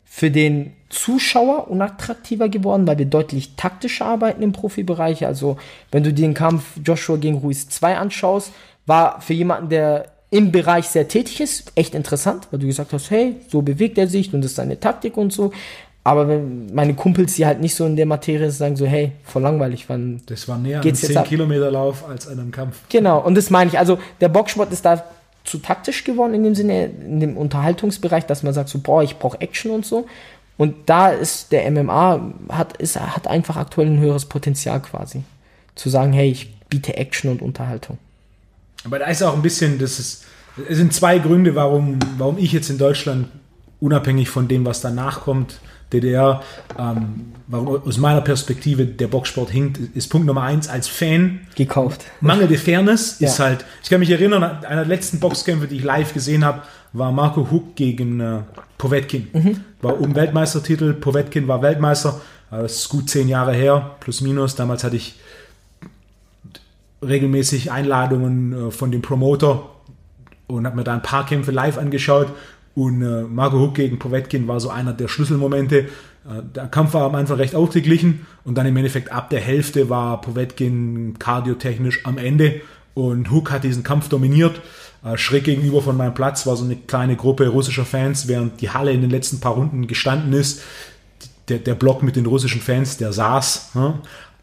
für 0.03 0.31
den 0.31 0.73
Zuschauer 0.89 1.69
unattraktiver 1.69 2.49
geworden, 2.49 2.85
weil 2.85 2.97
wir 2.97 3.05
deutlich 3.05 3.55
taktischer 3.55 4.05
arbeiten 4.05 4.43
im 4.43 4.51
Profibereich. 4.51 5.25
Also, 5.25 5.55
wenn 5.91 6.03
du 6.03 6.11
den 6.11 6.33
Kampf 6.33 6.63
Joshua 6.83 7.15
gegen 7.15 7.37
Ruiz 7.37 7.69
2 7.69 7.97
anschaust, 7.97 8.51
war 8.85 9.21
für 9.21 9.33
jemanden, 9.33 9.69
der 9.69 10.07
im 10.29 10.51
Bereich 10.51 10.87
sehr 10.87 11.07
tätig 11.07 11.39
ist, 11.39 11.71
echt 11.75 11.95
interessant, 11.95 12.47
weil 12.51 12.59
du 12.59 12.67
gesagt 12.67 12.91
hast, 12.91 13.09
hey, 13.09 13.35
so 13.47 13.61
bewegt 13.61 13.97
er 13.97 14.07
sich 14.07 14.33
und 14.33 14.41
das 14.41 14.51
ist 14.51 14.57
seine 14.57 14.79
Taktik 14.79 15.15
und 15.15 15.31
so. 15.31 15.51
Aber 16.03 16.27
wenn 16.27 16.73
meine 16.73 16.93
Kumpels, 16.93 17.35
die 17.35 17.45
halt 17.45 17.61
nicht 17.61 17.75
so 17.75 17.85
in 17.85 17.95
der 17.95 18.05
Materie 18.05 18.49
sind, 18.49 18.57
sagen 18.57 18.75
so, 18.75 18.85
hey, 18.85 19.11
voll 19.23 19.43
langweilig, 19.43 19.85
wann 19.87 20.21
Das 20.25 20.47
war 20.47 20.57
näher 20.57 20.77
an 20.77 20.83
Geht's 20.83 21.03
jetzt 21.03 21.11
10 21.11 21.17
ab? 21.19 21.27
Kilometer 21.27 21.69
Lauf 21.71 22.07
als 22.07 22.27
an 22.27 22.39
einem 22.39 22.51
Kampf. 22.51 22.79
Genau, 22.89 23.19
und 23.19 23.35
das 23.35 23.49
meine 23.49 23.69
ich. 23.69 23.77
Also 23.77 23.99
der 24.19 24.29
Boxsport 24.29 24.71
ist 24.73 24.83
da 24.83 25.03
zu 25.43 25.57
taktisch 25.57 26.03
geworden 26.03 26.33
in 26.33 26.43
dem 26.43 26.55
Sinne, 26.55 26.85
in 26.85 27.19
dem 27.19 27.37
Unterhaltungsbereich, 27.37 28.25
dass 28.25 28.43
man 28.43 28.53
sagt 28.53 28.69
so, 28.69 28.79
boah, 28.79 29.03
ich 29.03 29.17
brauche 29.17 29.41
Action 29.41 29.71
und 29.71 29.85
so. 29.85 30.07
Und 30.57 30.75
da 30.89 31.09
ist 31.09 31.51
der 31.51 31.69
MMA, 31.71 32.33
hat, 32.49 32.77
ist, 32.77 32.99
hat 32.99 33.27
einfach 33.27 33.57
aktuell 33.57 33.87
ein 33.87 33.99
höheres 33.99 34.25
Potenzial 34.25 34.79
quasi. 34.81 35.23
Zu 35.75 35.89
sagen, 35.89 36.13
hey, 36.13 36.29
ich 36.29 36.53
biete 36.69 36.97
Action 36.97 37.31
und 37.31 37.41
Unterhaltung. 37.41 37.97
Aber 38.83 38.99
da 38.99 39.05
ist 39.05 39.23
auch 39.23 39.35
ein 39.35 39.41
bisschen, 39.41 39.79
das 39.79 39.99
ist, 39.99 40.25
es 40.69 40.77
sind 40.77 40.93
zwei 40.93 41.19
Gründe, 41.19 41.55
warum, 41.55 41.97
warum 42.17 42.37
ich 42.37 42.51
jetzt 42.51 42.69
in 42.69 42.77
Deutschland, 42.77 43.27
unabhängig 43.79 44.29
von 44.29 44.47
dem, 44.47 44.65
was 44.65 44.81
danach 44.81 45.21
kommt, 45.21 45.59
DDR, 45.93 46.41
ähm, 46.79 47.33
warum 47.47 47.81
aus 47.83 47.97
meiner 47.97 48.21
Perspektive 48.21 48.85
der 48.85 49.07
Boxsport 49.07 49.49
hinkt, 49.49 49.77
ist 49.95 50.07
Punkt 50.09 50.25
Nummer 50.27 50.43
eins 50.43 50.67
als 50.69 50.87
Fan. 50.87 51.41
Gekauft. 51.55 52.05
Mangelnde 52.21 52.57
Fairness 52.57 53.19
ist 53.21 53.37
Ja. 53.39 53.45
halt, 53.45 53.65
ich 53.83 53.89
kann 53.89 53.99
mich 53.99 54.09
erinnern, 54.09 54.43
einer 54.43 54.81
der 54.81 54.85
letzten 54.85 55.19
Boxkämpfe, 55.19 55.67
die 55.67 55.77
ich 55.77 55.83
live 55.83 56.13
gesehen 56.13 56.45
habe, 56.45 56.61
war 56.93 57.11
Marco 57.11 57.49
Huck 57.51 57.75
gegen 57.75 58.19
äh, 58.19 58.39
Povetkin. 58.77 59.61
War 59.81 59.99
um 59.99 60.15
Weltmeistertitel, 60.15 60.93
Povetkin 60.93 61.47
war 61.47 61.61
Weltmeister, 61.61 62.19
aber 62.49 62.63
das 62.63 62.73
ist 62.77 62.89
gut 62.89 63.09
zehn 63.09 63.27
Jahre 63.27 63.53
her, 63.53 63.91
plus 63.99 64.21
minus. 64.21 64.55
Damals 64.55 64.83
hatte 64.83 64.95
ich 64.97 65.15
regelmäßig 67.03 67.71
Einladungen 67.71 68.67
äh, 68.67 68.71
von 68.71 68.91
dem 68.91 69.01
Promoter 69.01 69.69
und 70.47 70.65
habe 70.65 70.75
mir 70.75 70.83
da 70.83 70.93
ein 70.93 71.01
paar 71.01 71.25
Kämpfe 71.25 71.51
live 71.51 71.77
angeschaut. 71.77 72.27
Und 72.75 73.01
äh, 73.01 73.23
Marco 73.23 73.59
Huck 73.59 73.75
gegen 73.75 73.99
Povetkin 73.99 74.47
war 74.47 74.59
so 74.59 74.69
einer 74.69 74.93
der 74.93 75.07
Schlüsselmomente. 75.07 75.79
Äh, 75.79 75.87
der 76.55 76.67
Kampf 76.67 76.93
war 76.93 77.03
am 77.03 77.15
Anfang 77.15 77.37
recht 77.37 77.55
ausgeglichen 77.55 78.25
und 78.43 78.57
dann 78.57 78.65
im 78.65 78.77
Endeffekt 78.77 79.11
ab 79.11 79.29
der 79.29 79.41
Hälfte 79.41 79.89
war 79.89 80.21
Povetkin 80.21 81.15
kardiotechnisch 81.19 82.05
am 82.05 82.17
Ende 82.17 82.61
und 82.93 83.31
Hook 83.31 83.51
hat 83.51 83.63
diesen 83.63 83.83
Kampf 83.83 84.09
dominiert. 84.09 84.61
Äh, 85.03 85.17
schräg 85.17 85.45
gegenüber 85.45 85.81
von 85.81 85.97
meinem 85.97 86.13
Platz 86.13 86.45
war 86.45 86.55
so 86.55 86.63
eine 86.63 86.75
kleine 86.75 87.15
Gruppe 87.15 87.47
russischer 87.47 87.85
Fans, 87.85 88.27
während 88.27 88.61
die 88.61 88.69
Halle 88.69 88.91
in 88.91 89.01
den 89.01 89.09
letzten 89.09 89.39
paar 89.39 89.53
Runden 89.53 89.87
gestanden 89.87 90.33
ist. 90.33 90.61
Der, 91.49 91.57
der 91.57 91.75
Block 91.75 92.03
mit 92.03 92.15
den 92.15 92.25
russischen 92.25 92.61
Fans, 92.61 92.97
der 92.97 93.11
saß. 93.11 93.71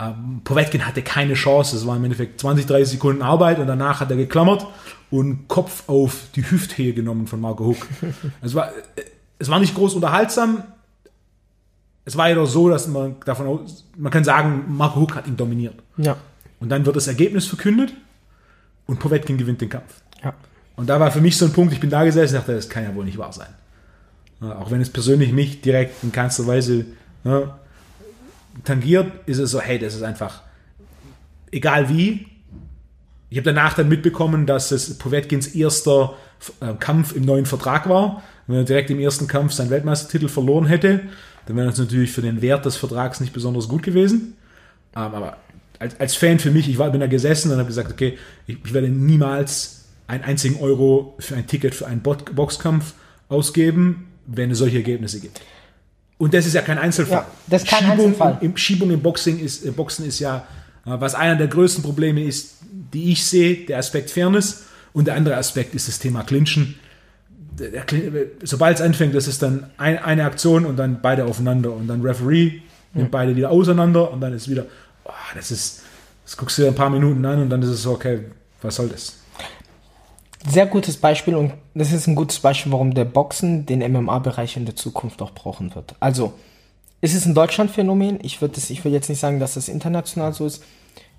Ähm, 0.01 0.41
Povetkin 0.45 0.87
hatte 0.87 1.03
keine 1.03 1.35
Chance. 1.35 1.77
Es 1.77 1.87
war 1.87 1.97
im 1.97 2.05
Endeffekt 2.05 2.41
20, 2.41 2.67
30 2.67 2.89
Sekunden 2.89 3.23
Arbeit 3.23 3.59
und 3.59 3.67
danach 3.67 4.01
hat 4.01 4.11
er 4.11 4.17
geklammert 4.17 4.67
und 5.11 5.49
Kopf 5.49 5.89
auf 5.89 6.27
die 6.35 6.49
Hüfthöhe 6.49 6.93
genommen 6.93 7.27
von 7.27 7.41
Marco 7.41 7.67
Huck. 7.67 7.87
es, 8.41 8.55
war, 8.55 8.69
äh, 8.69 9.03
es 9.39 9.49
war 9.49 9.59
nicht 9.59 9.75
groß 9.75 9.95
unterhaltsam. 9.95 10.63
Es 12.05 12.17
war 12.17 12.29
jedoch 12.29 12.47
so, 12.47 12.69
dass 12.69 12.87
man 12.89 13.17
davon 13.25 13.47
aus, 13.47 13.85
man 13.97 14.13
kann 14.13 14.25
sagen, 14.25 14.65
Marco 14.69 15.01
Huck 15.01 15.15
hat 15.15 15.27
ihn 15.27 15.37
dominiert. 15.37 15.75
Ja. 15.97 16.17
Und 16.61 16.71
dann 16.71 16.87
wird 16.87 16.97
das 16.97 17.07
Ergebnis 17.07 17.47
verkündet 17.47 17.93
und 18.87 18.99
Povetkin 18.99 19.37
gewinnt 19.37 19.61
den 19.61 19.69
Kampf. 19.69 20.01
Ja. 20.23 20.35
Und 20.77 20.89
da 20.89 21.01
war 21.01 21.11
für 21.11 21.21
mich 21.21 21.37
so 21.37 21.45
ein 21.45 21.53
Punkt, 21.53 21.73
ich 21.73 21.81
bin 21.81 21.91
da 21.91 22.05
gesessen 22.05 22.37
und 22.37 22.41
dachte, 22.41 22.55
das 22.55 22.69
kann 22.69 22.85
ja 22.85 22.95
wohl 22.95 23.05
nicht 23.05 23.19
wahr 23.19 23.33
sein. 23.33 23.49
Auch 24.41 24.71
wenn 24.71 24.81
es 24.81 24.91
persönlich 24.91 25.33
mich 25.33 25.61
direkt 25.61 26.03
in 26.05 26.13
keinster 26.13 26.47
Weise 26.47 26.87
ja, 27.25 27.59
tangiert, 28.65 29.11
ist 29.27 29.39
es 29.39 29.51
so, 29.51 29.61
hey, 29.61 29.79
das 29.79 29.95
ist 29.95 30.03
einfach, 30.03 30.43
egal 31.51 31.89
wie. 31.89 32.27
Ich 33.31 33.37
habe 33.37 33.45
danach 33.53 33.75
dann 33.75 33.89
mitbekommen, 33.89 34.47
dass 34.47 34.71
es 34.71 34.97
Povetkins 34.97 35.49
erster 35.49 36.15
äh, 36.61 36.75
Kampf 36.75 37.15
im 37.15 37.25
neuen 37.25 37.47
Vertrag 37.47 37.89
war. 37.89 38.23
Wenn 38.47 38.57
er 38.57 38.65
direkt 38.65 38.91
im 38.91 38.99
ersten 38.99 39.27
Kampf 39.27 39.53
seinen 39.53 39.71
Weltmeistertitel 39.71 40.29
verloren 40.29 40.67
hätte, 40.67 41.03
dann 41.47 41.57
wäre 41.57 41.67
das 41.67 41.79
natürlich 41.79 42.11
für 42.11 42.23
den 42.23 42.41
Wert 42.41 42.65
des 42.65 42.77
Vertrags 42.77 43.21
nicht 43.21 43.33
besonders 43.33 43.69
gut 43.69 43.83
gewesen. 43.83 44.37
Ähm, 44.97 45.15
aber 45.15 45.37
als, 45.79 46.17
Fan 46.17 46.39
für 46.39 46.51
mich, 46.51 46.69
ich 46.69 46.79
war, 46.79 46.91
bin 46.91 47.01
da 47.01 47.07
gesessen 47.07 47.51
und 47.51 47.59
habe 47.59 47.69
gesagt, 47.69 47.93
okay, 47.93 48.19
ich, 48.47 48.73
werde 48.73 48.89
niemals 48.89 49.85
einen 50.07 50.25
einzigen 50.25 50.61
Euro 50.61 51.15
für 51.19 51.37
ein 51.37 51.47
Ticket 51.47 51.75
für 51.75 51.87
einen 51.87 52.03
Boxkampf 52.03 52.95
ausgeben, 53.29 54.09
wenn 54.27 54.51
es 54.51 54.59
solche 54.59 54.79
Ergebnisse 54.79 55.21
gibt. 55.21 55.41
Und 56.19 56.35
das 56.35 56.47
ist 56.47 56.55
ja 56.55 56.63
kein 56.63 56.79
Einzelfall. 56.79 57.19
Ja, 57.19 57.27
das 57.47 57.63
ist 57.63 57.71
kein 57.71 57.85
Schiebung, 57.85 58.07
Einzelfall. 58.07 58.39
Im, 58.41 58.57
Schiebung 58.57 58.91
im 58.91 59.01
Boxing 59.01 59.39
ist, 59.39 59.65
äh, 59.65 59.71
Boxen 59.71 60.05
ist 60.05 60.19
ja, 60.19 60.47
äh, 60.85 60.91
was 60.99 61.15
einer 61.15 61.37
der 61.37 61.47
größten 61.47 61.83
Probleme 61.83 62.23
ist, 62.25 62.55
die 62.93 63.13
ich 63.13 63.25
sehe, 63.25 63.67
der 63.67 63.79
Aspekt 63.79 64.11
Fairness 64.11 64.65
und 64.93 65.07
der 65.07 65.15
andere 65.15 65.37
Aspekt 65.37 65.75
ist 65.75 65.87
das 65.89 65.99
Thema 65.99 66.25
Clinchen. 66.25 66.75
Clin- 67.87 68.13
sobald 68.43 68.77
es 68.77 68.83
anfängt, 68.83 69.15
das 69.15 69.27
ist 69.27 69.43
dann 69.43 69.71
ein, 69.79 69.99
eine 69.99 70.25
Aktion 70.25 70.65
und 70.65 70.77
dann 70.77 71.01
beide 71.03 71.25
aufeinander 71.25 71.73
und 71.73 71.89
dann 71.89 72.03
Referee 72.03 72.61
nimmt 72.95 73.11
beide 73.11 73.37
wieder 73.37 73.51
auseinander 73.51 74.11
und 74.11 74.21
dann 74.21 74.33
ist 74.33 74.49
wieder, 74.49 74.67
oh, 75.05 75.11
das 75.35 75.51
ist, 75.51 75.83
das 76.25 76.37
guckst 76.37 76.59
du 76.59 76.63
dir 76.63 76.69
ein 76.69 76.75
paar 76.75 76.91
Minuten 76.91 77.25
an 77.25 77.43
und 77.43 77.51
dann 77.51 77.63
ist 77.63 77.69
es 77.69 77.83
so, 77.83 77.93
okay, 77.93 78.21
was 78.63 78.77
soll 78.77 78.89
das? 78.89 79.15
Sehr 80.47 80.67
gutes 80.67 80.97
Beispiel 80.97 81.35
und 81.35 81.53
das 81.75 81.93
ist 81.93 82.07
ein 82.07 82.15
gutes 82.15 82.39
Beispiel, 82.39 82.71
warum 82.73 82.95
der 82.95 83.05
Boxen 83.05 83.67
den 83.67 83.81
MMA-Bereich 83.81 84.57
in 84.57 84.67
der 84.67 84.77
Zukunft 84.77 85.21
auch 85.21 85.33
brauchen 85.33 85.75
wird. 85.75 85.95
Also, 86.01 86.33
ist 87.01 87.15
es 87.15 87.27
ein 87.27 87.35
Deutschland-Phänomen? 87.35 88.19
Ich 88.23 88.41
würde 88.41 88.55
das- 88.55 88.71
ich 88.71 88.85
will 88.85 88.93
jetzt 88.93 89.09
nicht 89.09 89.21
sagen, 89.21 89.41
dass 89.41 89.57
es 89.57 89.69
international 89.69 90.33
so 90.33 90.47
ist. 90.47 90.63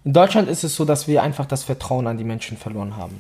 In 0.05 0.13
Deutschland 0.13 0.47
ist 0.49 0.63
es 0.63 0.75
so, 0.75 0.85
dass 0.85 1.07
wir 1.07 1.21
einfach 1.21 1.45
das 1.45 1.63
Vertrauen 1.63 2.07
an 2.07 2.17
die 2.17 2.23
Menschen 2.23 2.55
verloren 2.57 2.95
haben. 2.95 3.19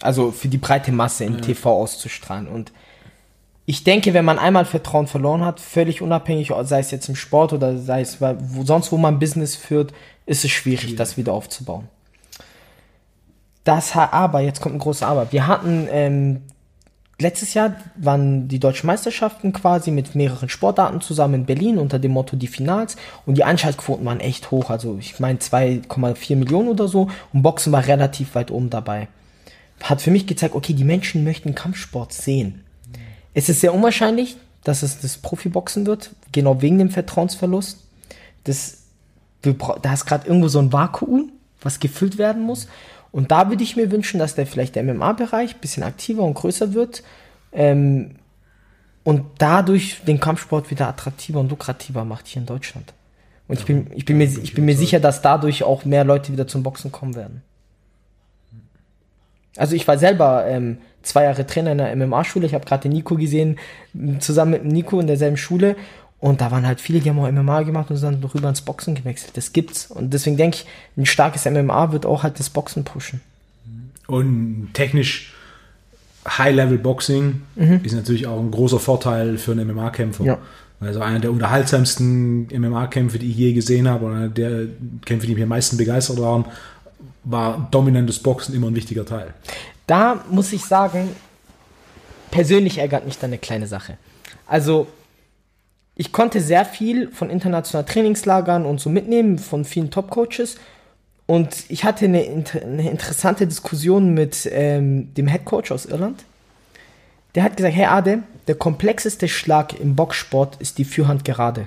Also 0.00 0.30
für 0.30 0.48
die 0.48 0.58
breite 0.58 0.92
Masse 0.92 1.24
im 1.24 1.40
TV 1.42 1.70
auszustrahlen. 1.72 2.46
Und 2.48 2.72
ich 3.66 3.84
denke, 3.84 4.14
wenn 4.14 4.24
man 4.24 4.38
einmal 4.38 4.64
Vertrauen 4.64 5.06
verloren 5.08 5.44
hat, 5.44 5.60
völlig 5.60 6.00
unabhängig, 6.00 6.52
sei 6.62 6.78
es 6.78 6.90
jetzt 6.90 7.08
im 7.08 7.16
Sport 7.16 7.52
oder 7.52 7.76
sei 7.78 8.00
es 8.00 8.18
wo, 8.20 8.64
sonst, 8.64 8.92
wo 8.92 8.96
man 8.96 9.18
Business 9.18 9.56
führt, 9.56 9.92
ist 10.26 10.44
es 10.44 10.50
schwierig, 10.52 10.96
das 10.96 11.16
wieder 11.16 11.32
aufzubauen. 11.32 11.88
Das 13.64 13.94
aber, 13.94 14.40
jetzt 14.40 14.60
kommt 14.60 14.74
ein 14.74 14.80
großes 14.80 15.02
Aber. 15.02 15.32
Wir 15.32 15.46
hatten 15.46 15.86
ähm, 15.90 16.40
letztes 17.20 17.54
Jahr 17.54 17.76
waren 17.96 18.48
die 18.48 18.58
deutschen 18.58 18.86
Meisterschaften 18.86 19.52
quasi 19.52 19.90
mit 19.90 20.14
mehreren 20.14 20.48
Sportarten 20.48 21.00
zusammen 21.00 21.34
in 21.34 21.46
Berlin 21.46 21.78
unter 21.78 21.98
dem 21.98 22.12
Motto 22.12 22.36
die 22.36 22.46
Finals 22.46 22.96
und 23.26 23.36
die 23.36 23.44
Einschaltquoten 23.44 24.04
waren 24.04 24.20
echt 24.20 24.50
hoch. 24.50 24.70
Also 24.70 24.96
ich 24.98 25.20
meine 25.20 25.38
2,4 25.38 26.36
Millionen 26.36 26.68
oder 26.68 26.88
so 26.88 27.08
und 27.32 27.42
Boxen 27.42 27.72
war 27.72 27.86
relativ 27.86 28.34
weit 28.34 28.50
oben 28.50 28.70
dabei. 28.70 29.08
Hat 29.82 30.02
für 30.02 30.10
mich 30.10 30.26
gezeigt, 30.26 30.54
okay, 30.54 30.74
die 30.74 30.84
Menschen 30.84 31.24
möchten 31.24 31.54
Kampfsport 31.54 32.12
sehen. 32.12 32.64
Es 33.32 33.48
ist 33.48 33.60
sehr 33.60 33.74
unwahrscheinlich, 33.74 34.36
dass 34.64 34.82
es 34.82 35.00
das 35.00 35.18
Profiboxen 35.18 35.86
wird, 35.86 36.10
genau 36.32 36.60
wegen 36.60 36.78
dem 36.78 36.90
Vertrauensverlust. 36.90 37.84
Das, 38.44 38.78
da 39.42 39.92
ist 39.92 40.06
gerade 40.06 40.26
irgendwo 40.26 40.48
so 40.48 40.58
ein 40.58 40.72
Vakuum, 40.72 41.32
was 41.62 41.80
gefüllt 41.80 42.18
werden 42.18 42.42
muss. 42.42 42.66
Und 43.12 43.30
da 43.30 43.48
würde 43.48 43.62
ich 43.62 43.76
mir 43.76 43.90
wünschen, 43.90 44.18
dass 44.18 44.34
der 44.34 44.46
vielleicht 44.46 44.76
der 44.76 44.84
MMA-Bereich 44.84 45.54
ein 45.54 45.60
bisschen 45.60 45.82
aktiver 45.82 46.22
und 46.22 46.34
größer 46.34 46.74
wird 46.74 47.02
ähm, 47.52 48.16
und 49.02 49.24
dadurch 49.38 50.02
den 50.06 50.20
Kampfsport 50.20 50.70
wieder 50.70 50.88
attraktiver 50.88 51.40
und 51.40 51.50
lukrativer 51.50 52.04
macht 52.04 52.28
hier 52.28 52.40
in 52.40 52.46
Deutschland. 52.46 52.92
Und 53.48 53.58
ich 53.58 53.64
bin, 53.64 53.88
ich 53.94 54.04
bin, 54.04 54.18
mir, 54.18 54.26
ich 54.26 54.54
bin 54.54 54.64
mir 54.64 54.76
sicher, 54.76 55.00
dass 55.00 55.22
dadurch 55.22 55.64
auch 55.64 55.84
mehr 55.84 56.04
Leute 56.04 56.32
wieder 56.32 56.46
zum 56.46 56.62
Boxen 56.62 56.92
kommen 56.92 57.16
werden. 57.16 57.42
Also 59.56 59.74
ich 59.74 59.88
war 59.88 59.98
selber 59.98 60.46
ähm, 60.46 60.78
zwei 61.02 61.24
Jahre 61.24 61.44
Trainer 61.46 61.72
in 61.72 61.78
der 61.78 61.96
MMA-Schule. 61.96 62.46
Ich 62.46 62.54
habe 62.54 62.64
gerade 62.64 62.82
den 62.82 62.92
Nico 62.92 63.16
gesehen, 63.16 63.58
zusammen 64.20 64.52
mit 64.52 64.64
Nico 64.64 65.00
in 65.00 65.08
derselben 65.08 65.36
Schule. 65.36 65.74
Und 66.20 66.42
da 66.42 66.50
waren 66.50 66.66
halt 66.66 66.80
viele, 66.80 67.00
die 67.00 67.08
haben 67.08 67.18
auch 67.18 67.30
MMA 67.30 67.62
gemacht 67.62 67.90
und 67.90 67.96
sind 67.96 68.22
dann 68.22 68.30
rüber 68.30 68.48
ins 68.48 68.60
Boxen 68.60 68.94
gewechselt. 68.94 69.36
Das 69.36 69.52
gibt's. 69.52 69.86
Und 69.86 70.12
deswegen 70.12 70.36
denke 70.36 70.58
ich, 70.58 70.66
ein 70.96 71.06
starkes 71.06 71.46
MMA 71.46 71.92
wird 71.92 72.04
auch 72.04 72.22
halt 72.22 72.38
das 72.38 72.50
Boxen 72.50 72.84
pushen. 72.84 73.22
Und 74.06 74.70
technisch 74.74 75.32
High-Level-Boxing 76.28 77.40
ist 77.82 77.94
natürlich 77.94 78.26
auch 78.26 78.38
ein 78.38 78.50
großer 78.50 78.78
Vorteil 78.78 79.38
für 79.38 79.52
einen 79.52 79.74
MMA-Kämpfer. 79.74 80.24
Ja. 80.24 80.38
Also 80.80 81.00
einer 81.00 81.20
der 81.20 81.30
unterhaltsamsten 81.30 82.48
MMA-Kämpfe, 82.52 83.18
die 83.18 83.30
ich 83.30 83.36
je 83.36 83.52
gesehen 83.52 83.88
habe, 83.88 84.06
oder 84.06 84.14
einer 84.14 84.28
der 84.28 84.66
Kämpfe, 85.04 85.26
die 85.26 85.34
mich 85.34 85.42
am 85.42 85.48
meisten 85.48 85.76
begeistert 85.78 86.18
waren, 86.20 86.44
war 87.24 87.68
dominantes 87.70 88.18
Boxen 88.18 88.54
immer 88.54 88.68
ein 88.68 88.74
wichtiger 88.74 89.06
Teil. 89.06 89.32
Da 89.86 90.24
muss 90.30 90.52
ich 90.52 90.64
sagen, 90.64 91.08
persönlich 92.30 92.78
ärgert 92.78 93.06
mich 93.06 93.18
da 93.18 93.26
eine 93.26 93.38
kleine 93.38 93.66
Sache. 93.66 93.96
Also, 94.46 94.86
ich 96.00 96.12
konnte 96.12 96.40
sehr 96.40 96.64
viel 96.64 97.12
von 97.12 97.28
internationalen 97.28 97.86
Trainingslagern 97.86 98.64
und 98.64 98.80
so 98.80 98.88
mitnehmen, 98.88 99.38
von 99.38 99.66
vielen 99.66 99.90
Top-Coaches. 99.90 100.56
Und 101.26 101.66
ich 101.68 101.84
hatte 101.84 102.06
eine, 102.06 102.20
eine 102.62 102.90
interessante 102.90 103.46
Diskussion 103.46 104.14
mit 104.14 104.48
ähm, 104.50 105.12
dem 105.12 105.28
Head 105.28 105.44
Coach 105.44 105.70
aus 105.70 105.84
Irland. 105.84 106.24
Der 107.34 107.42
hat 107.42 107.58
gesagt, 107.58 107.74
hey 107.74 107.84
Ade, 107.84 108.22
der 108.46 108.54
komplexeste 108.54 109.28
Schlag 109.28 109.78
im 109.78 109.94
Boxsport 109.94 110.56
ist 110.58 110.78
die 110.78 110.86
Führhand 110.86 111.26
gerade. 111.26 111.66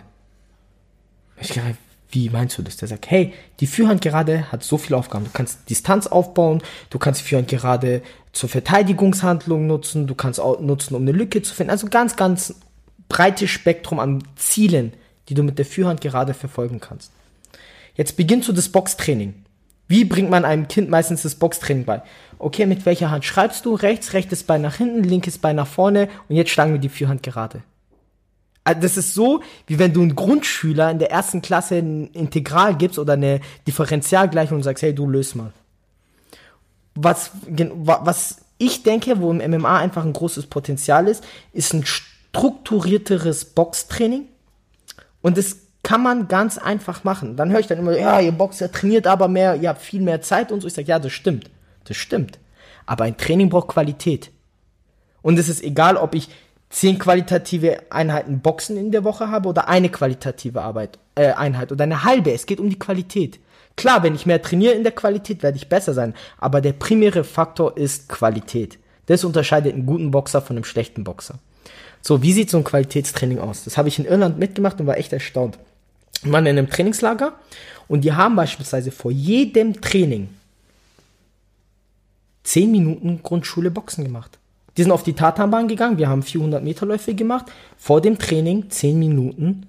Ich 1.39 1.49
gesagt, 1.49 1.75
wie 2.09 2.31
meinst 2.31 2.57
du 2.57 2.63
das? 2.63 2.77
Der 2.77 2.87
sagt, 2.87 3.11
hey, 3.11 3.33
die 3.59 3.67
Führhand 3.67 4.01
gerade 4.01 4.51
hat 4.51 4.63
so 4.63 4.79
viele 4.79 4.97
Aufgaben. 4.97 5.25
Du 5.25 5.31
kannst 5.31 5.69
Distanz 5.69 6.07
aufbauen, 6.07 6.63
du 6.89 6.97
kannst 6.97 7.21
die 7.21 7.25
Führhand 7.25 7.49
gerade 7.49 8.01
zur 8.31 8.49
Verteidigungshandlung 8.49 9.67
nutzen, 9.67 10.07
du 10.07 10.15
kannst 10.15 10.39
auch 10.39 10.59
nutzen, 10.59 10.95
um 10.95 11.03
eine 11.03 11.11
Lücke 11.11 11.43
zu 11.43 11.53
finden. 11.53 11.69
Also 11.69 11.85
ganz, 11.85 12.15
ganz 12.15 12.55
breites 13.09 13.49
Spektrum 13.49 13.99
an 13.99 14.23
Zielen, 14.35 14.93
die 15.29 15.33
du 15.33 15.43
mit 15.43 15.57
der 15.57 15.65
Führhand 15.65 16.01
gerade 16.01 16.33
verfolgen 16.33 16.79
kannst. 16.79 17.11
Jetzt 17.95 18.17
beginnst 18.17 18.47
du 18.47 18.53
das 18.53 18.69
Boxtraining. 18.69 19.35
Wie 19.87 20.05
bringt 20.05 20.29
man 20.29 20.45
einem 20.45 20.67
Kind 20.67 20.89
meistens 20.89 21.21
das 21.23 21.35
Boxtraining 21.35 21.85
bei? 21.85 22.01
Okay, 22.39 22.65
mit 22.65 22.85
welcher 22.85 23.11
Hand 23.11 23.25
schreibst 23.25 23.65
du? 23.65 23.75
Rechts, 23.75 24.13
rechtes 24.13 24.43
Bein 24.43 24.61
nach 24.61 24.75
hinten, 24.75 25.03
linkes 25.03 25.37
Bein 25.37 25.55
nach 25.55 25.67
vorne 25.67 26.09
und 26.29 26.35
jetzt 26.35 26.51
schlagen 26.51 26.73
wir 26.73 26.79
die 26.79 26.89
Führhand 26.89 27.21
gerade. 27.23 27.61
Also 28.63 28.81
Das 28.81 28.97
ist 28.97 29.13
so, 29.13 29.41
wie 29.67 29.77
wenn 29.77 29.93
du 29.93 30.01
einen 30.01 30.15
Grundschüler 30.15 30.89
in 30.89 30.99
der 30.99 31.11
ersten 31.11 31.41
Klasse 31.41 31.75
ein 31.75 32.07
Integral 32.07 32.75
gibst 32.75 32.97
oder 32.97 33.13
eine 33.13 33.41
Differentialgleichung 33.67 34.57
und 34.57 34.63
sagst, 34.63 34.83
hey, 34.83 34.95
du 34.95 35.07
löst 35.07 35.35
mal. 35.35 35.51
Was, 36.95 37.31
was 37.45 38.37
ich 38.57 38.83
denke, 38.83 39.19
wo 39.19 39.31
im 39.31 39.51
MMA 39.51 39.79
einfach 39.79 40.05
ein 40.05 40.13
großes 40.13 40.45
Potenzial 40.47 41.07
ist, 41.07 41.23
ist 41.51 41.73
ein 41.73 41.85
strukturierteres 42.35 43.45
Boxtraining. 43.45 44.27
Und 45.21 45.37
das 45.37 45.57
kann 45.83 46.01
man 46.01 46.27
ganz 46.27 46.57
einfach 46.57 47.03
machen. 47.03 47.35
Dann 47.35 47.51
höre 47.51 47.59
ich 47.59 47.67
dann 47.67 47.77
immer, 47.77 47.97
ja, 47.97 48.19
ihr 48.19 48.31
Boxer 48.31 48.71
trainiert 48.71 49.05
aber 49.05 49.27
mehr, 49.27 49.55
ihr 49.55 49.69
habt 49.69 49.81
viel 49.81 50.01
mehr 50.01 50.21
Zeit 50.21 50.51
und 50.51 50.61
so. 50.61 50.67
Ich 50.67 50.73
sage, 50.73 50.87
ja, 50.87 50.99
das 50.99 51.11
stimmt. 51.11 51.49
Das 51.85 51.97
stimmt. 51.97 52.39
Aber 52.85 53.03
ein 53.03 53.17
Training 53.17 53.49
braucht 53.49 53.67
Qualität. 53.67 54.31
Und 55.21 55.37
es 55.37 55.47
ist 55.47 55.63
egal, 55.63 55.97
ob 55.97 56.15
ich 56.15 56.29
zehn 56.69 56.97
qualitative 56.97 57.91
Einheiten 57.91 58.39
Boxen 58.39 58.77
in 58.77 58.91
der 58.91 59.03
Woche 59.03 59.29
habe 59.29 59.49
oder 59.49 59.67
eine 59.67 59.89
qualitative 59.89 60.61
Arbeit, 60.61 60.97
äh, 61.15 61.33
Einheit 61.33 61.71
oder 61.71 61.83
eine 61.83 62.03
halbe. 62.03 62.31
Es 62.31 62.45
geht 62.45 62.59
um 62.59 62.69
die 62.69 62.79
Qualität. 62.79 63.39
Klar, 63.75 64.03
wenn 64.03 64.15
ich 64.15 64.25
mehr 64.25 64.41
trainiere 64.41 64.73
in 64.73 64.83
der 64.83 64.91
Qualität, 64.91 65.43
werde 65.43 65.57
ich 65.57 65.69
besser 65.69 65.93
sein. 65.93 66.13
Aber 66.39 66.61
der 66.61 66.73
primäre 66.73 67.23
Faktor 67.23 67.77
ist 67.77 68.09
Qualität. 68.09 68.79
Das 69.05 69.23
unterscheidet 69.23 69.73
einen 69.73 69.85
guten 69.85 70.11
Boxer 70.11 70.41
von 70.41 70.55
einem 70.55 70.63
schlechten 70.63 71.03
Boxer. 71.03 71.35
So, 72.05 72.21
wie 72.21 72.33
sieht 72.33 72.49
so 72.49 72.57
ein 72.57 72.65
Qualitätstraining 72.65 73.39
aus? 73.39 73.63
Das 73.63 73.77
habe 73.77 73.87
ich 73.87 73.97
in 73.97 74.05
Irland 74.05 74.37
mitgemacht 74.37 74.79
und 74.79 74.87
war 74.87 74.97
echt 74.97 75.13
erstaunt. 75.13 75.57
Wir 76.21 76.33
waren 76.33 76.45
in 76.45 76.57
einem 76.57 76.69
Trainingslager 76.69 77.33
und 77.87 78.01
die 78.01 78.11
haben 78.11 78.35
beispielsweise 78.35 78.91
vor 78.91 79.11
jedem 79.11 79.79
Training 79.79 80.27
10 82.43 82.69
Minuten 82.69 83.21
Grundschule 83.23 83.71
Boxen 83.71 84.03
gemacht. 84.03 84.37
Die 84.75 84.83
sind 84.83 84.91
auf 84.91 85.03
die 85.03 85.13
Tatanbahn 85.13 85.69
gegangen, 85.69 85.97
wir 85.97 86.09
haben 86.09 86.23
400 86.23 86.61
Meter 86.61 86.85
Läufe 86.85 87.13
gemacht, 87.13 87.45
vor 87.77 88.01
dem 88.01 88.17
Training 88.17 88.69
10 88.69 88.99
Minuten 88.99 89.67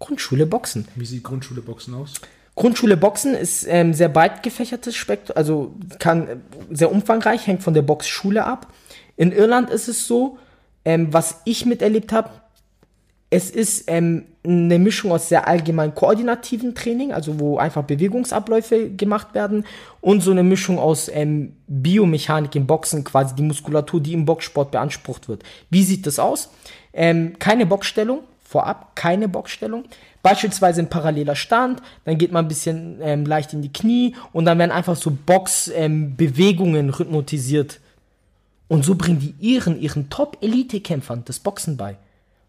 Grundschule 0.00 0.46
Boxen. 0.46 0.88
Wie 0.96 1.06
sieht 1.06 1.22
Grundschule 1.22 1.60
Boxen 1.60 1.94
aus? 1.94 2.14
Grundschule 2.56 2.96
Boxen 2.96 3.34
ist 3.34 3.66
ähm, 3.68 3.94
sehr 3.94 4.08
breit 4.08 4.42
gefächertes 4.42 4.96
Spektrum, 4.96 5.36
also 5.36 5.74
kann 5.98 6.26
äh, 6.26 6.36
sehr 6.70 6.90
umfangreich, 6.90 7.46
hängt 7.46 7.62
von 7.62 7.74
der 7.74 7.82
Boxschule 7.82 8.44
ab. 8.44 8.72
In 9.16 9.30
Irland 9.30 9.70
ist 9.70 9.88
es 9.88 10.06
so, 10.06 10.38
ähm, 10.86 11.12
was 11.12 11.42
ich 11.44 11.66
miterlebt 11.66 12.12
habe, 12.12 12.30
es 13.28 13.50
ist 13.50 13.84
ähm, 13.88 14.26
eine 14.44 14.78
Mischung 14.78 15.10
aus 15.10 15.28
sehr 15.28 15.48
allgemein 15.48 15.96
koordinativen 15.96 16.76
Training, 16.76 17.12
also 17.12 17.40
wo 17.40 17.58
einfach 17.58 17.82
Bewegungsabläufe 17.82 18.90
gemacht 18.90 19.34
werden, 19.34 19.64
und 20.00 20.20
so 20.20 20.30
eine 20.30 20.44
Mischung 20.44 20.78
aus 20.78 21.10
ähm, 21.12 21.56
Biomechanik 21.66 22.54
im 22.54 22.68
Boxen, 22.68 23.02
quasi 23.02 23.34
die 23.34 23.42
Muskulatur, 23.42 24.00
die 24.00 24.12
im 24.12 24.24
Boxsport 24.24 24.70
beansprucht 24.70 25.28
wird. 25.28 25.42
Wie 25.70 25.82
sieht 25.82 26.06
das 26.06 26.20
aus? 26.20 26.50
Ähm, 26.92 27.34
keine 27.40 27.66
Boxstellung, 27.66 28.20
vorab 28.44 28.94
keine 28.94 29.28
Boxstellung. 29.28 29.84
Beispielsweise 30.22 30.82
ein 30.82 30.88
paralleler 30.88 31.34
Stand, 31.34 31.82
dann 32.04 32.16
geht 32.16 32.30
man 32.30 32.44
ein 32.44 32.48
bisschen 32.48 33.00
ähm, 33.02 33.26
leicht 33.26 33.52
in 33.52 33.62
die 33.62 33.72
Knie 33.72 34.14
und 34.32 34.44
dann 34.44 34.60
werden 34.60 34.70
einfach 34.70 34.94
so 34.94 35.10
Boxbewegungen 35.10 36.90
rhythmotisiert. 36.90 37.80
Und 38.68 38.84
so 38.84 38.94
bringen 38.96 39.20
die 39.20 39.34
ihren, 39.40 39.80
ihren 39.80 40.10
Top-Elite-Kämpfern 40.10 41.22
das 41.24 41.38
Boxen 41.38 41.76
bei. 41.76 41.90
Und 41.90 41.98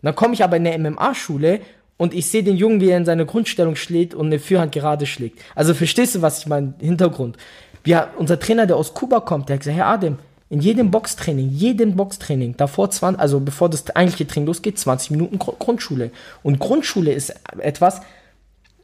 dann 0.03 0.15
komme 0.15 0.33
ich 0.33 0.43
aber 0.43 0.57
in 0.57 0.63
der 0.63 0.77
MMA-Schule 0.79 1.61
und 1.97 2.13
ich 2.13 2.27
sehe 2.27 2.43
den 2.43 2.57
Jungen, 2.57 2.81
wie 2.81 2.89
er 2.89 2.97
in 2.97 3.05
seine 3.05 3.25
Grundstellung 3.25 3.75
schlägt 3.75 4.13
und 4.13 4.27
eine 4.27 4.39
Führhand 4.39 4.71
gerade 4.71 5.05
schlägt. 5.05 5.39
Also 5.55 5.73
verstehst 5.73 6.15
du, 6.15 6.21
was 6.21 6.39
ich 6.39 6.47
meine? 6.47 6.73
Hintergrund. 6.79 7.37
Wir, 7.83 8.09
unser 8.17 8.39
Trainer, 8.39 8.65
der 8.65 8.75
aus 8.75 8.93
Kuba 8.93 9.19
kommt, 9.19 9.49
der 9.49 9.55
hat 9.55 9.61
gesagt, 9.61 9.77
Herr 9.77 9.87
Adem, 9.87 10.17
in 10.49 10.61
jedem 10.61 10.91
Boxtraining, 10.91 11.49
jedem 11.49 11.95
Boxtraining, 11.95 12.55
davor 12.55 12.89
20, 12.89 13.19
also 13.19 13.39
bevor 13.39 13.69
das 13.69 13.89
eigentliche 13.95 14.27
Training 14.27 14.47
losgeht, 14.47 14.79
20 14.79 15.11
Minuten 15.11 15.39
Gru- 15.39 15.55
Grundschule. 15.57 16.11
Und 16.41 16.59
Grundschule 16.59 17.11
ist 17.11 17.33
etwas, 17.57 18.01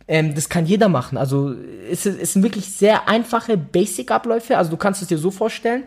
ähm, 0.08 0.36
das 0.36 0.50
kann 0.50 0.66
jeder 0.66 0.90
machen. 0.90 1.18
Also 1.18 1.56
es, 1.90 2.06
es 2.06 2.34
sind 2.34 2.44
wirklich 2.44 2.66
sehr 2.66 3.08
einfache 3.08 3.58
Basic-Abläufe. 3.58 4.58
Also 4.58 4.72
du 4.72 4.78
kannst 4.78 5.02
es 5.02 5.08
dir 5.08 5.18
so 5.18 5.32
vorstellen. 5.32 5.84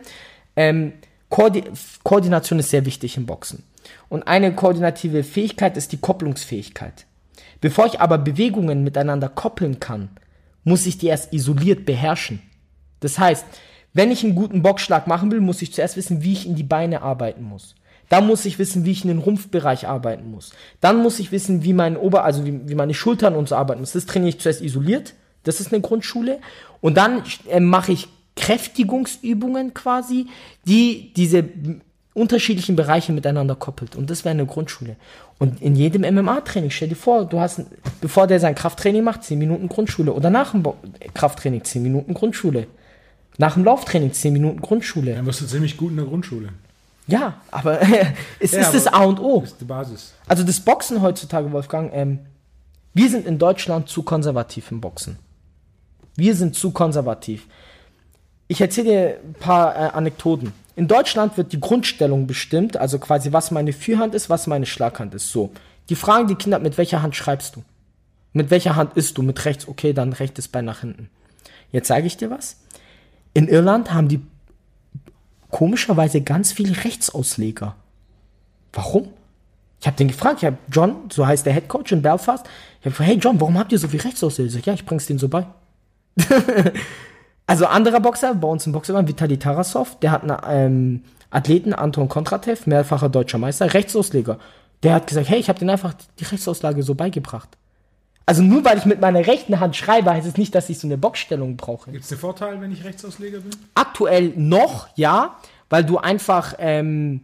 Ähm, 0.55 0.93
Koordi 1.29 1.63
Koordination 2.03 2.59
ist 2.59 2.69
sehr 2.69 2.85
wichtig 2.85 3.17
im 3.17 3.25
Boxen. 3.25 3.63
Und 4.09 4.27
eine 4.27 4.53
koordinative 4.53 5.23
Fähigkeit 5.23 5.77
ist 5.77 5.91
die 5.91 5.97
Kopplungsfähigkeit. 5.97 7.05
Bevor 7.61 7.85
ich 7.85 7.99
aber 7.99 8.17
Bewegungen 8.17 8.83
miteinander 8.83 9.29
koppeln 9.29 9.79
kann, 9.79 10.09
muss 10.63 10.85
ich 10.85 10.97
die 10.97 11.07
erst 11.07 11.33
isoliert 11.33 11.85
beherrschen. 11.85 12.41
Das 12.99 13.17
heißt, 13.19 13.45
wenn 13.93 14.11
ich 14.11 14.23
einen 14.23 14.35
guten 14.35 14.61
Boxschlag 14.61 15.07
machen 15.07 15.31
will, 15.31 15.41
muss 15.41 15.61
ich 15.61 15.73
zuerst 15.73 15.97
wissen, 15.97 16.21
wie 16.21 16.33
ich 16.33 16.45
in 16.45 16.55
die 16.55 16.63
Beine 16.63 17.01
arbeiten 17.01 17.43
muss. 17.43 17.75
Dann 18.09 18.27
muss 18.27 18.45
ich 18.45 18.59
wissen, 18.59 18.85
wie 18.85 18.91
ich 18.91 19.03
in 19.03 19.09
den 19.09 19.19
Rumpfbereich 19.19 19.87
arbeiten 19.87 20.31
muss. 20.31 20.53
Dann 20.79 21.01
muss 21.01 21.19
ich 21.19 21.31
wissen, 21.31 21.63
wie 21.63 21.73
mein 21.73 21.97
Ober, 21.97 22.23
also 22.23 22.45
wie, 22.45 22.67
wie 22.69 22.75
meine 22.75 22.93
Schultern 22.93 23.35
und 23.35 23.49
so 23.49 23.55
arbeiten 23.55 23.81
muss. 23.81 23.93
Das 23.93 24.05
trainiere 24.05 24.29
ich 24.29 24.39
zuerst 24.39 24.61
isoliert. 24.61 25.13
Das 25.43 25.59
ist 25.59 25.73
eine 25.73 25.81
Grundschule. 25.81 26.39
Und 26.79 26.95
dann 26.95 27.23
äh, 27.49 27.59
mache 27.59 27.91
ich 27.91 28.07
Kräftigungsübungen 28.37 29.73
quasi, 29.73 30.27
die 30.65 31.11
diese 31.15 31.43
unterschiedlichen 32.13 32.75
Bereiche 32.75 33.11
miteinander 33.13 33.55
koppelt. 33.55 33.95
Und 33.95 34.09
das 34.09 34.23
wäre 34.25 34.31
eine 34.31 34.45
Grundschule. 34.45 34.95
Und 35.39 35.61
in 35.61 35.75
jedem 35.75 36.01
MMA-Training, 36.01 36.71
stell 36.71 36.87
dir 36.89 36.95
vor, 36.95 37.25
du 37.25 37.39
hast, 37.39 37.61
bevor 38.01 38.25
der 38.25 38.39
sein 38.39 38.55
Krafttraining 38.55 39.03
macht, 39.03 39.23
10 39.23 39.37
Minuten 39.37 39.67
Grundschule. 39.67 40.13
Oder 40.13 40.29
nach 40.31 40.51
dem 40.51 40.63
Krafttraining 41.13 41.63
10 41.63 41.83
Minuten 41.83 42.13
Grundschule. 42.15 42.65
Nach 43.37 43.53
dem 43.53 43.63
Lauftraining 43.65 44.13
10 44.13 44.33
Minuten 44.33 44.61
Grundschule. 44.61 45.13
Dann 45.13 45.25
wirst 45.27 45.41
du 45.41 45.45
ziemlich 45.45 45.77
gut 45.77 45.91
in 45.91 45.97
der 45.97 46.05
Grundschule. 46.07 46.49
Ja, 47.05 47.39
aber 47.51 47.79
es 48.39 48.51
Ja, 48.51 48.61
ist 48.61 48.73
das 48.73 48.87
aber- 48.87 48.97
A 48.97 49.03
und 49.05 49.19
O. 49.19 49.41
Das 49.41 49.51
ist 49.51 49.61
die 49.61 49.65
Basis. 49.65 50.13
Also 50.27 50.43
das 50.43 50.59
Boxen 50.59 51.03
heutzutage, 51.03 51.51
Wolfgang, 51.51 51.91
ähm, 51.93 52.19
wir 52.95 53.09
sind 53.11 53.27
in 53.27 53.37
Deutschland 53.37 53.89
zu 53.89 54.01
konservativ 54.01 54.71
im 54.71 54.81
Boxen. 54.81 55.19
Wir 56.15 56.33
sind 56.35 56.55
zu 56.55 56.71
konservativ. 56.71 57.45
Ich 58.47 58.61
erzähle 58.61 58.89
dir 58.89 59.19
ein 59.23 59.33
paar 59.33 59.75
äh, 59.75 59.79
Anekdoten. 59.89 60.53
In 60.75 60.87
Deutschland 60.87 61.37
wird 61.37 61.53
die 61.53 61.59
Grundstellung 61.59 62.27
bestimmt, 62.27 62.77
also 62.77 62.99
quasi 62.99 63.33
was 63.33 63.51
meine 63.51 63.73
Führhand 63.73 64.13
ist, 64.15 64.29
was 64.29 64.47
meine 64.47 64.65
Schlaghand 64.65 65.15
ist. 65.15 65.31
So. 65.31 65.51
Die 65.89 65.95
fragen 65.95 66.27
die 66.27 66.35
Kinder, 66.35 66.59
mit 66.59 66.77
welcher 66.77 67.01
Hand 67.01 67.15
schreibst 67.15 67.55
du? 67.55 67.63
Mit 68.33 68.51
welcher 68.51 68.75
Hand 68.75 68.95
isst 68.95 69.17
du? 69.17 69.23
Mit 69.23 69.43
rechts, 69.45 69.67
okay, 69.67 69.93
dann 69.93 70.13
rechtes 70.13 70.47
Bein 70.47 70.65
nach 70.65 70.81
hinten. 70.81 71.09
Jetzt 71.71 71.87
sage 71.87 72.05
ich 72.05 72.17
dir 72.17 72.29
was. 72.29 72.57
In 73.33 73.47
Irland 73.47 73.93
haben 73.93 74.07
die 74.07 74.21
komischerweise 75.49 76.21
ganz 76.21 76.51
viele 76.51 76.83
Rechtsausleger. 76.83 77.75
Warum? 78.73 79.09
Ich 79.79 79.87
habe 79.87 79.97
den 79.97 80.07
gefragt, 80.07 80.37
ich 80.39 80.45
habe 80.45 80.57
John, 80.71 81.09
so 81.11 81.25
heißt 81.25 81.45
der 81.45 81.53
Head 81.53 81.67
Coach 81.67 81.91
in 81.91 82.01
Belfast. 82.01 82.45
Ich 82.79 82.85
habe 82.85 82.91
gefragt, 82.91 83.09
hey 83.09 83.17
John, 83.17 83.39
warum 83.39 83.57
habt 83.57 83.71
ihr 83.71 83.79
so 83.79 83.87
viel 83.87 84.01
Rechtsausleger? 84.01 84.47
Ich 84.47 84.53
sag, 84.53 84.65
ja, 84.65 84.73
ich 84.73 84.85
bring's 84.85 85.05
denen 85.05 85.19
so 85.19 85.27
bei. 85.27 85.47
also 87.47 87.65
anderer 87.65 88.01
Boxer, 88.01 88.35
bei 88.35 88.47
uns 88.47 88.67
im 88.67 88.73
Boxer 88.73 89.07
Vitali 89.07 89.39
Tarasov, 89.39 89.97
der 89.99 90.11
hat 90.11 90.23
einen 90.23 90.37
ähm, 90.49 91.03
Athleten, 91.31 91.73
Anton 91.73 92.09
Kontratev, 92.09 92.67
mehrfacher 92.67 93.09
deutscher 93.09 93.37
Meister, 93.37 93.73
Rechtsausleger. 93.73 94.37
Der 94.83 94.93
hat 94.93 95.07
gesagt, 95.07 95.29
hey, 95.29 95.39
ich 95.39 95.49
habe 95.49 95.57
denen 95.57 95.71
einfach 95.71 95.93
die 96.19 96.25
Rechtsauslage 96.25 96.83
so 96.83 96.93
beigebracht. 96.93 97.49
Also 98.25 98.43
nur 98.43 98.65
weil 98.65 98.77
ich 98.77 98.85
mit 98.85 98.99
meiner 98.99 99.25
rechten 99.25 99.61
Hand 99.61 99.77
schreibe, 99.77 100.11
heißt 100.11 100.27
es 100.27 100.35
nicht, 100.35 100.53
dass 100.53 100.69
ich 100.69 100.77
so 100.77 100.87
eine 100.87 100.97
Boxstellung 100.97 101.55
brauche. 101.55 101.91
Gibt 101.91 102.03
es 102.03 102.09
den 102.09 102.17
Vorteil, 102.17 102.59
wenn 102.59 102.73
ich 102.73 102.83
Rechtsausleger 102.83 103.39
bin? 103.39 103.51
Aktuell 103.73 104.33
noch, 104.35 104.89
ja, 104.95 105.37
weil 105.69 105.85
du 105.85 105.97
einfach, 105.97 106.53
ähm, 106.59 107.21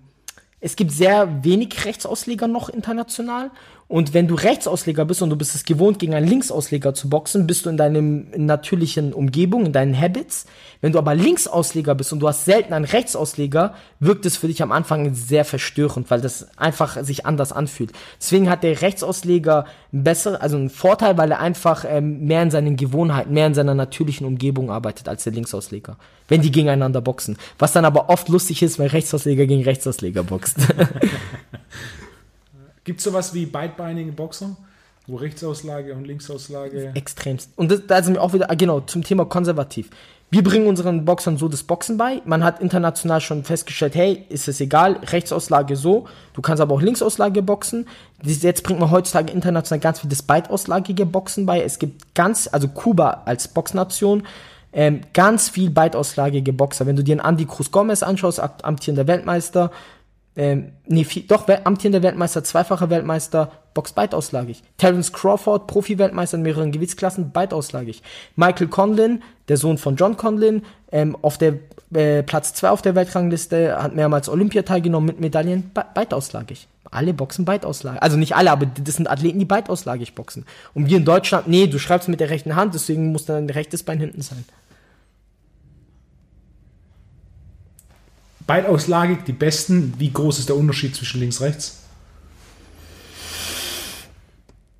es 0.62 0.78
gibt 0.78 0.92
sehr 0.92 1.44
wenig 1.44 1.84
Rechtsausleger 1.84 2.48
noch 2.48 2.70
international 2.70 3.52
und 3.88 4.14
wenn 4.14 4.28
du 4.28 4.36
Rechtsausleger 4.36 5.06
bist 5.06 5.22
und 5.22 5.30
du 5.30 5.36
bist 5.36 5.56
es 5.56 5.66
gewohnt, 5.66 6.00
gegen 6.00 6.16
einen 6.16 6.28
Linksausleger 6.28 6.94
zu 6.94 7.10
boxen, 7.10 7.46
bist 7.46 7.66
du 7.66 7.70
in 7.70 7.78
deinem 7.78 8.28
natürlichen 8.36 9.14
Umgebung, 9.14 9.66
in 9.66 9.74
deinen 9.74 10.00
Habits. 10.00 10.46
Wenn 10.82 10.94
du 10.94 11.00
aber 11.00 11.16
Linksausleger 11.16 11.94
bist 11.94 12.14
und 12.14 12.20
du 12.20 12.28
hast 12.28 12.46
selten 12.46 12.74
einen 12.74 12.86
Rechtsausleger, 12.86 13.76
wirkt 14.00 14.26
es 14.26 14.38
für 14.38 14.48
dich 14.48 14.64
am 14.64 14.72
Anfang 14.72 15.14
sehr 15.14 15.46
verstörend, 15.46 16.10
weil 16.10 16.22
das 16.22 16.58
einfach 16.58 17.04
sich 17.04 17.26
anders 17.26 17.52
anfühlt. 17.52 17.92
Deswegen 18.20 18.50
hat 18.50 18.64
der 18.64 18.82
Rechtsausleger 18.82 19.66
besseren, 19.92 20.38
also 20.38 20.58
einen 20.58 20.70
Vorteil, 20.70 21.18
weil 21.18 21.32
er 21.32 21.40
einfach 21.40 21.86
ähm, 21.88 22.26
mehr 22.26 22.42
in 22.42 22.52
seinen 22.52 22.78
Gewohnheiten, 22.78 23.34
mehr 23.34 23.48
in 23.48 23.54
seiner 23.54 23.76
natürlichen 23.76 24.26
Umgebung 24.26 24.72
arbeitet 24.72 25.08
als 25.10 25.24
der 25.24 25.34
Linksausleger. 25.34 25.98
Wenn 26.30 26.42
die 26.42 26.52
gegeneinander 26.52 27.02
boxen. 27.02 27.38
Was 27.60 27.74
dann 27.74 27.86
aber 27.86 28.10
oft 28.10 28.30
lustig 28.30 28.64
ist, 28.64 28.80
wenn 28.80 28.88
Rechtsausleger 28.88 29.46
gegen 29.46 29.64
Rechtsausleger 29.64 30.24
boxt. 30.24 30.58
Gibt 32.84 33.00
es 33.00 33.04
sowas 33.04 33.34
wie 33.34 33.46
beidbeinige 33.46 34.12
Boxer? 34.12 34.56
Wo 35.08 35.18
Rechtsauslage 35.18 35.94
und 35.94 36.06
Linksauslage. 36.06 36.92
Extremst. 36.96 37.52
Und 37.58 37.72
das, 37.72 37.82
da 37.88 38.02
sind 38.02 38.14
wir 38.14 38.22
auch 38.22 38.34
wieder, 38.34 38.50
ah, 38.50 38.56
genau, 38.56 38.80
zum 38.82 39.04
Thema 39.04 39.26
konservativ. 39.26 39.90
Wir 40.34 40.44
bringen 40.44 40.66
unseren 40.66 41.06
Boxern 41.06 41.38
so 41.38 41.48
das 41.48 41.62
Boxen 41.62 41.98
bei. 41.98 42.22
Man 42.26 42.44
hat 42.44 42.60
international 42.60 43.22
schon 43.22 43.44
festgestellt, 43.44 43.94
hey, 43.94 44.26
ist 44.30 44.48
es 44.48 44.60
egal, 44.62 44.94
Rechtsauslage 45.04 45.76
so, 45.76 46.08
du 46.34 46.42
kannst 46.42 46.60
aber 46.60 46.74
auch 46.74 46.82
Linksauslage 46.82 47.44
boxen. 47.44 47.86
Jetzt 48.24 48.64
bringt 48.64 48.80
man 48.80 48.90
heutzutage 48.90 49.32
international 49.32 49.80
ganz 49.80 50.00
viel 50.00 50.10
das 50.10 50.24
beidauslagige 50.24 51.06
Boxen 51.06 51.46
bei. 51.46 51.62
Es 51.62 51.78
gibt 51.78 52.16
ganz, 52.16 52.50
also 52.52 52.68
Kuba 52.68 53.22
als 53.26 53.48
Boxnation, 53.48 54.24
ähm, 54.72 55.02
ganz 55.14 55.50
viel 55.50 55.70
beidauslagige 55.70 56.52
Boxer. 56.52 56.88
Wenn 56.88 56.96
du 56.96 57.04
dir 57.04 57.20
einen 57.20 57.30
Andy 57.30 57.46
Cruz 57.46 57.70
Gomez 57.70 58.02
anschaust, 58.02 58.40
amtierender 58.64 59.06
Weltmeister, 59.06 59.70
ähm, 60.36 60.72
nee, 60.88 61.04
viel, 61.04 61.24
doch, 61.24 61.48
amtierender 61.48 62.02
Weltmeister, 62.02 62.44
zweifacher 62.44 62.90
Weltmeister, 62.90 63.52
Box 63.74 63.94
beidauslagig. 63.94 64.64
Terence 64.78 65.12
Crawford, 65.12 65.68
Profi-Weltmeister 65.68 66.38
in 66.38 66.44
mehreren 66.44 66.72
Gewichtsklassen, 66.72 67.32
beidauslagig. 67.32 68.02
Michael 68.36 68.68
Conlin, 68.68 69.22
der 69.48 69.58
Sohn 69.58 69.78
von 69.78 69.96
John 69.96 70.18
Conlin, 70.18 70.64
ähm, 70.92 71.18
auf 71.22 71.38
der 71.38 71.56
äh, 71.94 72.24
Platz 72.24 72.54
2 72.54 72.70
auf 72.70 72.82
der 72.82 72.96
Weltrangliste, 72.96 73.82
hat 73.82 73.96
mehrmals 73.96 74.30
Olympia 74.30 74.64
teilgenommen 74.64 75.08
mit 75.08 75.20
Medaillen, 75.20 75.72
be 75.74 75.86
beidauslagig. 75.94 76.68
Alle 76.92 77.14
boxen 77.14 77.46
beidauslagig. 77.46 78.02
Also 78.02 78.18
nicht 78.18 78.36
alle, 78.36 78.52
aber 78.52 78.68
das 78.68 78.96
sind 78.96 79.10
Athleten, 79.10 79.40
die 79.40 79.46
beidauslagig 79.46 80.14
boxen. 80.14 80.46
Und 80.76 80.88
wir 80.88 80.98
in 80.98 81.06
Deutschland, 81.06 81.48
nee, 81.48 81.66
du 81.66 81.80
schreibst 81.80 82.08
mit 82.08 82.20
der 82.20 82.30
rechten 82.30 82.56
Hand, 82.56 82.76
deswegen 82.76 83.12
muss 83.12 83.26
dein 83.26 83.50
rechtes 83.50 83.82
Bein 83.82 84.00
hinten 84.00 84.22
sein. 84.22 84.46
Beidauslagig, 88.48 89.24
die 89.26 89.34
besten. 89.34 89.94
Wie 89.98 90.12
groß 90.12 90.40
ist 90.40 90.50
der 90.50 90.56
Unterschied 90.56 90.96
zwischen 90.96 91.20
links 91.20 91.40
und 91.40 91.48
rechts? 91.48 91.80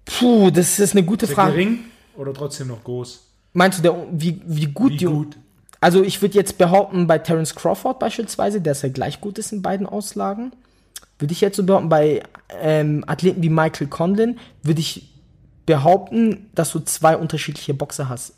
Puh, 0.06 0.52
das 0.52 0.80
ist 0.80 0.94
eine 0.94 1.04
gute 1.04 1.26
Ist 1.26 1.32
der 1.32 1.36
Frage. 1.36 1.54
gering 1.54 1.80
oder 2.16 2.34
trotzdem 2.34 2.68
noch 2.68 2.84
groß? 2.84 3.22
Meinst 3.54 3.80
du, 3.80 3.84
der, 3.84 4.08
wie, 4.12 4.42
wie 4.46 4.68
gut 4.68 4.94
Wie 4.94 4.98
die. 4.98 5.06
gut? 5.06 5.38
Also, 5.80 6.02
ich 6.04 6.22
würde 6.22 6.36
jetzt 6.36 6.58
behaupten, 6.58 7.08
bei 7.08 7.18
Terence 7.18 7.56
Crawford 7.56 8.00
beispielsweise, 8.00 8.62
dass 8.62 8.84
er 8.84 8.90
gleich 8.90 9.20
gut 9.20 9.38
ist 9.38 9.52
in 9.52 9.62
beiden 9.62 9.86
Auslagen. 9.86 10.54
Würde 11.20 11.34
ich 11.34 11.42
jetzt 11.42 11.58
so 11.58 11.64
behaupten, 11.64 11.90
bei 11.90 12.24
ähm, 12.62 13.04
Athleten 13.06 13.44
wie 13.44 13.50
Michael 13.50 13.88
Conlin, 13.88 14.40
würde 14.62 14.80
ich 14.80 15.10
behaupten, 15.66 16.50
dass 16.56 16.72
du 16.72 16.80
zwei 16.80 17.18
unterschiedliche 17.18 17.74
Boxer 17.74 18.10
hast. 18.10 18.34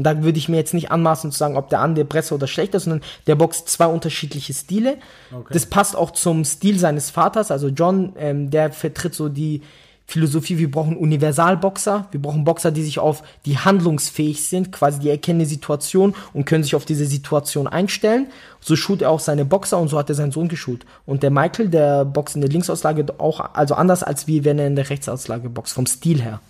Und 0.00 0.04
da 0.04 0.22
würde 0.22 0.38
ich 0.38 0.48
mir 0.48 0.56
jetzt 0.56 0.72
nicht 0.72 0.90
anmaßen 0.90 1.30
zu 1.30 1.36
sagen, 1.36 1.58
ob 1.58 1.68
der 1.68 1.80
andere 1.80 2.06
besser 2.06 2.36
oder 2.36 2.46
schlechter 2.46 2.78
ist, 2.78 2.84
sondern 2.84 3.02
der 3.26 3.34
boxt 3.34 3.68
zwei 3.68 3.84
unterschiedliche 3.84 4.54
Stile. 4.54 4.96
Okay. 5.30 5.52
Das 5.52 5.66
passt 5.66 5.94
auch 5.94 6.12
zum 6.12 6.46
Stil 6.46 6.78
seines 6.78 7.10
Vaters. 7.10 7.50
Also 7.50 7.68
John, 7.68 8.14
ähm, 8.16 8.48
der 8.48 8.72
vertritt 8.72 9.14
so 9.14 9.28
die 9.28 9.60
Philosophie, 10.06 10.56
wir 10.56 10.70
brauchen 10.70 10.96
Universalboxer, 10.96 12.08
wir 12.12 12.22
brauchen 12.22 12.44
Boxer, 12.44 12.70
die 12.70 12.82
sich 12.82 12.98
auf 12.98 13.22
die 13.44 13.58
handlungsfähig 13.58 14.42
sind, 14.42 14.72
quasi 14.72 15.00
die 15.00 15.10
erkennen 15.10 15.40
die 15.40 15.44
Situation 15.44 16.14
und 16.32 16.46
können 16.46 16.64
sich 16.64 16.74
auf 16.74 16.86
diese 16.86 17.04
Situation 17.04 17.68
einstellen. 17.68 18.28
So 18.58 18.76
schult 18.76 19.02
er 19.02 19.10
auch 19.10 19.20
seine 19.20 19.44
Boxer 19.44 19.76
und 19.76 19.88
so 19.88 19.98
hat 19.98 20.08
er 20.08 20.14
seinen 20.14 20.32
Sohn 20.32 20.48
geschult. 20.48 20.86
Und 21.04 21.22
der 21.22 21.30
Michael, 21.30 21.68
der 21.68 22.06
boxt 22.06 22.36
in 22.36 22.40
der 22.40 22.48
Linksauslage 22.48 23.04
auch, 23.18 23.52
also 23.52 23.74
anders 23.74 24.02
als 24.02 24.26
wie 24.26 24.46
wenn 24.46 24.58
er 24.58 24.66
in 24.66 24.76
der 24.76 24.88
Rechtsauslage 24.88 25.50
boxt, 25.50 25.74
vom 25.74 25.84
Stil 25.84 26.22
her. 26.22 26.40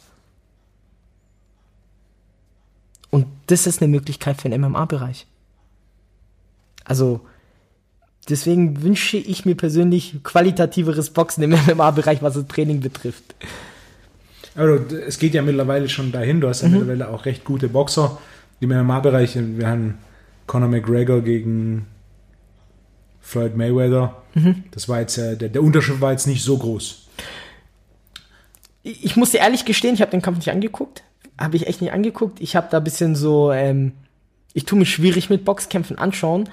Und 3.11 3.27
das 3.51 3.67
ist 3.67 3.81
eine 3.83 3.91
Möglichkeit 3.91 4.41
für 4.41 4.49
den 4.49 4.61
MMA-Bereich. 4.61 5.27
Also, 6.85 7.21
deswegen 8.29 8.83
wünsche 8.83 9.17
ich 9.17 9.45
mir 9.45 9.55
persönlich 9.57 10.23
qualitativeres 10.23 11.11
Boxen 11.11 11.43
im 11.43 11.51
MMA-Bereich, 11.67 12.23
was 12.23 12.35
das 12.35 12.47
Training 12.47 12.81
betrifft. 12.81 13.35
Also, 14.55 14.95
es 14.97 15.19
geht 15.19 15.35
ja 15.35 15.43
mittlerweile 15.43 15.89
schon 15.89 16.13
dahin. 16.13 16.41
Du 16.41 16.49
hast 16.49 16.63
ja 16.63 16.69
Mhm. 16.69 16.75
mittlerweile 16.75 17.09
auch 17.09 17.25
recht 17.25 17.45
gute 17.45 17.69
Boxer 17.69 18.19
im 18.61 18.71
MMA-Bereich. 18.71 19.37
Wir 19.37 19.69
haben 19.69 19.99
Conor 20.47 20.69
McGregor 20.69 21.21
gegen 21.23 21.87
Floyd 23.21 23.57
Mayweather. 23.57 24.23
Mhm. 24.35 24.65
Das 24.73 24.89
war 24.89 25.01
jetzt, 25.01 25.17
äh, 25.19 25.37
der, 25.37 25.49
der 25.49 25.63
Unterschied 25.63 26.01
war 26.01 26.13
jetzt 26.13 26.27
nicht 26.27 26.43
so 26.43 26.59
groß. 26.59 27.07
Ich 28.83 29.05
ich 29.05 29.17
muss 29.17 29.31
dir 29.31 29.39
ehrlich 29.39 29.65
gestehen, 29.65 29.95
ich 29.95 30.01
habe 30.01 30.11
den 30.11 30.23
Kampf 30.23 30.39
nicht 30.39 30.51
angeguckt. 30.51 31.03
Habe 31.41 31.57
ich 31.57 31.67
echt 31.67 31.81
nicht 31.81 31.93
angeguckt. 31.93 32.41
Ich 32.41 32.55
habe 32.55 32.69
da 32.71 32.77
ein 32.77 32.85
bisschen 32.85 33.17
so, 33.17 33.51
ähm, 33.51 33.93
ich 34.53 34.67
tue 34.67 34.79
mich 34.79 34.91
schwierig 34.91 35.31
mit 35.31 35.45
Boxkämpfen 35.45 35.99
anschauen, 35.99 36.49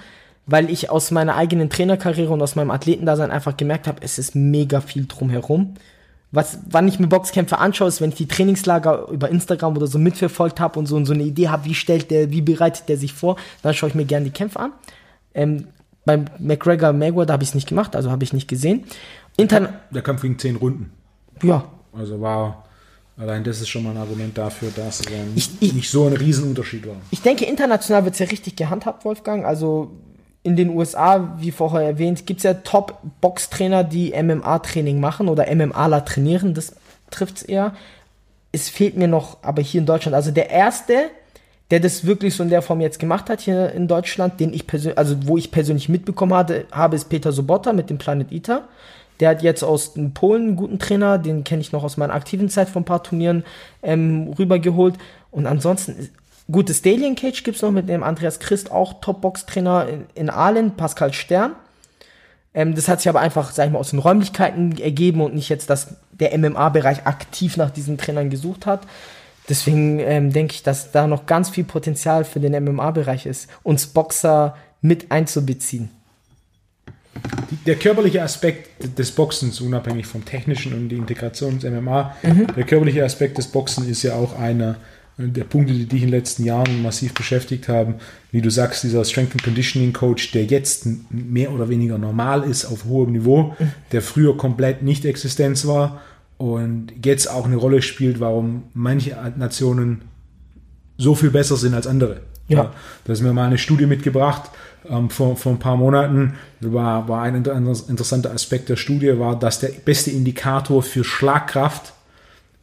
weil 0.46 0.70
ich 0.70 0.90
aus 0.90 1.10
meiner 1.10 1.36
eigenen 1.36 1.68
Trainerkarriere 1.68 2.32
und 2.32 2.40
aus 2.42 2.56
meinem 2.56 2.70
Athletendasein 2.70 3.30
einfach 3.30 3.56
gemerkt 3.56 3.86
habe, 3.86 3.98
es 4.02 4.18
ist 4.18 4.34
mega 4.34 4.80
viel 4.80 5.06
drumherum. 5.06 5.74
Was, 6.30 6.58
wann 6.68 6.88
ich 6.88 6.98
mir 6.98 7.06
Boxkämpfe 7.06 7.58
anschaue, 7.58 7.88
ist, 7.88 8.00
wenn 8.00 8.10
ich 8.10 8.16
die 8.16 8.28
Trainingslager 8.28 9.08
über 9.08 9.30
Instagram 9.30 9.76
oder 9.76 9.86
so 9.86 9.98
mitverfolgt 9.98 10.60
habe 10.60 10.78
und 10.78 10.86
so, 10.86 10.96
und 10.96 11.06
so 11.06 11.14
eine 11.14 11.22
Idee 11.22 11.48
habe, 11.48 11.64
wie 11.64 11.74
stellt 11.74 12.10
der, 12.10 12.30
wie 12.30 12.42
bereitet 12.42 12.88
der 12.88 12.98
sich 12.98 13.12
vor, 13.14 13.36
dann 13.62 13.74
schaue 13.74 13.90
ich 13.90 13.94
mir 13.94 14.04
gerne 14.04 14.26
die 14.26 14.32
Kämpfe 14.32 14.60
an. 14.60 14.72
Ähm, 15.34 15.68
beim 16.04 16.26
McGregor 16.38 16.92
Mayweather 16.92 17.34
habe 17.34 17.42
ich 17.42 17.50
es 17.50 17.54
nicht 17.54 17.68
gemacht, 17.68 17.94
also 17.94 18.10
habe 18.10 18.24
ich 18.24 18.32
nicht 18.32 18.48
gesehen. 18.48 18.84
Interna 19.36 19.74
Der 19.90 20.02
Kampf 20.02 20.22
ging 20.22 20.38
zehn 20.38 20.56
Runden. 20.56 20.92
ja, 21.42 21.64
Also 21.92 22.20
war, 22.20 22.64
allein 23.18 23.44
das 23.44 23.60
ist 23.60 23.68
schon 23.68 23.82
mal 23.84 23.90
ein 23.90 23.96
Argument 23.96 24.36
dafür, 24.38 24.70
dass 24.74 25.00
es 25.00 25.06
ähm, 25.06 25.32
Ich- 25.34 25.50
ich- 25.60 25.74
nicht 25.74 25.90
so 25.90 26.06
ein 26.06 26.12
Riesenunterschied 26.14 26.86
war. 26.86 26.96
Ich 27.10 27.20
denke, 27.22 27.44
international 27.44 28.04
wird 28.04 28.14
es 28.14 28.20
ja 28.20 28.26
richtig 28.26 28.56
gehandhabt, 28.56 29.04
Wolfgang. 29.04 29.44
Also 29.44 29.90
in 30.44 30.56
den 30.56 30.70
USA, 30.70 31.36
wie 31.40 31.50
vorher 31.50 31.82
erwähnt, 31.86 32.24
gibt 32.26 32.38
es 32.38 32.44
ja 32.44 32.54
Top-Boxtrainer, 32.54 33.84
die 33.84 34.12
MMA-Training 34.12 35.00
machen 35.00 35.28
oder 35.28 35.52
MMAler 35.54 36.04
trainieren. 36.04 36.54
Das 36.54 36.74
trifft 37.10 37.38
es 37.38 37.42
eher. 37.42 37.74
Es 38.52 38.68
fehlt 38.68 38.96
mir 38.96 39.08
noch, 39.08 39.38
aber 39.42 39.60
hier 39.62 39.80
in 39.80 39.86
Deutschland, 39.86 40.14
also 40.14 40.30
der 40.30 40.48
erste, 40.50 41.10
der 41.70 41.80
das 41.80 42.06
wirklich 42.06 42.34
so 42.34 42.42
in 42.42 42.48
der 42.48 42.62
Form 42.62 42.80
jetzt 42.80 42.98
gemacht 42.98 43.28
hat 43.28 43.40
hier 43.42 43.72
in 43.72 43.88
Deutschland, 43.88 44.40
den 44.40 44.54
ich 44.54 44.66
persönlich, 44.66 44.96
also 44.96 45.16
wo 45.26 45.36
ich 45.36 45.50
persönlich 45.50 45.88
mitbekommen 45.90 46.32
hatte, 46.34 46.64
habe, 46.72 46.96
ist 46.96 47.10
Peter 47.10 47.30
Sobotta 47.30 47.74
mit 47.74 47.90
dem 47.90 47.98
Planet 47.98 48.32
Eater. 48.32 48.68
Der 49.20 49.30
hat 49.30 49.42
jetzt 49.42 49.64
aus 49.64 49.94
Polen 50.14 50.42
einen 50.42 50.56
guten 50.56 50.78
Trainer, 50.78 51.18
den 51.18 51.44
kenne 51.44 51.60
ich 51.60 51.72
noch 51.72 51.84
aus 51.84 51.96
meiner 51.96 52.14
aktiven 52.14 52.48
Zeit 52.48 52.68
von 52.68 52.82
ein 52.82 52.86
paar 52.86 53.02
Turnieren 53.02 53.44
ähm, 53.82 54.34
rübergeholt. 54.38 54.94
Und 55.30 55.46
ansonsten, 55.46 56.10
gutes 56.50 56.78
Stallion 56.78 57.16
Cage 57.16 57.42
gibt's 57.42 57.62
noch 57.62 57.72
mit 57.72 57.88
dem 57.88 58.02
Andreas 58.02 58.38
Christ, 58.38 58.70
auch 58.70 59.00
Top-Box-Trainer 59.00 59.88
in, 59.88 60.06
in 60.14 60.30
Aalen, 60.30 60.76
Pascal 60.76 61.12
Stern. 61.12 61.52
Ähm, 62.54 62.74
das 62.74 62.88
hat 62.88 63.00
sich 63.00 63.08
aber 63.08 63.20
einfach, 63.20 63.50
sag 63.50 63.66
ich 63.66 63.72
mal, 63.72 63.78
aus 63.78 63.90
den 63.90 63.98
Räumlichkeiten 63.98 64.78
ergeben 64.78 65.20
und 65.20 65.34
nicht 65.34 65.48
jetzt, 65.48 65.70
dass 65.70 65.96
der 66.12 66.36
MMA-Bereich 66.36 67.06
aktiv 67.06 67.56
nach 67.56 67.70
diesen 67.70 67.98
Trainern 67.98 68.30
gesucht 68.30 68.66
hat. 68.66 68.80
Deswegen 69.48 69.98
ähm, 70.00 70.32
denke 70.32 70.54
ich, 70.54 70.62
dass 70.62 70.92
da 70.92 71.06
noch 71.06 71.26
ganz 71.26 71.48
viel 71.48 71.64
Potenzial 71.64 72.24
für 72.24 72.40
den 72.40 72.52
MMA-Bereich 72.64 73.26
ist, 73.26 73.48
uns 73.62 73.86
Boxer 73.86 74.56
mit 74.80 75.10
einzubeziehen. 75.10 75.90
Der 77.66 77.76
körperliche 77.76 78.22
Aspekt 78.22 78.98
des 78.98 79.10
Boxens, 79.10 79.60
unabhängig 79.60 80.06
vom 80.06 80.24
technischen 80.24 80.72
und 80.74 80.88
die 80.88 80.96
Integration 80.96 81.54
ins 81.54 81.64
MMA, 81.64 82.14
Mhm. 82.22 82.46
der 82.56 82.64
körperliche 82.64 83.04
Aspekt 83.04 83.38
des 83.38 83.46
Boxen 83.48 83.88
ist 83.88 84.02
ja 84.02 84.14
auch 84.14 84.38
einer 84.38 84.76
der 85.20 85.42
Punkte, 85.44 85.72
die 85.72 85.86
dich 85.86 86.02
in 86.02 86.08
den 86.10 86.16
letzten 86.18 86.44
Jahren 86.44 86.80
massiv 86.82 87.12
beschäftigt 87.12 87.68
haben. 87.68 87.94
Wie 88.30 88.40
du 88.40 88.50
sagst, 88.50 88.84
dieser 88.84 89.04
Strength 89.04 89.32
and 89.32 89.42
Conditioning 89.42 89.92
Coach, 89.92 90.30
der 90.30 90.44
jetzt 90.44 90.86
mehr 91.10 91.50
oder 91.50 91.68
weniger 91.68 91.98
normal 91.98 92.44
ist 92.44 92.64
auf 92.66 92.84
hohem 92.84 93.12
Niveau, 93.12 93.54
Mhm. 93.58 93.72
der 93.92 94.02
früher 94.02 94.36
komplett 94.36 94.82
nicht 94.82 95.04
Existenz 95.04 95.66
war 95.66 96.00
und 96.36 96.92
jetzt 97.04 97.28
auch 97.28 97.46
eine 97.46 97.56
Rolle 97.56 97.82
spielt, 97.82 98.20
warum 98.20 98.64
manche 98.74 99.16
Nationen 99.36 100.02
so 100.98 101.14
viel 101.16 101.30
besser 101.30 101.56
sind 101.56 101.74
als 101.74 101.86
andere. 101.88 102.20
Ja. 102.46 102.72
Da 103.04 103.12
ist 103.12 103.20
mir 103.22 103.32
mal 103.32 103.46
eine 103.46 103.58
Studie 103.58 103.86
mitgebracht 103.86 104.50
ähm, 104.90 105.10
vor, 105.10 105.36
vor 105.36 105.52
ein 105.52 105.58
paar 105.58 105.76
Monaten. 105.76 106.34
War, 106.60 107.08
war 107.08 107.22
ein 107.22 107.34
inter- 107.34 107.56
interessanter 107.56 108.32
Aspekt 108.32 108.68
der 108.68 108.76
Studie, 108.76 109.18
war, 109.18 109.38
dass 109.38 109.60
der 109.60 109.68
beste 109.68 110.10
Indikator 110.10 110.82
für 110.82 111.04
Schlagkraft 111.04 111.92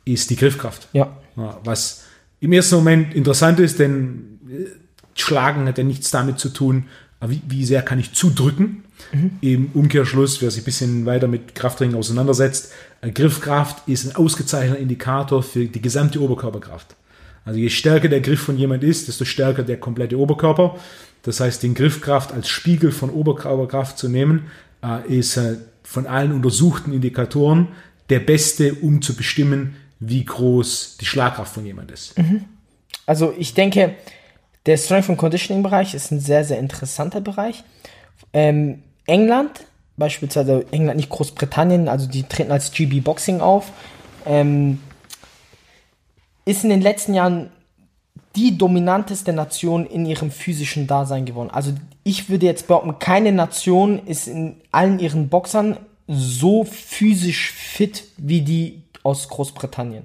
ist 0.05 0.29
die 0.29 0.35
Griffkraft. 0.35 0.87
Ja. 0.93 1.17
Was 1.63 2.03
im 2.39 2.53
ersten 2.53 2.75
Moment 2.75 3.13
interessant 3.15 3.59
ist, 3.59 3.79
denn 3.79 4.39
äh, 4.49 4.65
Schlagen 5.15 5.67
hat 5.67 5.77
ja 5.77 5.83
nichts 5.83 6.11
damit 6.11 6.39
zu 6.39 6.49
tun, 6.49 6.85
äh, 7.21 7.29
wie, 7.29 7.41
wie 7.47 7.65
sehr 7.65 7.81
kann 7.81 7.99
ich 7.99 8.13
zudrücken, 8.13 8.83
Im 9.41 9.69
Umkehrschluss, 9.73 10.41
wer 10.41 10.51
sich 10.51 10.61
ein 10.61 10.65
bisschen 10.65 11.05
weiter 11.05 11.27
mit 11.27 11.53
Krafttraining 11.53 11.95
auseinandersetzt, 11.95 12.71
äh, 13.01 13.11
Griffkraft 13.11 13.87
ist 13.87 14.05
ein 14.05 14.15
ausgezeichneter 14.15 14.79
Indikator 14.79 15.43
für 15.43 15.65
die 15.65 15.81
gesamte 15.81 16.21
Oberkörperkraft. 16.21 16.95
Also 17.43 17.59
je 17.59 17.69
stärker 17.69 18.07
der 18.07 18.21
Griff 18.21 18.41
von 18.41 18.57
jemand 18.57 18.83
ist, 18.83 19.07
desto 19.07 19.25
stärker 19.25 19.63
der 19.63 19.79
komplette 19.79 20.17
Oberkörper. 20.17 20.77
Das 21.25 21.39
heißt, 21.39 21.63
den 21.63 21.73
Griffkraft 21.73 22.31
als 22.31 22.47
Spiegel 22.47 22.91
von 22.91 23.09
Oberkörperkraft 23.09 23.97
zu 23.97 24.07
nehmen, 24.09 24.51
äh, 24.83 25.11
ist 25.11 25.37
äh, 25.37 25.57
von 25.83 26.05
allen 26.05 26.31
untersuchten 26.31 26.93
Indikatoren 26.93 27.69
der 28.09 28.19
beste, 28.19 28.75
um 28.75 29.01
zu 29.01 29.15
bestimmen, 29.15 29.75
wie 29.99 30.23
groß 30.23 30.97
die 31.01 31.05
Schlagkraft 31.05 31.53
von 31.53 31.65
jemand 31.65 31.91
ist. 31.91 32.13
Also 33.07 33.33
ich 33.37 33.55
denke, 33.55 33.95
der 34.67 34.77
Strength 34.77 35.09
and 35.09 35.17
Conditioning 35.17 35.63
Bereich 35.63 35.95
ist 35.95 36.11
ein 36.11 36.19
sehr, 36.19 36.43
sehr 36.43 36.59
interessanter 36.59 37.21
Bereich. 37.21 37.63
Ähm, 38.31 38.83
England, 39.07 39.65
beispielsweise 39.97 40.65
England, 40.71 40.97
nicht 40.97 41.09
Großbritannien, 41.09 41.87
also 41.87 42.07
die 42.07 42.23
treten 42.23 42.51
als 42.51 42.71
GB 42.71 42.99
Boxing 42.99 43.41
auf, 43.41 43.71
ähm, 44.27 44.79
ist 46.45 46.63
in 46.63 46.69
den 46.69 46.81
letzten 46.81 47.15
Jahren 47.15 47.49
die 48.35 48.57
dominanteste 48.57 49.33
Nation 49.33 49.85
in 49.85 50.05
ihrem 50.05 50.31
physischen 50.31 50.87
Dasein 50.87 51.25
geworden. 51.25 51.49
Also 51.51 51.71
ich 52.03 52.29
würde 52.29 52.45
jetzt 52.45 52.67
behaupten, 52.67 52.99
keine 52.99 53.31
Nation 53.31 54.05
ist 54.05 54.27
in 54.27 54.57
allen 54.71 54.99
ihren 54.99 55.29
Boxern 55.29 55.77
so 56.07 56.63
physisch 56.63 57.51
fit 57.51 58.03
wie 58.17 58.41
die 58.41 58.83
aus 59.03 59.29
Großbritannien. 59.29 60.03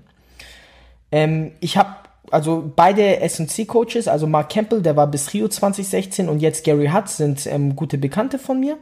Ähm, 1.13 1.53
ich 1.61 1.77
habe 1.77 1.97
also 2.31 2.73
beide 2.75 3.21
S&C-Coaches, 3.21 4.07
also 4.07 4.27
Mark 4.27 4.51
Campbell, 4.51 4.83
der 4.83 4.97
war 4.97 5.09
bis 5.09 5.33
Rio 5.33 5.49
2016 5.49 6.29
und 6.29 6.41
jetzt 6.41 6.65
Gary 6.65 6.89
Hutt 6.89 7.09
sind 7.09 7.47
ähm, 7.47 7.75
gute 7.75 7.99
Bekannte 7.99 8.39
von 8.39 8.61
mir. 8.61 8.79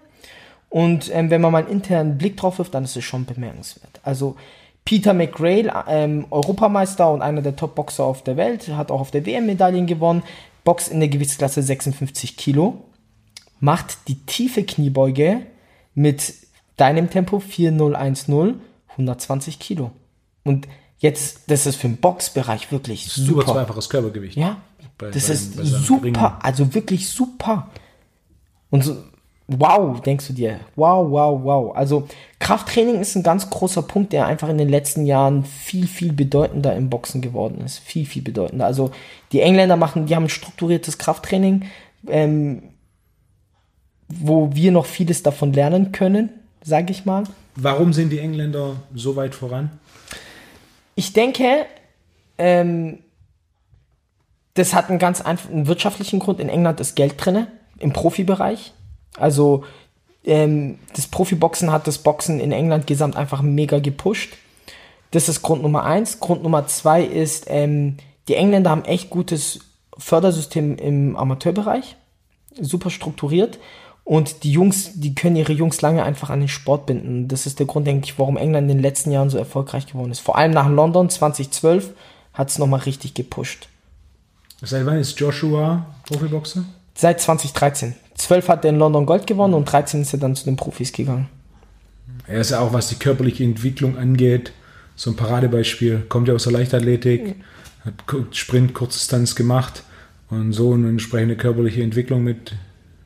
Und 0.70 1.10
ähm, 1.14 1.30
wenn 1.30 1.40
man 1.40 1.52
mal 1.52 1.62
einen 1.62 1.72
internen 1.72 2.18
Blick 2.18 2.36
drauf 2.36 2.58
wirft, 2.58 2.74
dann 2.74 2.84
ist 2.84 2.96
es 2.96 3.04
schon 3.04 3.24
bemerkenswert. 3.24 4.00
Also 4.02 4.36
Peter 4.88 5.12
McRae, 5.12 5.70
ähm, 5.86 6.24
Europameister 6.30 7.10
und 7.12 7.20
einer 7.20 7.42
der 7.42 7.54
Top-Boxer 7.56 8.04
auf 8.04 8.24
der 8.24 8.38
Welt, 8.38 8.68
hat 8.68 8.90
auch 8.90 9.02
auf 9.02 9.10
der 9.10 9.26
WM 9.26 9.44
Medaillen 9.44 9.86
gewonnen, 9.86 10.22
boxt 10.64 10.88
in 10.90 10.98
der 11.00 11.10
Gewichtsklasse 11.10 11.62
56 11.62 12.38
Kilo, 12.38 12.84
macht 13.60 13.98
die 14.08 14.14
tiefe 14.24 14.64
Kniebeuge 14.64 15.42
mit 15.94 16.32
deinem 16.78 17.10
Tempo 17.10 17.38
4010, 17.38 18.60
120 18.92 19.58
Kilo. 19.58 19.90
Und 20.44 20.66
jetzt, 21.00 21.50
das 21.50 21.66
ist 21.66 21.76
für 21.76 21.88
den 21.88 21.98
Boxbereich 21.98 22.72
wirklich 22.72 23.08
Super 23.12 23.42
super. 23.42 23.52
zweifaches 23.52 23.90
Körpergewicht. 23.90 24.38
Ja, 24.38 24.56
Bei- 24.96 25.10
das 25.10 25.26
bei- 25.26 25.32
ist 25.34 25.56
bei 25.58 25.64
super, 25.64 26.04
Ringen. 26.04 26.16
also 26.40 26.72
wirklich 26.74 27.10
super. 27.10 27.68
Und 28.70 28.84
so, 28.84 28.96
wow, 29.48 29.98
denkst 30.00 30.26
du 30.28 30.32
dir, 30.34 30.60
wow, 30.76 31.10
wow, 31.10 31.42
wow. 31.42 31.74
Also 31.74 32.06
Krafttraining 32.38 33.00
ist 33.00 33.16
ein 33.16 33.22
ganz 33.22 33.48
großer 33.48 33.82
Punkt, 33.82 34.12
der 34.12 34.26
einfach 34.26 34.48
in 34.50 34.58
den 34.58 34.68
letzten 34.68 35.06
Jahren 35.06 35.44
viel, 35.44 35.88
viel 35.88 36.12
bedeutender 36.12 36.76
im 36.76 36.90
Boxen 36.90 37.22
geworden 37.22 37.62
ist. 37.64 37.78
Viel, 37.78 38.04
viel 38.04 38.22
bedeutender. 38.22 38.66
Also 38.66 38.90
die 39.32 39.40
Engländer 39.40 39.76
machen, 39.76 40.06
die 40.06 40.14
haben 40.14 40.24
ein 40.24 40.28
strukturiertes 40.28 40.98
Krafttraining, 40.98 41.64
ähm, 42.08 42.62
wo 44.08 44.54
wir 44.54 44.70
noch 44.70 44.86
vieles 44.86 45.22
davon 45.22 45.54
lernen 45.54 45.92
können, 45.92 46.30
sage 46.62 46.92
ich 46.92 47.06
mal. 47.06 47.24
Warum 47.56 47.92
sind 47.92 48.10
die 48.10 48.18
Engländer 48.18 48.76
so 48.94 49.16
weit 49.16 49.34
voran? 49.34 49.70
Ich 50.94 51.14
denke, 51.14 51.64
ähm, 52.36 52.98
das 54.54 54.74
hat 54.74 54.90
einen 54.90 54.98
ganz 54.98 55.22
einfachen 55.22 55.66
wirtschaftlichen 55.66 56.18
Grund. 56.18 56.38
In 56.38 56.50
England 56.50 56.80
ist 56.80 56.96
Geld 56.96 57.14
drinne 57.16 57.48
im 57.78 57.92
Profibereich. 57.92 58.72
Also 59.16 59.64
ähm, 60.24 60.78
das 60.94 61.06
Profiboxen 61.06 61.72
hat 61.72 61.86
das 61.86 61.98
Boxen 61.98 62.40
in 62.40 62.52
England 62.52 62.86
gesamt 62.86 63.16
einfach 63.16 63.42
mega 63.42 63.78
gepusht. 63.78 64.34
Das 65.10 65.28
ist 65.28 65.42
Grund 65.42 65.62
Nummer 65.62 65.84
eins. 65.84 66.20
Grund 66.20 66.42
Nummer 66.42 66.66
zwei 66.66 67.02
ist, 67.02 67.46
ähm, 67.48 67.96
die 68.28 68.34
Engländer 68.34 68.70
haben 68.70 68.84
echt 68.84 69.10
gutes 69.10 69.60
Fördersystem 69.96 70.76
im 70.76 71.16
Amateurbereich. 71.16 71.96
Super 72.60 72.90
strukturiert. 72.90 73.58
Und 74.04 74.42
die 74.42 74.52
Jungs, 74.52 74.92
die 74.94 75.14
können 75.14 75.36
ihre 75.36 75.52
Jungs 75.52 75.82
lange 75.82 76.02
einfach 76.02 76.30
an 76.30 76.40
den 76.40 76.48
Sport 76.48 76.86
binden. 76.86 77.28
Das 77.28 77.44
ist 77.44 77.58
der 77.58 77.66
Grund, 77.66 77.86
denke 77.86 78.06
ich, 78.06 78.18
warum 78.18 78.38
England 78.38 78.70
in 78.70 78.78
den 78.78 78.82
letzten 78.82 79.10
Jahren 79.10 79.28
so 79.28 79.36
erfolgreich 79.36 79.86
geworden 79.86 80.10
ist. 80.10 80.20
Vor 80.20 80.38
allem 80.38 80.52
nach 80.52 80.68
London 80.68 81.10
2012 81.10 81.90
hat 82.32 82.48
es 82.48 82.58
nochmal 82.58 82.80
richtig 82.80 83.12
gepusht. 83.12 83.68
Seit 84.62 84.86
wann 84.86 84.98
ist 84.98 85.20
Joshua 85.20 85.86
Profiboxer? 86.06 86.64
Seit 86.94 87.20
2013. 87.20 87.94
12 88.18 88.48
hat 88.48 88.64
er 88.64 88.70
in 88.70 88.78
London 88.78 89.06
Gold 89.06 89.26
gewonnen 89.26 89.54
und 89.54 89.64
13 89.64 90.02
ist 90.02 90.12
er 90.12 90.18
dann 90.18 90.36
zu 90.36 90.44
den 90.44 90.56
Profis 90.56 90.92
gegangen. 90.92 91.28
Er 92.26 92.40
ist 92.40 92.50
ja 92.50 92.60
auch, 92.60 92.72
was 92.72 92.88
die 92.88 92.96
körperliche 92.96 93.44
Entwicklung 93.44 93.96
angeht, 93.96 94.52
so 94.96 95.10
ein 95.10 95.16
Paradebeispiel. 95.16 96.04
Kommt 96.08 96.28
ja 96.28 96.34
aus 96.34 96.44
der 96.44 96.52
Leichtathletik, 96.52 97.36
hat 97.84 97.94
Sprint, 98.36 98.74
Kurzdistanz 98.74 99.34
gemacht 99.34 99.82
und 100.30 100.52
so 100.52 100.74
eine 100.74 100.88
entsprechende 100.88 101.36
körperliche 101.36 101.82
Entwicklung 101.82 102.22
mit, 102.24 102.54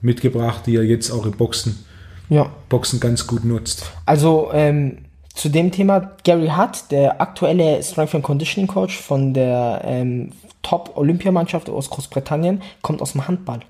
mitgebracht, 0.00 0.66
die 0.66 0.76
er 0.76 0.82
jetzt 0.82 1.10
auch 1.10 1.26
im 1.26 1.32
Boxen, 1.32 1.84
Ja. 2.28 2.50
Boxen 2.68 2.98
ganz 2.98 3.26
gut 3.26 3.44
nutzt. 3.44 3.92
Also 4.06 4.50
ähm, 4.52 4.98
zu 5.34 5.48
dem 5.48 5.70
Thema 5.70 6.12
Gary 6.24 6.48
Hutt, 6.48 6.90
der 6.90 7.20
aktuelle 7.20 7.82
Strength 7.82 8.16
and 8.16 8.24
Conditioning 8.24 8.66
Coach 8.66 8.98
von 8.98 9.34
der 9.34 9.82
ähm, 9.84 10.32
Top-Olympiamannschaft 10.62 11.68
aus 11.68 11.90
Großbritannien, 11.90 12.62
kommt 12.80 13.02
aus 13.02 13.12
dem 13.12 13.28
Handball. 13.28 13.60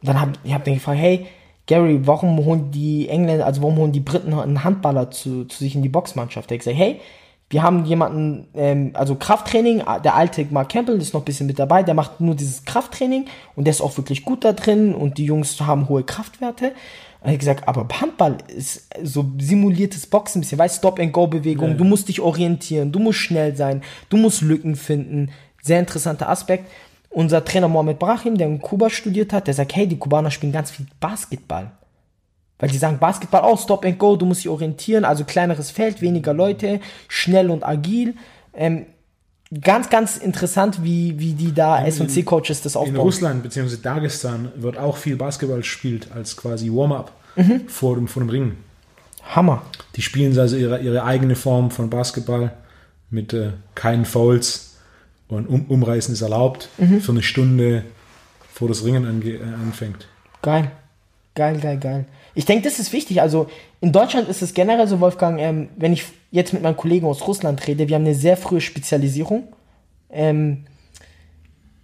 Und 0.00 0.08
dann 0.08 0.20
hab 0.20 0.38
ich 0.44 0.54
hab 0.54 0.64
den 0.64 0.74
gefragt, 0.74 0.98
hey 0.98 1.26
Gary, 1.66 2.00
warum 2.04 2.36
holen 2.44 2.70
die 2.70 3.08
Engländer, 3.08 3.46
also 3.46 3.62
warum 3.62 3.76
holen 3.76 3.92
die 3.92 4.00
Briten 4.00 4.34
einen 4.34 4.64
Handballer 4.64 5.10
zu, 5.10 5.44
zu 5.44 5.58
sich 5.58 5.74
in 5.76 5.82
die 5.82 5.88
Boxmannschaft? 5.88 6.50
Der 6.50 6.56
hat 6.56 6.64
gesagt, 6.64 6.78
hey, 6.78 7.00
wir 7.48 7.62
haben 7.64 7.84
jemanden, 7.84 8.46
ähm, 8.54 8.92
also 8.94 9.16
Krafttraining, 9.16 9.82
der 10.04 10.14
alte 10.14 10.46
Mark 10.50 10.68
Campbell 10.68 11.00
ist 11.00 11.12
noch 11.14 11.22
ein 11.22 11.24
bisschen 11.24 11.48
mit 11.48 11.58
dabei, 11.58 11.82
der 11.82 11.94
macht 11.94 12.20
nur 12.20 12.36
dieses 12.36 12.64
Krafttraining 12.64 13.26
und 13.56 13.64
der 13.64 13.72
ist 13.72 13.80
auch 13.80 13.96
wirklich 13.96 14.24
gut 14.24 14.44
da 14.44 14.52
drin 14.52 14.94
und 14.94 15.18
die 15.18 15.24
Jungs 15.24 15.60
haben 15.60 15.88
hohe 15.88 16.04
Kraftwerte. 16.04 16.66
Und 17.20 17.26
er 17.26 17.32
hat 17.32 17.38
gesagt, 17.40 17.68
aber 17.68 17.86
Handball 18.00 18.38
ist 18.48 18.88
so 19.02 19.26
simuliertes 19.38 20.06
Boxen, 20.06 20.38
ein 20.38 20.42
bisschen, 20.42 20.58
weißt 20.58 20.78
Stop-and-Go-Bewegung, 20.78 21.76
du 21.76 21.84
musst 21.84 22.08
dich 22.08 22.20
orientieren, 22.20 22.92
du 22.92 22.98
musst 23.00 23.18
schnell 23.18 23.56
sein, 23.56 23.82
du 24.08 24.16
musst 24.16 24.42
Lücken 24.42 24.76
finden. 24.76 25.30
Sehr 25.60 25.80
interessanter 25.80 26.28
Aspekt. 26.28 26.70
Unser 27.10 27.44
Trainer 27.44 27.68
Mohamed 27.68 27.98
Brahim, 27.98 28.38
der 28.38 28.46
in 28.46 28.62
Kuba 28.62 28.88
studiert 28.88 29.32
hat, 29.32 29.48
der 29.48 29.54
sagt, 29.54 29.74
hey, 29.74 29.86
die 29.86 29.98
Kubaner 29.98 30.30
spielen 30.30 30.52
ganz 30.52 30.70
viel 30.70 30.86
Basketball. 31.00 31.72
Weil 32.60 32.68
die 32.68 32.78
sagen, 32.78 32.98
Basketball 32.98 33.40
auch 33.42 33.60
Stop 33.60 33.84
and 33.84 33.98
Go, 33.98 34.16
du 34.16 34.26
musst 34.26 34.40
dich 34.40 34.48
orientieren, 34.48 35.04
also 35.04 35.24
kleineres 35.24 35.70
Feld, 35.70 36.02
weniger 36.02 36.32
Leute, 36.32 36.80
schnell 37.08 37.50
und 37.50 37.64
agil. 37.64 38.14
Ähm, 38.54 38.86
ganz, 39.60 39.90
ganz 39.90 40.18
interessant, 40.18 40.84
wie, 40.84 41.18
wie 41.18 41.32
die 41.32 41.52
da 41.52 41.84
S&C-Coaches 41.84 42.62
das 42.62 42.74
In 42.74 42.82
aufbauen. 42.82 42.96
Russland 42.96 43.42
bzw. 43.42 43.76
Dagestan 43.82 44.52
wird 44.56 44.78
auch 44.78 44.96
viel 44.96 45.16
Basketball 45.16 45.58
gespielt 45.58 46.08
als 46.14 46.36
quasi 46.36 46.70
Warm-up 46.70 47.12
vor, 47.66 47.96
dem, 47.96 48.06
vor 48.06 48.22
dem 48.22 48.30
Ring. 48.30 48.56
Hammer. 49.24 49.62
Die 49.96 50.02
spielen 50.02 50.38
also 50.38 50.56
ihre, 50.56 50.80
ihre 50.80 51.04
eigene 51.04 51.36
Form 51.36 51.70
von 51.70 51.90
Basketball 51.90 52.52
mit 53.10 53.32
äh, 53.32 53.52
keinen 53.74 54.04
Fouls 54.04 54.69
und 55.30 55.46
um, 55.46 55.64
Umreißen 55.66 56.12
ist 56.12 56.22
erlaubt 56.22 56.68
für 57.00 57.12
eine 57.12 57.22
Stunde 57.22 57.84
vor 58.52 58.68
das 58.68 58.84
Ringen 58.84 59.06
ange, 59.06 59.30
äh, 59.30 59.42
anfängt. 59.42 60.08
Geil. 60.42 60.70
Geil, 61.34 61.58
geil, 61.60 61.78
geil. 61.78 62.04
Ich 62.34 62.44
denke, 62.44 62.64
das 62.64 62.78
ist 62.78 62.92
wichtig. 62.92 63.20
Also 63.22 63.48
in 63.80 63.92
Deutschland 63.92 64.28
ist 64.28 64.42
es 64.42 64.52
generell 64.52 64.86
so, 64.86 65.00
Wolfgang, 65.00 65.38
ähm, 65.40 65.68
wenn 65.76 65.92
ich 65.92 66.04
jetzt 66.30 66.52
mit 66.52 66.62
meinen 66.62 66.76
Kollegen 66.76 67.06
aus 67.06 67.26
Russland 67.26 67.66
rede, 67.66 67.88
wir 67.88 67.94
haben 67.94 68.04
eine 68.04 68.14
sehr 68.14 68.36
frühe 68.36 68.60
Spezialisierung. 68.60 69.44
Ähm, 70.10 70.64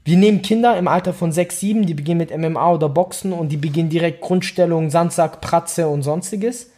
wir 0.05 0.17
nehmen 0.17 0.43
Kinder 0.43 0.77
im 0.77 0.89
Alter 0.89 1.13
von 1.13 1.33
6, 1.33 1.61
7, 1.61 1.87
die 1.87 1.95
beginnen 1.95 2.19
mit 2.19 2.37
MMA 2.37 2.75
oder 2.75 2.89
Boxen 2.89 3.33
und 3.33 3.51
die 3.51 3.57
beginnen 3.57 3.89
direkt 3.89 4.21
Grundstellung, 4.21 4.91
Sandsack, 4.91 5.41
Pratze 5.41 5.89
und 5.89 6.03
sonstiges. 6.03 6.71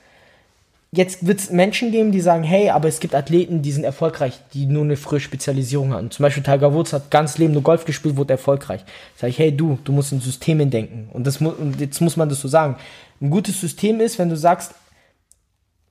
Jetzt 0.90 1.26
wird 1.26 1.38
es 1.38 1.50
Menschen 1.50 1.92
geben, 1.92 2.12
die 2.12 2.20
sagen, 2.22 2.42
hey, 2.44 2.70
aber 2.70 2.88
es 2.88 2.98
gibt 2.98 3.14
Athleten, 3.14 3.60
die 3.60 3.72
sind 3.72 3.84
erfolgreich, 3.84 4.40
die 4.54 4.64
nur 4.64 4.84
eine 4.84 4.96
frühe 4.96 5.20
Spezialisierung 5.20 5.92
haben. 5.92 6.10
Zum 6.10 6.22
Beispiel 6.22 6.42
Tiger 6.42 6.72
Woods 6.72 6.94
hat 6.94 7.10
ganz 7.10 7.36
Leben 7.36 7.52
nur 7.52 7.62
Golf 7.62 7.84
gespielt, 7.84 8.16
wurde 8.16 8.32
erfolgreich. 8.32 8.84
Sag 9.14 9.28
ich, 9.28 9.38
hey 9.38 9.54
du, 9.54 9.78
du 9.84 9.92
musst 9.92 10.12
in 10.12 10.20
Systemen 10.20 10.70
denken. 10.70 11.10
Und, 11.12 11.26
das 11.26 11.42
und 11.42 11.78
jetzt 11.78 12.00
muss 12.00 12.16
man 12.16 12.30
das 12.30 12.40
so 12.40 12.48
sagen. 12.48 12.76
Ein 13.20 13.28
gutes 13.28 13.60
System 13.60 14.00
ist, 14.00 14.18
wenn 14.18 14.30
du 14.30 14.36
sagst, 14.36 14.74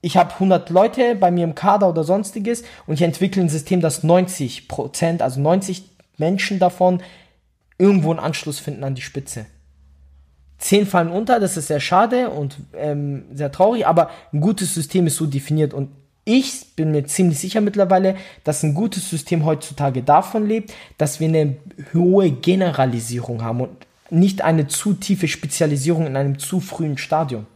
ich 0.00 0.16
habe 0.16 0.32
100 0.34 0.70
Leute 0.70 1.14
bei 1.14 1.30
mir 1.30 1.44
im 1.44 1.54
Kader 1.54 1.88
oder 1.88 2.02
sonstiges 2.02 2.64
und 2.86 2.94
ich 2.94 3.02
entwickle 3.02 3.42
ein 3.42 3.48
System, 3.48 3.80
das 3.80 4.02
90 4.02 4.66
Prozent, 4.66 5.22
also 5.22 5.40
90 5.40 5.84
Menschen 6.16 6.58
davon 6.58 7.02
irgendwo 7.78 8.10
einen 8.10 8.20
Anschluss 8.20 8.58
finden 8.58 8.82
an 8.82 8.96
die 8.96 9.02
Spitze. 9.02 9.46
Zehn 10.58 10.86
fallen 10.86 11.10
unter, 11.10 11.38
das 11.38 11.56
ist 11.56 11.68
sehr 11.68 11.80
schade 11.80 12.30
und 12.30 12.56
ähm, 12.74 13.24
sehr 13.32 13.52
traurig, 13.52 13.86
aber 13.86 14.10
ein 14.32 14.40
gutes 14.40 14.74
System 14.74 15.06
ist 15.06 15.16
so 15.16 15.26
definiert 15.26 15.72
und 15.72 15.90
ich 16.24 16.74
bin 16.76 16.90
mir 16.90 17.06
ziemlich 17.06 17.38
sicher 17.38 17.62
mittlerweile, 17.62 18.14
dass 18.44 18.62
ein 18.62 18.74
gutes 18.74 19.08
System 19.08 19.46
heutzutage 19.46 20.02
davon 20.02 20.46
lebt, 20.46 20.74
dass 20.98 21.20
wir 21.20 21.28
eine 21.28 21.56
hohe 21.94 22.30
Generalisierung 22.30 23.42
haben 23.42 23.62
und 23.62 23.86
nicht 24.10 24.42
eine 24.42 24.66
zu 24.66 24.92
tiefe 24.92 25.26
Spezialisierung 25.26 26.06
in 26.06 26.16
einem 26.16 26.38
zu 26.38 26.60
frühen 26.60 26.98
Stadium. 26.98 27.46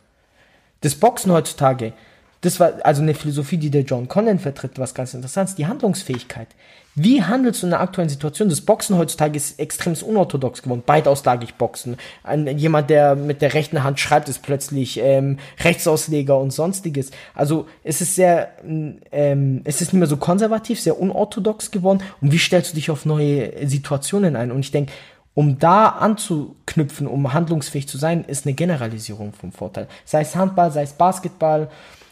Das 0.81 0.95
Boxen 0.95 1.33
heutzutage, 1.33 1.93
das 2.41 2.61
war 2.61 2.75
also 2.83 3.03
eine 3.03 3.15
Philosophie, 3.15 3.59
die 3.59 3.71
der 3.71 3.83
John 3.83 4.09
Conlon 4.09 4.39
vertritt, 4.39 4.79
was 4.79 4.95
ganz 4.95 5.13
interessant 5.13 5.51
ist, 5.51 5.59
die 5.59 5.67
Handlungsfähigkeit. 5.67 6.49
Wie 6.95 7.23
handelst 7.23 7.63
du 7.63 7.67
in 7.67 7.71
der 7.71 7.81
aktuellen 7.81 8.11
Situation? 8.11 8.51
Das 8.51 8.61
Boxen 8.61 8.99
heutzutage 8.99 9.35
ist 9.37 9.59
extrem 9.59 9.95
unorthodox 9.95 10.63
geworden. 10.63 10.83
Beidauslagig 10.85 11.55
Boxen. 11.55 11.97
Ein, 12.23 12.47
jemand, 12.59 12.91
der 12.91 13.17
mit 13.17 13.41
der 13.41 13.55
rechten 13.55 13.83
Hand 13.83 13.99
schreibt, 13.99 14.29
ist 14.29 14.43
plötzlich 14.43 15.01
ähm, 15.01 15.39
Rechtsausleger 15.61 16.39
und 16.39 16.53
sonstiges. 16.53 17.11
Also 17.35 17.67
es 17.83 18.03
ist 18.03 18.15
sehr, 18.15 18.51
ähm, 18.63 19.63
es 19.65 19.81
ist 19.81 19.95
nicht 19.95 20.01
mehr 20.01 20.09
so 20.09 20.19
konservativ, 20.19 20.81
sehr 20.81 21.01
unorthodox 21.01 21.71
geworden. 21.71 22.03
Und 22.21 22.31
wie 22.31 22.39
stellst 22.39 22.73
du 22.73 22.75
dich 22.75 22.91
auf 22.91 23.07
neue 23.07 23.67
Situationen 23.67 24.37
ein? 24.37 24.53
Und 24.53 24.61
ich 24.61 24.71
denke, 24.71 24.93
um 25.33 25.59
da 25.59 25.87
anzuknüpfen, 25.87 27.07
um 27.07 27.33
handlungsfähig 27.33 27.89
zu 27.89 27.97
sein, 27.97 28.25
ist 28.27 28.45
eine 28.45 28.55
Generalisierung 28.55 29.33
vom 29.33 29.51
Vorteil. 29.51 29.89
Sei 30.05 30.21
es 30.21 30.37
Handball, 30.37 30.71
sei 30.71 30.83
es 30.83 30.93
Basketball. 30.93 31.71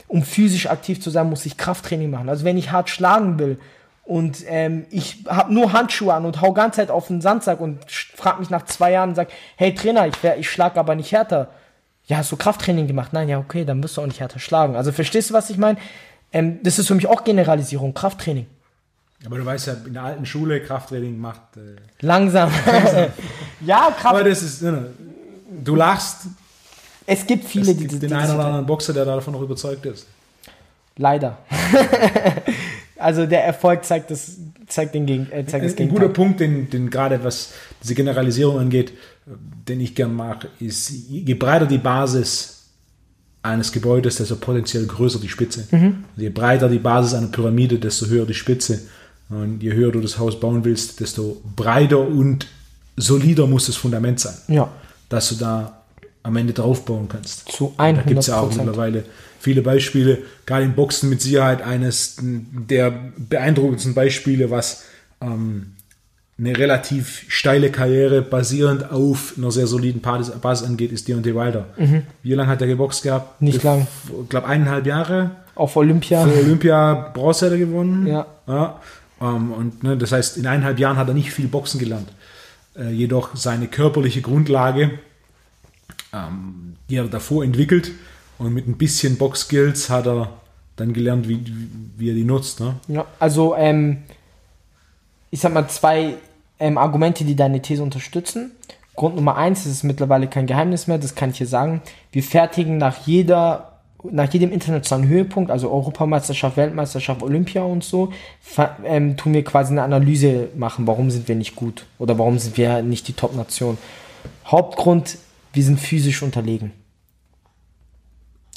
Um 0.09 0.23
physisch 0.23 0.69
aktiv 0.69 1.03
zu 1.03 1.11
sein, 1.11 1.29
muss 1.29 1.45
ich 1.45 1.59
Krafttraining 1.59 2.11
machen. 2.11 2.31
Also 2.31 2.45
wenn 2.45 2.57
ich 2.57 2.73
hart 2.73 2.89
schlagen 2.89 3.39
will, 3.39 3.59
und 4.11 4.43
ähm, 4.49 4.87
ich 4.91 5.19
habe 5.29 5.55
nur 5.55 5.73
Handschuhe 5.73 6.13
an 6.13 6.25
und 6.27 6.41
hau 6.41 6.53
ganze 6.53 6.79
Zeit 6.79 6.91
auf 6.91 7.07
den 7.07 7.21
Sandsack 7.21 7.61
und 7.61 7.79
frag 7.89 8.41
mich 8.41 8.51
nach 8.51 8.65
zwei 8.65 8.91
Jahren 8.91 9.11
und 9.11 9.15
sag, 9.15 9.29
hey 9.55 9.73
Trainer, 9.73 10.09
ich, 10.09 10.15
ich 10.37 10.51
schlag 10.51 10.77
aber 10.77 10.97
nicht 10.97 11.13
härter. 11.13 11.47
Ja, 12.07 12.17
hast 12.17 12.33
du 12.33 12.37
Krafttraining 12.37 12.89
gemacht? 12.89 13.13
Nein, 13.13 13.29
ja, 13.29 13.39
okay, 13.39 13.65
dann 13.65 13.81
wirst 13.85 13.97
du 13.97 14.01
auch 14.01 14.07
nicht 14.07 14.19
härter 14.19 14.41
schlagen. 14.41 14.75
Also 14.75 14.91
verstehst 14.91 15.31
du, 15.31 15.35
was 15.35 15.49
ich 15.49 15.59
meine? 15.59 15.79
Ähm, 16.33 16.59
das 16.65 16.81
ist 16.81 16.89
für 16.89 16.97
mich 16.97 17.07
auch 17.07 17.23
Generalisierung, 17.23 17.95
Krafttraining. 17.95 18.49
Aber 19.27 19.39
du 19.39 19.47
weißt 19.47 19.69
ja, 19.69 19.75
in 19.87 19.95
der 19.95 20.03
alten 20.03 20.27
Schule 20.27 20.61
Krafttraining 20.61 21.17
macht. 21.17 21.43
Äh, 21.57 21.77
langsam. 22.01 22.51
ja, 23.61 23.95
Kraft. 23.97 24.07
Aber 24.07 24.25
das 24.25 24.43
ist, 24.43 24.61
ne, 24.63 24.87
du 25.63 25.77
lachst. 25.77 26.23
Es 27.07 27.25
gibt 27.25 27.45
viele, 27.45 27.71
es 27.71 27.79
gibt 27.79 27.93
die. 27.93 27.99
Den 28.01 28.13
einen 28.13 28.35
oder 28.35 28.45
anderen 28.47 28.67
Boxer, 28.67 28.93
der 28.93 29.05
davon 29.05 29.35
noch 29.35 29.43
überzeugt 29.43 29.87
ist. 29.87 30.09
Leider. 30.97 31.39
Also 33.01 33.27
der 33.27 33.45
Erfolg 33.45 33.85
zeigt 33.85 34.11
das, 34.11 34.37
zeigt 34.67 34.95
den 34.95 35.07
Gegen, 35.07 35.27
äh, 35.31 35.45
zeigt 35.47 35.55
ein, 35.55 35.63
das 35.63 35.77
Gegenteil. 35.77 35.87
Ein 35.87 35.89
guter 35.89 36.09
Punkt, 36.09 36.41
den, 36.41 36.71
den 36.71 36.91
gerade 36.91 37.23
was 37.25 37.53
diese 37.83 37.95
Generalisierung 37.95 38.59
angeht, 38.59 38.93
den 39.69 39.81
ich 39.81 39.95
gern 39.95 40.15
mache, 40.15 40.49
ist, 40.61 40.91
je 40.91 41.35
breiter 41.35 41.67
die 41.67 41.79
Basis 41.79 42.61
eines 43.43 43.73
Gebäudes, 43.73 44.17
desto 44.17 44.37
potenziell 44.37 44.87
größer 44.87 45.19
die 45.19 45.29
Spitze. 45.29 45.67
Mhm. 45.71 46.05
Je 46.17 46.29
breiter 46.29 46.69
die 46.69 46.79
Basis 46.79 47.15
einer 47.15 47.29
Pyramide, 47.29 47.79
desto 47.79 48.07
höher 48.07 48.27
die 48.27 48.35
Spitze. 48.35 48.81
Und 49.29 49.63
je 49.63 49.73
höher 49.73 49.93
du 49.93 50.01
das 50.01 50.19
Haus 50.19 50.39
bauen 50.39 50.65
willst, 50.65 51.01
desto 51.01 51.41
breiter 51.57 52.01
und 52.01 52.49
solider 52.97 53.47
muss 53.47 53.67
das 53.67 53.77
Fundament 53.77 54.21
sein. 54.21 54.35
Ja. 54.49 54.71
Dass 55.09 55.29
du 55.31 55.37
da 55.37 55.85
am 56.23 56.37
Ende 56.37 56.53
drauf 56.53 56.85
bauen 56.85 57.09
kannst. 57.09 57.51
Zu 57.51 57.75
100%. 57.79 57.93
Da 57.95 58.03
gibt 58.03 58.21
es 58.21 58.27
ja 58.27 58.41
auch 58.41 58.55
mittlerweile 58.55 59.05
viele 59.41 59.63
Beispiele, 59.63 60.19
gerade 60.47 60.65
im 60.65 60.75
Boxen 60.75 61.09
mit 61.09 61.21
Sicherheit 61.21 61.63
eines 61.63 62.17
der 62.21 62.93
beeindruckendsten 63.17 63.95
Beispiele, 63.95 64.51
was 64.51 64.85
ähm, 65.21 65.73
eine 66.39 66.57
relativ 66.57 67.25
steile 67.29 67.71
Karriere 67.71 68.23
basierend 68.23 68.91
auf 68.91 69.35
einer 69.37 69.51
sehr 69.51 69.67
soliden 69.67 70.01
Basis 70.01 70.67
angeht, 70.67 70.93
ist 70.93 71.09
Deontay 71.09 71.35
Wilder. 71.35 71.67
Mhm. 71.77 72.03
Wie 72.23 72.35
lange 72.35 72.49
hat 72.49 72.61
er 72.61 72.67
geboxt 72.67 73.03
gehabt? 73.03 73.43
Nicht 73.43 73.63
lang. 73.63 73.87
Ich 74.23 74.29
glaube 74.29 74.47
eineinhalb 74.47 74.87
Jahre. 74.87 75.33
Auf 75.55 75.77
Olympia. 75.77 76.27
Für 76.27 76.39
Olympia 76.39 77.11
Bronze 77.13 77.47
hat 77.47 77.53
er 77.53 77.59
gewonnen. 77.59 78.07
Ja. 78.07 78.27
ja. 78.47 78.81
Ähm, 79.21 79.53
und 79.53 79.83
ne, 79.83 79.97
das 79.97 80.13
heißt, 80.13 80.39
in 80.39 80.47
eineinhalb 80.47 80.79
Jahren 80.79 80.97
hat 80.97 81.09
er 81.09 81.15
nicht 81.15 81.33
viel 81.33 81.49
Boxen 81.49 81.79
gelernt. 81.79 82.09
Äh, 82.77 82.91
jedoch 82.91 83.37
seine 83.37 83.67
körperliche 83.67 84.23
Grundlage, 84.23 84.99
ähm, 86.15 86.77
die 86.89 86.97
er 86.97 87.05
davor 87.05 87.45
entwickelt, 87.45 87.91
und 88.41 88.55
mit 88.55 88.67
ein 88.67 88.79
bisschen 88.79 89.19
Box-Skills 89.19 89.91
hat 89.91 90.07
er 90.07 90.31
dann 90.77 90.93
gelernt, 90.95 91.29
wie, 91.29 91.45
wie 91.97 92.09
er 92.09 92.15
die 92.15 92.25
nutzt. 92.25 92.59
Ne? 92.59 92.75
Ja, 92.89 93.05
also 93.19 93.55
ähm, 93.55 93.99
ich 95.31 95.41
sag 95.41 95.53
mal 95.53 95.69
zwei 95.69 96.15
ähm, 96.59 96.79
Argumente, 96.79 97.25
die 97.25 97.37
deine 97.37 97.61
These 97.61 97.83
unterstützen. 97.83 98.53
Grund 98.97 99.15
Nummer 99.15 99.37
eins, 99.37 99.65
das 99.65 99.73
ist 99.73 99.85
mittlerweile 99.85 100.27
kein 100.27 100.47
Geheimnis 100.47 100.87
mehr, 100.87 100.99
das 100.99 101.15
kann 101.15 101.31
ich 101.31 101.39
hier 101.39 101.47
sagen. 101.47 101.83
Wir 102.13 102.23
fertigen 102.23 102.79
nach 102.79 103.07
jeder, 103.07 103.81
nach 104.11 104.33
jedem 104.33 104.53
internationalen 104.53 105.09
Höhepunkt, 105.09 105.51
also 105.51 105.71
Europameisterschaft, 105.71 106.57
Weltmeisterschaft, 106.57 107.23
Olympia 107.23 107.63
und 107.63 107.85
so, 107.85 108.11
ähm, 108.85 109.19
tun 109.19 109.35
wir 109.35 109.45
quasi 109.45 109.73
eine 109.73 109.83
Analyse 109.83 110.49
machen, 110.57 110.87
warum 110.87 111.11
sind 111.11 111.29
wir 111.29 111.37
nicht 111.37 111.57
gut 111.57 111.85
oder 111.99 112.19
warum 112.19 112.39
sind 112.39 112.57
wir 112.57 112.81
nicht 112.81 113.07
die 113.07 113.13
Top-Nation. 113.13 113.77
Hauptgrund, 114.47 115.19
wir 115.53 115.63
sind 115.63 115.79
physisch 115.79 116.23
unterlegen. 116.23 116.73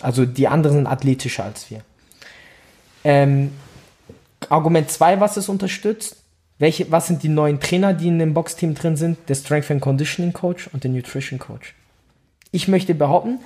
Also 0.03 0.25
die 0.25 0.47
anderen 0.47 0.77
sind 0.77 0.87
athletischer 0.87 1.45
als 1.45 1.69
wir. 1.71 1.81
Ähm, 3.03 3.51
Argument 4.49 4.89
2, 4.89 5.19
was 5.19 5.37
es 5.37 5.49
unterstützt. 5.49 6.17
Welche, 6.59 6.91
was 6.91 7.07
sind 7.07 7.23
die 7.23 7.29
neuen 7.29 7.59
Trainer, 7.59 7.93
die 7.93 8.07
in 8.07 8.19
dem 8.19 8.33
Boxteam 8.33 8.75
drin 8.75 8.95
sind? 8.95 9.17
Der 9.27 9.35
Strength 9.35 9.71
and 9.71 9.81
Conditioning 9.81 10.33
Coach 10.33 10.69
und 10.71 10.83
der 10.83 10.91
Nutrition 10.91 11.39
Coach. 11.39 11.73
Ich 12.51 12.67
möchte 12.67 12.93
behaupten, 12.93 13.39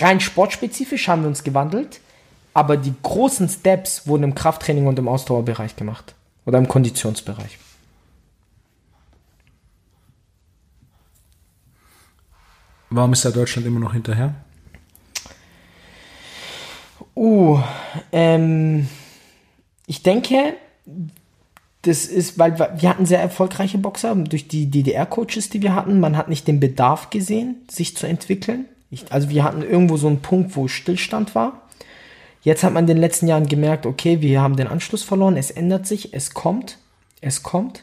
rein 0.00 0.20
sportspezifisch 0.20 1.08
haben 1.08 1.22
wir 1.22 1.28
uns 1.28 1.44
gewandelt, 1.44 2.00
aber 2.54 2.76
die 2.76 2.94
großen 3.02 3.48
Steps 3.48 4.06
wurden 4.06 4.24
im 4.24 4.34
Krafttraining 4.34 4.86
und 4.86 4.98
im 4.98 5.08
Ausdauerbereich 5.08 5.76
gemacht. 5.76 6.14
Oder 6.44 6.58
im 6.58 6.66
Konditionsbereich. 6.66 7.58
Warum 12.90 13.12
ist 13.12 13.24
da 13.24 13.30
Deutschland 13.30 13.66
immer 13.66 13.80
noch 13.80 13.92
hinterher? 13.92 14.34
Uh, 17.18 17.58
ähm, 18.12 18.86
ich 19.88 20.04
denke, 20.04 20.54
das 21.82 22.06
ist, 22.06 22.38
weil 22.38 22.56
wir 22.56 22.88
hatten 22.88 23.06
sehr 23.06 23.18
erfolgreiche 23.18 23.78
Boxer 23.78 24.14
durch 24.14 24.46
die 24.46 24.70
DDR-Coaches, 24.70 25.50
die 25.50 25.60
wir 25.60 25.74
hatten. 25.74 25.98
Man 25.98 26.16
hat 26.16 26.28
nicht 26.28 26.46
den 26.46 26.60
Bedarf 26.60 27.10
gesehen, 27.10 27.56
sich 27.68 27.96
zu 27.96 28.06
entwickeln. 28.06 28.66
Ich, 28.92 29.10
also 29.10 29.30
wir 29.30 29.42
hatten 29.42 29.62
irgendwo 29.62 29.96
so 29.96 30.06
einen 30.06 30.20
Punkt, 30.20 30.54
wo 30.54 30.68
Stillstand 30.68 31.34
war. 31.34 31.62
Jetzt 32.42 32.62
hat 32.62 32.72
man 32.72 32.84
in 32.84 32.88
den 32.94 32.98
letzten 32.98 33.26
Jahren 33.26 33.48
gemerkt, 33.48 33.84
okay, 33.84 34.20
wir 34.20 34.40
haben 34.40 34.54
den 34.54 34.68
Anschluss 34.68 35.02
verloren, 35.02 35.36
es 35.36 35.50
ändert 35.50 35.88
sich, 35.88 36.14
es 36.14 36.34
kommt, 36.34 36.78
es 37.20 37.42
kommt. 37.42 37.82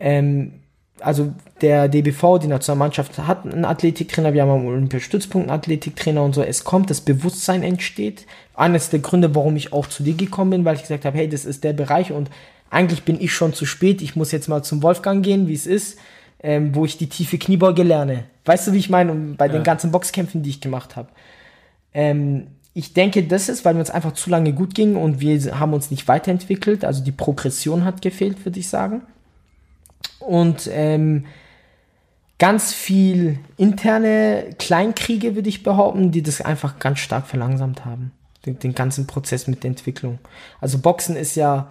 Ähm, 0.00 0.54
also 1.00 1.32
der 1.60 1.88
DBV, 1.88 2.38
die 2.38 2.46
Nationalmannschaft, 2.46 3.18
hat 3.18 3.44
einen 3.44 3.64
Athletiktrainer, 3.64 4.32
wir 4.32 4.42
haben 4.42 4.50
am 4.50 4.66
Olympiastützpunkt 4.66 5.48
einen 5.48 5.58
Athletiktrainer 5.58 6.22
und 6.22 6.34
so. 6.34 6.42
Es 6.42 6.64
kommt, 6.64 6.90
das 6.90 7.00
Bewusstsein 7.00 7.62
entsteht. 7.62 8.26
Eines 8.54 8.90
der 8.90 9.00
Gründe, 9.00 9.34
warum 9.34 9.56
ich 9.56 9.72
auch 9.72 9.86
zu 9.86 10.02
dir 10.02 10.14
gekommen 10.14 10.50
bin, 10.50 10.64
weil 10.64 10.76
ich 10.76 10.82
gesagt 10.82 11.04
habe, 11.04 11.16
hey, 11.16 11.28
das 11.28 11.44
ist 11.44 11.64
der 11.64 11.72
Bereich 11.72 12.12
und 12.12 12.30
eigentlich 12.70 13.04
bin 13.04 13.20
ich 13.20 13.32
schon 13.32 13.54
zu 13.54 13.64
spät. 13.66 14.02
Ich 14.02 14.16
muss 14.16 14.32
jetzt 14.32 14.48
mal 14.48 14.62
zum 14.62 14.82
Wolfgang 14.82 15.24
gehen, 15.24 15.48
wie 15.48 15.54
es 15.54 15.66
ist, 15.66 15.98
ähm, 16.42 16.74
wo 16.74 16.84
ich 16.84 16.98
die 16.98 17.08
tiefe 17.08 17.38
Kniebeuge 17.38 17.82
lerne. 17.82 18.24
Weißt 18.44 18.66
du, 18.66 18.72
wie 18.72 18.78
ich 18.78 18.90
meine? 18.90 19.12
Und 19.12 19.36
bei 19.36 19.46
ja. 19.46 19.52
den 19.52 19.62
ganzen 19.62 19.90
Boxkämpfen, 19.90 20.42
die 20.42 20.50
ich 20.50 20.60
gemacht 20.60 20.96
habe. 20.96 21.08
Ähm, 21.94 22.48
ich 22.74 22.92
denke, 22.92 23.22
das 23.24 23.48
ist, 23.48 23.64
weil 23.64 23.74
mir 23.74 23.80
uns 23.80 23.90
einfach 23.90 24.12
zu 24.12 24.30
lange 24.30 24.52
gut 24.52 24.74
ging 24.74 24.96
und 24.96 25.20
wir 25.20 25.58
haben 25.58 25.72
uns 25.72 25.90
nicht 25.90 26.06
weiterentwickelt. 26.06 26.84
Also 26.84 27.02
die 27.02 27.12
Progression 27.12 27.84
hat 27.84 28.02
gefehlt, 28.02 28.44
würde 28.44 28.60
ich 28.60 28.68
sagen 28.68 29.02
und 30.20 30.68
ähm, 30.72 31.26
ganz 32.38 32.72
viel 32.72 33.38
interne 33.56 34.50
Kleinkriege, 34.58 35.34
würde 35.34 35.48
ich 35.48 35.62
behaupten, 35.62 36.10
die 36.12 36.22
das 36.22 36.40
einfach 36.40 36.78
ganz 36.78 37.00
stark 37.00 37.26
verlangsamt 37.26 37.84
haben. 37.84 38.12
Den, 38.46 38.58
den, 38.58 38.74
ganzen 38.74 39.06
Prozess 39.06 39.48
mit 39.48 39.64
der 39.64 39.70
Entwicklung. 39.70 40.20
Also 40.60 40.78
Boxen 40.78 41.16
ist 41.16 41.34
ja, 41.34 41.70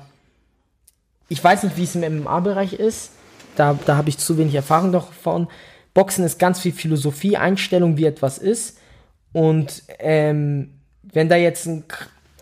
ich 1.30 1.41
weiß 1.41 1.63
nicht, 1.63 1.78
wie 1.78 1.84
es 1.84 1.95
im 1.95 2.23
MMA-Bereich 2.23 2.73
ist, 2.73 3.11
da, 3.55 3.78
da 3.86 3.95
habe 3.95 4.09
ich 4.09 4.17
zu 4.17 4.38
wenig 4.38 4.53
Erfahrung 4.53 4.91
davon. 4.91 5.47
Boxen 5.93 6.23
ist 6.23 6.38
ganz 6.38 6.59
viel 6.59 6.73
Philosophie, 6.73 7.38
Einstellung, 7.38 7.97
wie 7.97 8.05
etwas 8.05 8.38
ist. 8.38 8.78
Und 9.34 9.84
ähm, 9.99 10.73
wenn 11.01 11.30
da 11.30 11.36
jetzt 11.38 11.65
ein 11.65 11.86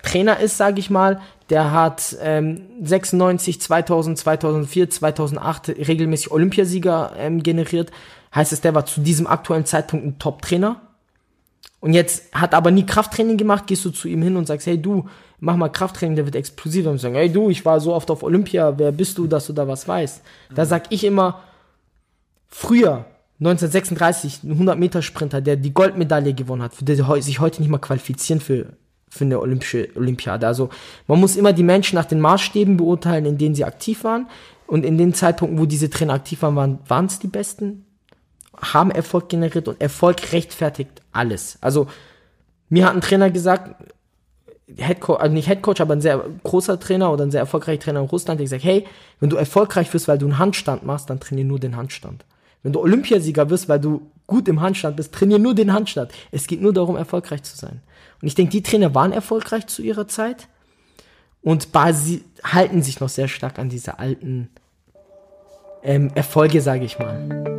Trainer 0.06 0.40
ist, 0.40 0.58
sage 0.58 0.80
ich 0.80 0.90
mal, 0.90 1.20
der 1.50 1.72
hat 1.72 2.16
ähm, 2.22 2.62
96, 2.82 3.60
2000, 3.60 4.18
2004, 4.18 4.90
2008 4.90 5.70
regelmäßig 5.70 6.32
Olympiasieger 6.32 7.14
ähm, 7.18 7.44
generiert. 7.44 7.92
Heißt 8.34 8.54
es, 8.54 8.62
der 8.62 8.76
war 8.76 8.86
zu 8.86 9.02
diesem 9.02 9.28
aktuellen 9.28 9.66
Zeitpunkt 9.66 10.06
ein 10.06 10.20
Top-Trainer. 10.20 10.82
Und 11.80 11.94
jetzt 11.94 12.34
hat 12.34 12.54
aber 12.54 12.72
nie 12.72 12.86
Krafttraining 12.86 13.38
gemacht, 13.38 13.68
gehst 13.68 13.86
du 13.86 13.92
zu 13.92 14.08
ihm 14.08 14.22
hin 14.22 14.38
und 14.38 14.48
sagst, 14.48 14.66
hey 14.68 14.82
du, 14.82 15.08
mach 15.40 15.56
mal 15.56 15.70
Krafttraining, 15.70 16.16
der 16.16 16.26
wird 16.26 16.36
explosiver. 16.36 16.92
Und 16.92 17.00
sagen, 17.00 17.16
hey 17.16 17.32
du, 17.32 17.50
ich 17.50 17.66
war 17.66 17.80
so 17.80 17.94
oft 17.94 18.10
auf 18.10 18.24
Olympia, 18.24 18.78
wer 18.78 18.92
bist 18.92 19.18
du, 19.18 19.28
dass 19.28 19.48
du 19.48 19.54
da 19.54 19.68
was 19.68 19.88
weißt? 19.88 20.22
Da 20.54 20.66
sag 20.66 20.86
ich 20.90 21.04
immer, 21.04 21.42
früher, 22.48 23.06
1936, 23.40 24.44
ein 24.44 24.52
100 24.52 24.80
Meter 24.80 25.02
Sprinter, 25.02 25.42
der 25.42 25.58
die 25.58 25.74
Goldmedaille 25.74 26.34
gewonnen 26.34 26.64
hat, 26.64 26.74
für 26.74 26.86
der 26.86 26.96
sich 26.96 27.40
heute 27.40 27.62
nicht 27.62 27.70
mal 27.70 27.80
qualifizieren 27.80 28.40
für 28.40 28.74
für 29.18 29.26
eine 29.26 29.40
olympische 29.40 29.90
Olympiade. 29.96 30.46
Also 30.48 30.70
man 31.08 31.20
muss 31.20 31.36
immer 31.36 31.54
die 31.54 31.64
Menschen 31.64 31.96
nach 31.96 32.06
den 32.06 32.20
Maßstäben 32.20 32.78
beurteilen, 32.78 33.26
in 33.26 33.38
denen 33.38 33.56
sie 33.56 33.66
aktiv 33.66 34.04
waren. 34.04 34.28
Und 34.68 34.86
in 34.86 34.98
den 34.98 35.14
Zeitpunkten, 35.14 35.60
wo 35.60 35.66
diese 35.66 35.90
Trainer 35.90 36.14
aktiv 36.14 36.42
waren, 36.42 36.80
waren 36.88 37.06
es 37.06 37.20
die 37.20 37.28
Besten, 37.28 37.86
haben 38.58 38.92
Erfolg 38.92 39.30
generiert 39.30 39.68
und 39.68 39.80
Erfolg 39.82 40.32
rechtfertigt 40.32 41.02
alles. 41.12 41.58
Also 41.62 41.88
Mir 42.70 42.86
hat 42.86 42.96
ein 42.96 43.02
Trainer 43.02 43.30
gesagt, 43.30 43.76
Headcoach, 44.76 45.20
also 45.20 45.34
nicht 45.34 45.48
Headcoach, 45.48 45.80
aber 45.80 45.94
ein 45.94 46.02
sehr 46.02 46.24
großer 46.44 46.80
Trainer 46.80 47.12
oder 47.12 47.24
ein 47.24 47.32
sehr 47.32 47.42
erfolgreicher 47.42 47.80
Trainer 47.80 48.00
in 48.00 48.08
Russland, 48.08 48.40
der 48.40 48.46
gesagt, 48.46 48.64
hey, 48.64 48.86
wenn 49.20 49.30
du 49.30 49.36
erfolgreich 49.38 49.94
wirst, 49.94 50.08
weil 50.08 50.18
du 50.18 50.26
einen 50.26 50.40
Handstand 50.40 50.84
machst, 50.84 51.10
dann 51.10 51.20
trainier 51.20 51.46
nur 51.46 51.60
den 51.60 51.76
Handstand. 51.76 52.26
Wenn 52.64 52.74
du 52.74 52.82
Olympiasieger 52.82 53.50
wirst, 53.52 53.70
weil 53.70 53.80
du 53.80 54.10
gut 54.26 54.48
im 54.48 54.62
Handstand 54.62 54.98
bist, 54.98 55.14
trainier 55.14 55.38
nur 55.38 55.54
den 55.54 55.72
Handstand. 55.72 56.12
Es 56.32 56.48
geht 56.48 56.62
nur 56.62 56.74
darum, 56.74 56.96
erfolgreich 56.96 57.44
zu 57.44 57.56
sein. 57.56 57.82
Und 58.22 58.28
ich 58.28 58.36
denke, 58.36 58.52
die 58.52 58.64
Trainer 58.64 58.96
waren 58.96 59.12
erfolgreich 59.12 59.68
zu 59.68 59.82
ihrer 59.82 60.08
Zeit 60.08 60.48
und 61.42 61.72
basi 61.72 62.24
halten 62.44 62.82
sich 62.82 63.00
noch 63.00 63.10
sehr 63.10 63.28
stark 63.28 63.60
an 63.60 63.70
diese 63.70 64.00
alten 64.00 64.50
ähm, 65.84 66.12
Erfolge, 66.16 66.62
sage 66.62 66.86
ich 66.86 66.98
mal. 66.98 67.56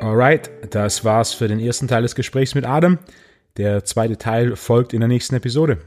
Alright, 0.00 0.50
das 0.70 1.04
war's 1.04 1.32
für 1.32 1.48
den 1.48 1.60
ersten 1.60 1.86
Teil 1.86 2.02
des 2.02 2.14
Gesprächs 2.14 2.54
mit 2.54 2.66
Adam. 2.66 2.98
Der 3.56 3.84
zweite 3.84 4.18
Teil 4.18 4.56
folgt 4.56 4.92
in 4.92 5.00
der 5.00 5.08
nächsten 5.08 5.36
Episode. 5.36 5.78